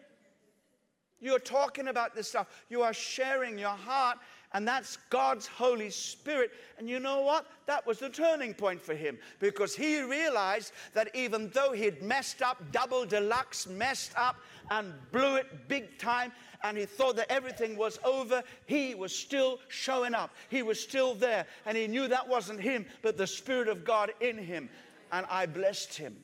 You're 1.19 1.39
talking 1.39 1.87
about 1.87 2.15
this 2.15 2.29
stuff. 2.29 2.47
You 2.69 2.83
are 2.83 2.93
sharing 2.93 3.57
your 3.57 3.69
heart 3.69 4.19
and 4.53 4.67
that's 4.67 4.97
God's 5.09 5.45
Holy 5.45 5.89
Spirit. 5.89 6.51
And 6.77 6.89
you 6.89 6.99
know 6.99 7.21
what? 7.21 7.45
That 7.65 7.85
was 7.85 7.99
the 7.99 8.09
turning 8.09 8.53
point 8.53 8.81
for 8.81 8.95
him 8.95 9.17
because 9.39 9.75
he 9.75 10.01
realized 10.01 10.71
that 10.93 11.13
even 11.13 11.49
though 11.53 11.73
he'd 11.73 12.01
messed 12.01 12.41
up, 12.41 12.63
double 12.71 13.05
deluxe, 13.05 13.67
messed 13.67 14.13
up, 14.15 14.37
and 14.71 14.93
blew 15.11 15.35
it 15.35 15.67
big 15.67 15.97
time, 15.97 16.31
and 16.63 16.77
he 16.77 16.85
thought 16.85 17.17
that 17.17 17.31
everything 17.31 17.77
was 17.77 17.99
over, 18.05 18.41
he 18.65 18.95
was 18.95 19.13
still 19.13 19.59
showing 19.67 20.13
up. 20.13 20.33
He 20.49 20.63
was 20.63 20.79
still 20.79 21.13
there. 21.13 21.45
And 21.65 21.77
he 21.77 21.87
knew 21.87 22.07
that 22.07 22.27
wasn't 22.27 22.61
him, 22.61 22.85
but 23.01 23.17
the 23.17 23.27
Spirit 23.27 23.67
of 23.67 23.83
God 23.83 24.11
in 24.21 24.37
him. 24.37 24.69
And 25.11 25.25
I 25.29 25.45
blessed 25.45 25.95
him. 25.95 26.15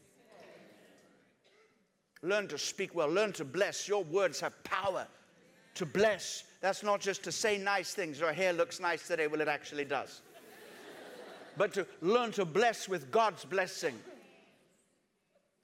Learn 2.22 2.48
to 2.48 2.58
speak 2.58 2.96
well, 2.96 3.10
learn 3.10 3.34
to 3.34 3.44
bless. 3.44 3.86
Your 3.88 4.06
words 4.06 4.40
have 4.40 4.64
power 4.64 5.08
to 5.76 5.86
bless. 5.86 6.44
That's 6.62 6.84
not 6.84 7.02
just 7.02 7.24
to 7.24 7.32
say 7.32 7.58
nice 7.58 7.94
things. 7.94 8.20
Your 8.20 8.34
hair 8.34 8.54
looks 8.54 8.80
nice 8.80 9.08
today. 9.08 9.28
Well, 9.28 9.42
it 9.42 9.48
actually 9.48 9.86
does. 9.86 10.22
but 11.58 11.74
to 11.74 11.88
learn 12.02 12.32
to 12.34 12.46
bless 12.46 12.88
with 12.88 13.12
God's 13.12 13.46
blessing. 13.46 13.96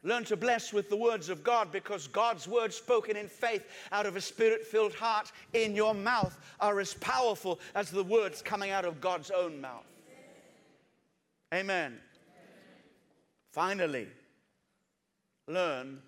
Learn 0.04 0.24
to 0.26 0.38
bless 0.38 0.72
with 0.72 0.90
the 0.90 0.96
words 0.96 1.28
of 1.28 1.44
God 1.44 1.74
because 1.74 2.08
God's 2.08 2.48
words 2.48 2.76
spoken 2.76 3.18
in 3.18 3.28
faith 3.28 3.68
out 3.92 4.06
of 4.06 4.16
a 4.16 4.22
spirit 4.22 4.66
filled 4.66 4.94
heart 4.94 5.32
in 5.54 5.76
your 5.76 5.94
mouth 5.94 6.38
are 6.62 6.80
as 6.80 6.94
powerful 6.96 7.60
as 7.76 7.92
the 7.92 8.04
words 8.04 8.42
coming 8.42 8.72
out 8.72 8.86
of 8.86 9.02
God's 9.02 9.30
own 9.30 9.60
mouth. 9.60 9.84
Amen. 11.54 11.98
Finally, 13.52 14.08
learn 15.48 16.00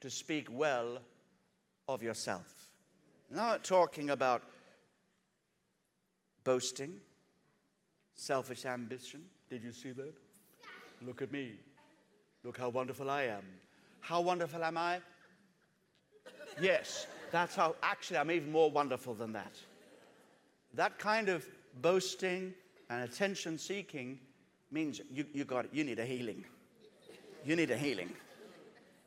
to 0.00 0.10
speak 0.10 0.48
well 0.50 0.98
of 1.86 2.02
yourself. 2.02 2.57
Not 3.30 3.64
talking 3.64 4.10
about 4.10 4.42
boasting, 6.44 6.94
selfish 8.14 8.64
ambition. 8.64 9.22
Did 9.50 9.62
you 9.62 9.72
see 9.72 9.92
that? 9.92 10.14
Look 11.06 11.22
at 11.22 11.30
me. 11.30 11.52
Look 12.44 12.58
how 12.58 12.70
wonderful 12.70 13.10
I 13.10 13.24
am. 13.24 13.42
How 14.00 14.20
wonderful 14.20 14.64
am 14.64 14.78
I? 14.78 15.00
Yes, 16.60 17.06
that's 17.30 17.54
how, 17.54 17.76
actually, 17.82 18.18
I'm 18.18 18.30
even 18.30 18.50
more 18.50 18.70
wonderful 18.70 19.14
than 19.14 19.32
that. 19.32 19.52
That 20.74 20.98
kind 20.98 21.28
of 21.28 21.46
boasting 21.82 22.54
and 22.90 23.02
attention 23.04 23.58
seeking 23.58 24.18
means 24.70 25.00
you, 25.12 25.26
you 25.32 25.44
got 25.44 25.66
it. 25.66 25.70
You 25.72 25.84
need 25.84 25.98
a 25.98 26.04
healing. 26.04 26.44
You 27.44 27.56
need 27.56 27.70
a 27.70 27.76
healing. 27.76 28.10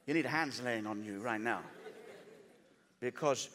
You 0.06 0.14
need 0.14 0.26
hands 0.26 0.62
laying 0.62 0.88
on 0.88 1.04
you 1.04 1.20
right 1.20 1.42
now. 1.42 1.62
Because 3.00 3.50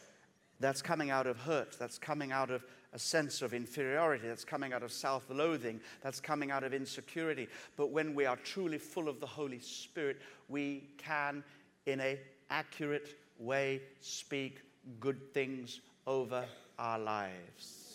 that's 0.61 0.83
coming 0.83 1.11
out 1.11 1.27
of 1.27 1.39
hurt. 1.39 1.77
That's 1.79 1.99
coming 1.99 2.33
out 2.33 2.51
of 2.51 2.65
a 2.93 2.99
sense 2.99 3.43
of 3.43 3.53
inferiority. 3.53 4.27
That's 4.27 4.45
coming 4.45 4.73
out 4.73 4.83
of 4.83 4.93
self 4.93 5.27
loathing. 5.29 5.81
That's 6.03 6.21
coming 6.21 6.51
out 6.51 6.65
of 6.65 6.73
insecurity. 6.73 7.49
But 7.77 7.91
when 7.91 8.15
we 8.15 8.25
are 8.25 8.37
truly 8.37 8.79
full 8.79 9.09
of 9.09 9.21
the 9.21 9.27
Holy 9.27 9.61
Spirit, 9.61 10.21
we 10.49 10.85
can, 10.97 11.45
in 11.85 12.01
an 12.01 12.19
accurate 12.51 13.17
way, 13.39 13.83
speak 14.01 14.61
good 15.01 15.33
things 15.35 15.81
over 16.07 16.45
our 16.79 16.99
lives. 16.99 17.87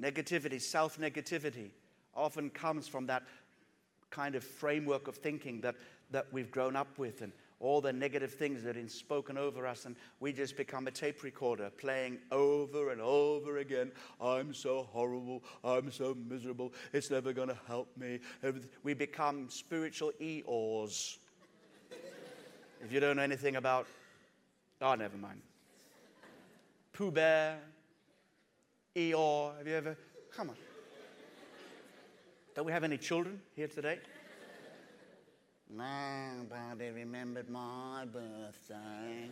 Negativity, 0.00 0.60
self 0.60 0.98
negativity, 0.98 1.70
often 2.14 2.50
comes 2.50 2.86
from 2.86 3.06
that 3.06 3.22
kind 4.10 4.34
of 4.34 4.44
framework 4.44 5.08
of 5.08 5.16
thinking 5.16 5.60
that, 5.60 5.74
that 6.10 6.26
we've 6.32 6.50
grown 6.50 6.76
up 6.76 6.98
with. 6.98 7.22
And 7.22 7.32
all 7.58 7.80
the 7.80 7.92
negative 7.92 8.32
things 8.32 8.62
that 8.62 8.68
have 8.68 8.76
been 8.76 8.88
spoken 8.88 9.38
over 9.38 9.66
us, 9.66 9.86
and 9.86 9.96
we 10.20 10.32
just 10.32 10.56
become 10.56 10.86
a 10.86 10.90
tape 10.90 11.22
recorder 11.22 11.70
playing 11.70 12.18
over 12.30 12.90
and 12.90 13.00
over 13.00 13.58
again. 13.58 13.92
I'm 14.20 14.52
so 14.52 14.88
horrible. 14.92 15.42
I'm 15.64 15.90
so 15.90 16.16
miserable. 16.28 16.72
It's 16.92 17.10
never 17.10 17.32
going 17.32 17.48
to 17.48 17.58
help 17.66 17.96
me. 17.96 18.20
We 18.82 18.94
become 18.94 19.48
spiritual 19.48 20.12
Eeyores. 20.20 21.16
if 22.82 22.92
you 22.92 23.00
don't 23.00 23.16
know 23.16 23.22
anything 23.22 23.56
about, 23.56 23.86
oh, 24.82 24.94
never 24.94 25.16
mind. 25.16 25.40
Pooh 26.92 27.10
Bear, 27.10 27.58
Eeyore. 28.94 29.56
Have 29.58 29.66
you 29.66 29.74
ever? 29.74 29.96
Come 30.34 30.50
on. 30.50 30.56
Don't 32.54 32.64
we 32.64 32.72
have 32.72 32.84
any 32.84 32.96
children 32.96 33.40
here 33.54 33.68
today? 33.68 33.98
Nobody 35.68 36.90
remembered 36.90 37.50
my 37.50 38.04
birthday. 38.04 39.28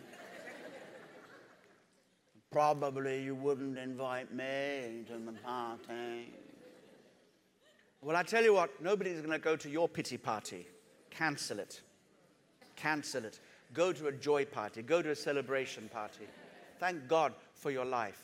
Probably 2.51 3.23
you 3.23 3.35
wouldn't 3.35 3.79
invite 3.79 4.33
me 4.33 5.05
to 5.09 5.19
the 5.19 5.33
party. 5.45 6.35
Well, 8.01 8.17
I 8.17 8.23
tell 8.23 8.45
you 8.45 8.55
what, 8.55 8.71
nobody's 8.83 9.19
going 9.19 9.31
to 9.31 9.39
go 9.39 9.57
to 9.57 9.69
your 9.69 9.89
pity 9.89 10.19
party. 10.19 10.67
Cancel 11.11 11.59
it. 11.59 11.81
Cancel 12.77 13.25
it. 13.25 13.41
Go 13.73 13.93
to 13.93 14.09
a 14.09 14.13
joy 14.13 14.45
party. 14.45 14.83
Go 14.83 15.03
to 15.03 15.11
a 15.11 15.17
celebration 15.17 15.89
party. 15.93 16.27
Thank 16.79 17.09
God 17.09 17.33
for 17.55 17.71
your 17.71 17.85
life. 17.85 18.21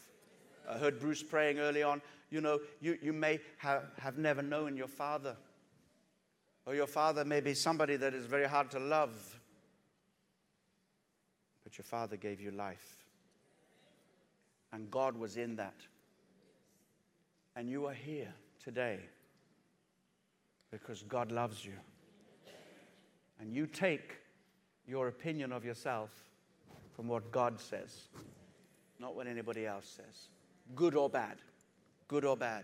I 0.68 0.78
heard 0.78 1.00
Bruce 1.00 1.22
praying 1.22 1.58
early 1.58 1.82
on. 1.82 2.02
You 2.30 2.40
know, 2.40 2.60
you, 2.80 2.98
you 3.02 3.12
may 3.12 3.40
have, 3.58 3.84
have 3.98 4.18
never 4.18 4.42
known 4.42 4.76
your 4.76 4.86
father. 4.86 5.36
Or 6.70 6.74
your 6.76 6.86
father 6.86 7.24
may 7.24 7.40
be 7.40 7.52
somebody 7.52 7.96
that 7.96 8.14
is 8.14 8.26
very 8.26 8.46
hard 8.46 8.70
to 8.70 8.78
love, 8.78 9.40
but 11.64 11.76
your 11.76 11.84
father 11.84 12.16
gave 12.16 12.40
you 12.40 12.52
life. 12.52 13.04
And 14.72 14.88
God 14.88 15.16
was 15.16 15.36
in 15.36 15.56
that. 15.56 15.74
And 17.56 17.68
you 17.68 17.86
are 17.86 17.92
here 17.92 18.32
today 18.62 19.00
because 20.70 21.02
God 21.02 21.32
loves 21.32 21.64
you. 21.64 21.74
And 23.40 23.52
you 23.52 23.66
take 23.66 24.18
your 24.86 25.08
opinion 25.08 25.50
of 25.50 25.64
yourself 25.64 26.12
from 26.94 27.08
what 27.08 27.32
God 27.32 27.58
says, 27.58 28.06
not 29.00 29.16
what 29.16 29.26
anybody 29.26 29.66
else 29.66 29.88
says. 29.96 30.28
Good 30.76 30.94
or 30.94 31.10
bad. 31.10 31.38
Good 32.06 32.24
or 32.24 32.36
bad. 32.36 32.62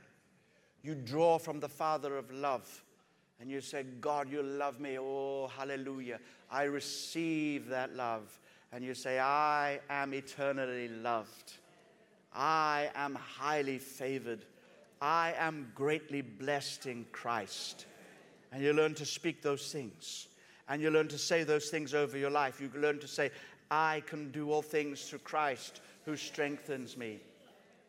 You 0.85 0.95
draw 0.95 1.39
from 1.41 1.59
the 1.59 1.69
Father 1.69 2.17
of 2.17 2.31
love 2.31 2.85
and 3.41 3.51
you 3.51 3.61
say, 3.61 3.85
God, 4.01 4.31
you 4.31 4.43
love 4.43 4.81
me. 4.81 4.99
Oh, 4.99 5.49
hallelujah. 5.49 6.19
I 6.51 6.65
receive 6.65 7.69
that 7.69 7.95
love. 7.95 8.39
And 8.73 8.85
you 8.85 8.95
say, 8.95 9.19
I 9.19 9.81
am 9.91 10.15
eternally 10.15 10.89
loved. 10.89 11.53
I 12.35 12.91
am 12.95 13.15
highly 13.15 13.79
favored. 13.79 14.45
I 15.01 15.35
am 15.39 15.71
greatly 15.75 16.23
blessed 16.23 16.87
in 16.87 17.07
Christ. 17.13 17.87
And 18.53 18.63
you 18.63 18.73
learn 18.73 18.95
to 18.95 19.07
speak 19.07 19.43
those 19.43 19.71
things. 19.71 20.29
And 20.69 20.83
you 20.83 20.91
learn 20.91 21.09
to 21.09 21.19
say 21.19 21.45
those 21.45 21.69
things 21.69 21.95
over 21.95 22.17
your 22.17 22.31
life. 22.31 22.61
You 22.61 22.71
learn 22.75 22.99
to 23.01 23.09
say, 23.09 23.31
I 23.71 24.03
can 24.07 24.31
do 24.31 24.51
all 24.51 24.63
things 24.63 25.09
through 25.09 25.21
Christ 25.21 25.81
who 26.05 26.17
strengthens 26.17 26.97
me. 26.97 27.21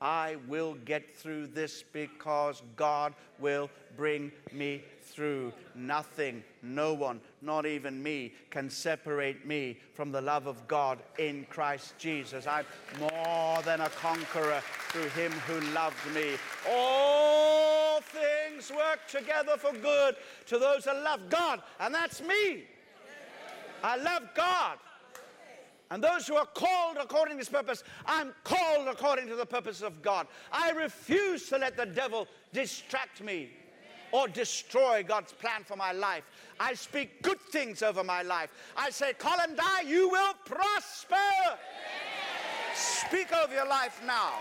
I 0.02 0.38
will 0.48 0.76
get 0.86 1.16
through 1.16 1.48
this 1.48 1.84
because 1.91 2.62
God 2.76 3.14
will 3.39 3.70
bring 3.95 4.32
me 4.52 4.84
through. 5.02 5.52
Nothing, 5.74 6.43
no 6.62 6.93
one, 6.93 7.20
not 7.41 7.66
even 7.66 8.02
me, 8.04 8.34
can 8.52 8.70
separate 8.70 9.45
me 9.45 9.78
from 9.93 10.12
the 10.12 10.22
love 10.22 10.45
of 10.45 10.68
God 10.68 11.00
in 11.18 11.45
Christ 11.50 11.98
Jesus. 11.98 12.45
I'm 12.45 12.66
more 13.00 13.62
than 13.64 13.82
a 13.82 13.89
conqueror 13.89 14.62
through 14.89 15.10
him 15.10 15.32
who 15.32 15.60
loved 15.74 16.14
me. 16.14 16.36
All 16.70 18.02
things 18.02 18.72
work 18.72 19.00
together 19.08 19.58
for 19.58 19.74
good 19.74 20.16
to 20.48 20.60
those 20.60 20.84
that 20.84 21.02
love 21.04 21.22
God, 21.30 21.62
and 21.80 21.93
that's 21.93 22.22
me. 22.22 22.66
I 23.84 23.95
love 23.98 24.24
God. 24.36 24.78
And 25.90 26.04
those 26.04 26.28
who 26.28 26.36
are 26.36 26.46
called 26.46 26.98
according 27.00 27.36
to 27.36 27.40
his 27.40 27.50
purpose, 27.50 27.84
I'm 28.06 28.34
called 28.44 28.88
according 28.88 29.28
to 29.28 29.36
the 29.36 29.46
purpose 29.46 29.82
of 29.82 30.02
God. 30.02 30.28
I 30.52 30.72
refuse 30.72 31.48
to 31.50 31.58
let 31.58 31.78
the 31.78 31.86
devil 31.86 32.28
distract 32.52 33.22
me 33.22 33.50
or 34.12 34.28
destroy 34.28 35.04
God's 35.04 35.34
plan 35.34 35.64
for 35.64 35.76
my 35.76 35.92
life. 35.92 36.24
I 36.60 36.74
speak 36.74 37.22
good 37.22 37.40
things 37.40 37.84
over 37.84 38.04
my 38.04 38.22
life. 38.22 38.50
I 38.76 38.90
say, 38.90 39.14
Colin 39.14 39.56
Dye, 39.56 39.84
you 39.86 40.10
will 40.10 40.34
prosper. 40.46 41.16
Speak 42.74 43.34
over 43.34 43.54
your 43.54 43.68
life 43.68 44.02
now. 44.06 44.34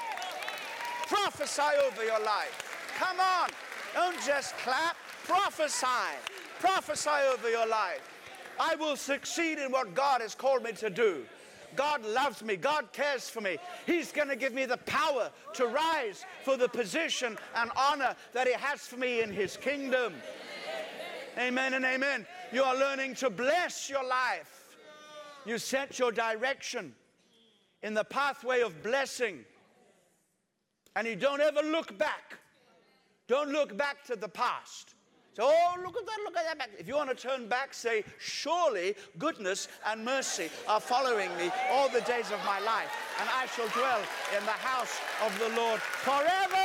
Prophesy 1.06 1.62
over 1.86 2.04
your 2.04 2.20
life. 2.20 2.92
Come 2.98 3.20
on. 3.20 3.50
Don't 3.94 4.20
just 4.26 4.56
clap. 4.58 4.96
Prophesy. 5.24 5.86
Prophesy 6.60 7.10
over 7.32 7.48
your 7.48 7.66
life. 7.66 8.00
I 8.58 8.74
will 8.76 8.96
succeed 8.96 9.58
in 9.58 9.70
what 9.70 9.94
God 9.94 10.20
has 10.20 10.34
called 10.34 10.62
me 10.62 10.72
to 10.72 10.90
do. 10.90 11.24
God 11.76 12.04
loves 12.04 12.42
me. 12.42 12.56
God 12.56 12.92
cares 12.92 13.28
for 13.28 13.40
me. 13.40 13.58
He's 13.86 14.12
going 14.12 14.28
to 14.28 14.36
give 14.36 14.52
me 14.52 14.64
the 14.64 14.78
power 14.78 15.30
to 15.54 15.66
rise 15.66 16.24
for 16.44 16.56
the 16.56 16.68
position 16.68 17.36
and 17.54 17.70
honor 17.76 18.16
that 18.32 18.46
He 18.46 18.54
has 18.54 18.80
for 18.80 18.96
me 18.96 19.22
in 19.22 19.30
His 19.30 19.56
kingdom. 19.56 20.14
Amen 21.38 21.74
and 21.74 21.84
amen. 21.84 22.26
You 22.52 22.62
are 22.62 22.76
learning 22.76 23.14
to 23.16 23.30
bless 23.30 23.90
your 23.90 24.04
life. 24.04 24.76
You 25.44 25.58
set 25.58 25.98
your 25.98 26.10
direction 26.10 26.94
in 27.82 27.94
the 27.94 28.04
pathway 28.04 28.62
of 28.62 28.82
blessing. 28.82 29.44
And 30.96 31.06
you 31.06 31.14
don't 31.14 31.40
ever 31.40 31.62
look 31.62 31.96
back. 31.98 32.38
Don't 33.28 33.50
look 33.50 33.76
back 33.76 34.04
to 34.06 34.16
the 34.16 34.28
past. 34.28 34.95
So, 35.36 35.42
oh, 35.44 35.74
look 35.84 35.98
at 35.98 36.06
that, 36.06 36.18
look 36.24 36.34
at 36.34 36.44
that 36.46 36.58
back. 36.58 36.70
If 36.78 36.88
you 36.88 36.94
want 36.94 37.10
to 37.10 37.14
turn 37.14 37.46
back, 37.46 37.74
say, 37.74 38.04
Surely 38.18 38.96
goodness 39.18 39.68
and 39.84 40.02
mercy 40.02 40.48
are 40.66 40.80
following 40.80 41.28
me 41.36 41.50
all 41.70 41.90
the 41.90 42.00
days 42.00 42.30
of 42.30 42.42
my 42.46 42.58
life, 42.60 42.90
and 43.20 43.28
I 43.28 43.44
shall 43.54 43.68
dwell 43.68 44.00
in 44.34 44.42
the 44.46 44.52
house 44.52 44.98
of 45.22 45.38
the 45.38 45.54
Lord 45.54 45.78
forever. 45.82 46.56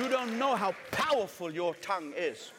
You 0.00 0.08
don't 0.08 0.38
know 0.38 0.54
how 0.54 0.72
powerful 0.92 1.52
your 1.52 1.74
tongue 1.74 2.12
is. 2.16 2.52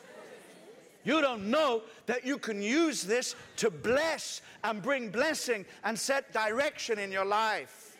You 1.05 1.21
don't 1.21 1.49
know 1.49 1.81
that 2.07 2.25
you 2.25 2.39
can 2.39 2.61
use 2.61 3.03
this 3.03 3.37
to 3.55 3.71
bless 3.71 4.41
and 4.65 4.81
bring 4.81 5.11
blessing 5.11 5.65
and 5.85 5.97
set 5.97 6.33
direction 6.33 6.99
in 6.99 7.09
your 7.09 7.25
life. 7.25 7.92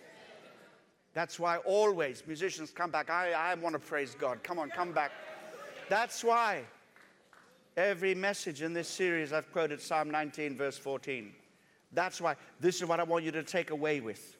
That's 1.14 1.40
why 1.40 1.58
always 1.58 2.24
musicians 2.26 2.72
come 2.72 2.90
back. 2.90 3.10
I, 3.10 3.34
I 3.34 3.54
want 3.56 3.74
to 3.74 3.80
praise 3.80 4.16
God. 4.16 4.44
Come 4.44 4.60
on, 4.60 4.70
come 4.70 4.92
back. 4.92 5.12
That's 5.90 6.24
why 6.24 6.64
every 7.78 8.16
message 8.16 8.62
in 8.62 8.74
this 8.74 8.88
series 8.88 9.32
I've 9.32 9.52
quoted 9.52 9.80
Psalm 9.80 10.10
19, 10.10 10.58
verse 10.58 10.78
14. 10.78 11.32
That's 11.92 12.20
why 12.20 12.36
this 12.60 12.78
is 12.82 12.88
what 12.88 13.00
I 13.00 13.04
want 13.04 13.24
you 13.24 13.32
to 13.32 13.44
take 13.44 13.70
away 13.70 14.00
with, 14.00 14.38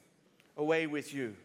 away 0.56 0.86
with 0.86 1.14
you. 1.14 1.36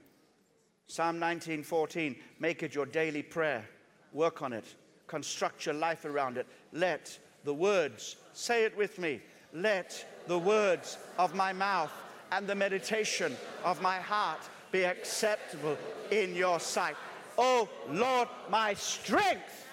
Psalm 0.87 1.19
19, 1.19 1.61
14. 1.63 2.15
Make 2.39 2.63
it 2.63 2.73
your 2.73 2.87
daily 2.87 3.21
prayer. 3.21 3.63
Work 4.11 4.41
on 4.41 4.53
it. 4.53 4.65
Construct 5.05 5.67
your 5.67 5.75
life 5.75 6.05
around 6.05 6.37
it. 6.37 6.47
Let 6.73 7.17
the 7.43 7.53
words, 7.53 8.15
say 8.33 8.63
it 8.63 8.75
with 8.75 8.97
me, 8.97 9.21
let 9.53 10.03
the 10.27 10.39
words 10.39 10.97
of 11.17 11.35
my 11.35 11.53
mouth 11.53 11.91
and 12.31 12.47
the 12.47 12.55
meditation 12.55 13.35
of 13.63 13.81
my 13.81 13.97
heart 13.97 14.41
be 14.71 14.83
acceptable 14.83 15.77
in 16.11 16.35
your 16.35 16.59
sight. 16.59 16.95
Oh 17.37 17.69
Lord, 17.89 18.27
my 18.49 18.73
strength 18.73 19.65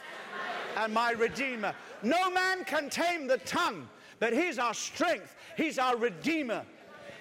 and 0.77 0.93
my 0.93 1.13
redeemer. 1.13 1.75
No 2.03 2.31
man 2.31 2.65
can 2.65 2.91
tame 2.91 3.27
the 3.27 3.39
tongue, 3.39 3.89
but 4.21 4.33
he's 4.33 4.59
our 4.59 4.75
strength, 4.75 5.35
he's 5.57 5.79
our 5.79 5.97
redeemer. 5.97 6.65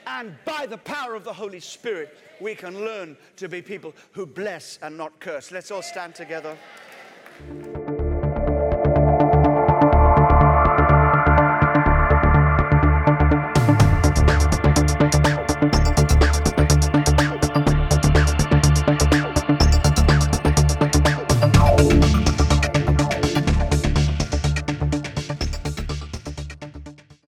And 0.07 0.35
by 0.45 0.67
the 0.67 0.77
power 0.77 1.15
of 1.15 1.23
the 1.23 1.33
Holy 1.33 1.59
Spirit, 1.59 2.17
we 2.39 2.53
can 2.53 2.85
learn 2.85 3.17
to 3.37 3.49
be 3.49 3.61
people 3.61 3.95
who 4.11 4.25
bless 4.25 4.77
and 4.83 4.95
not 4.95 5.19
curse. 5.19 5.51
Let's 5.51 5.71
all 5.71 5.81
stand 5.81 6.13
together. 6.13 6.55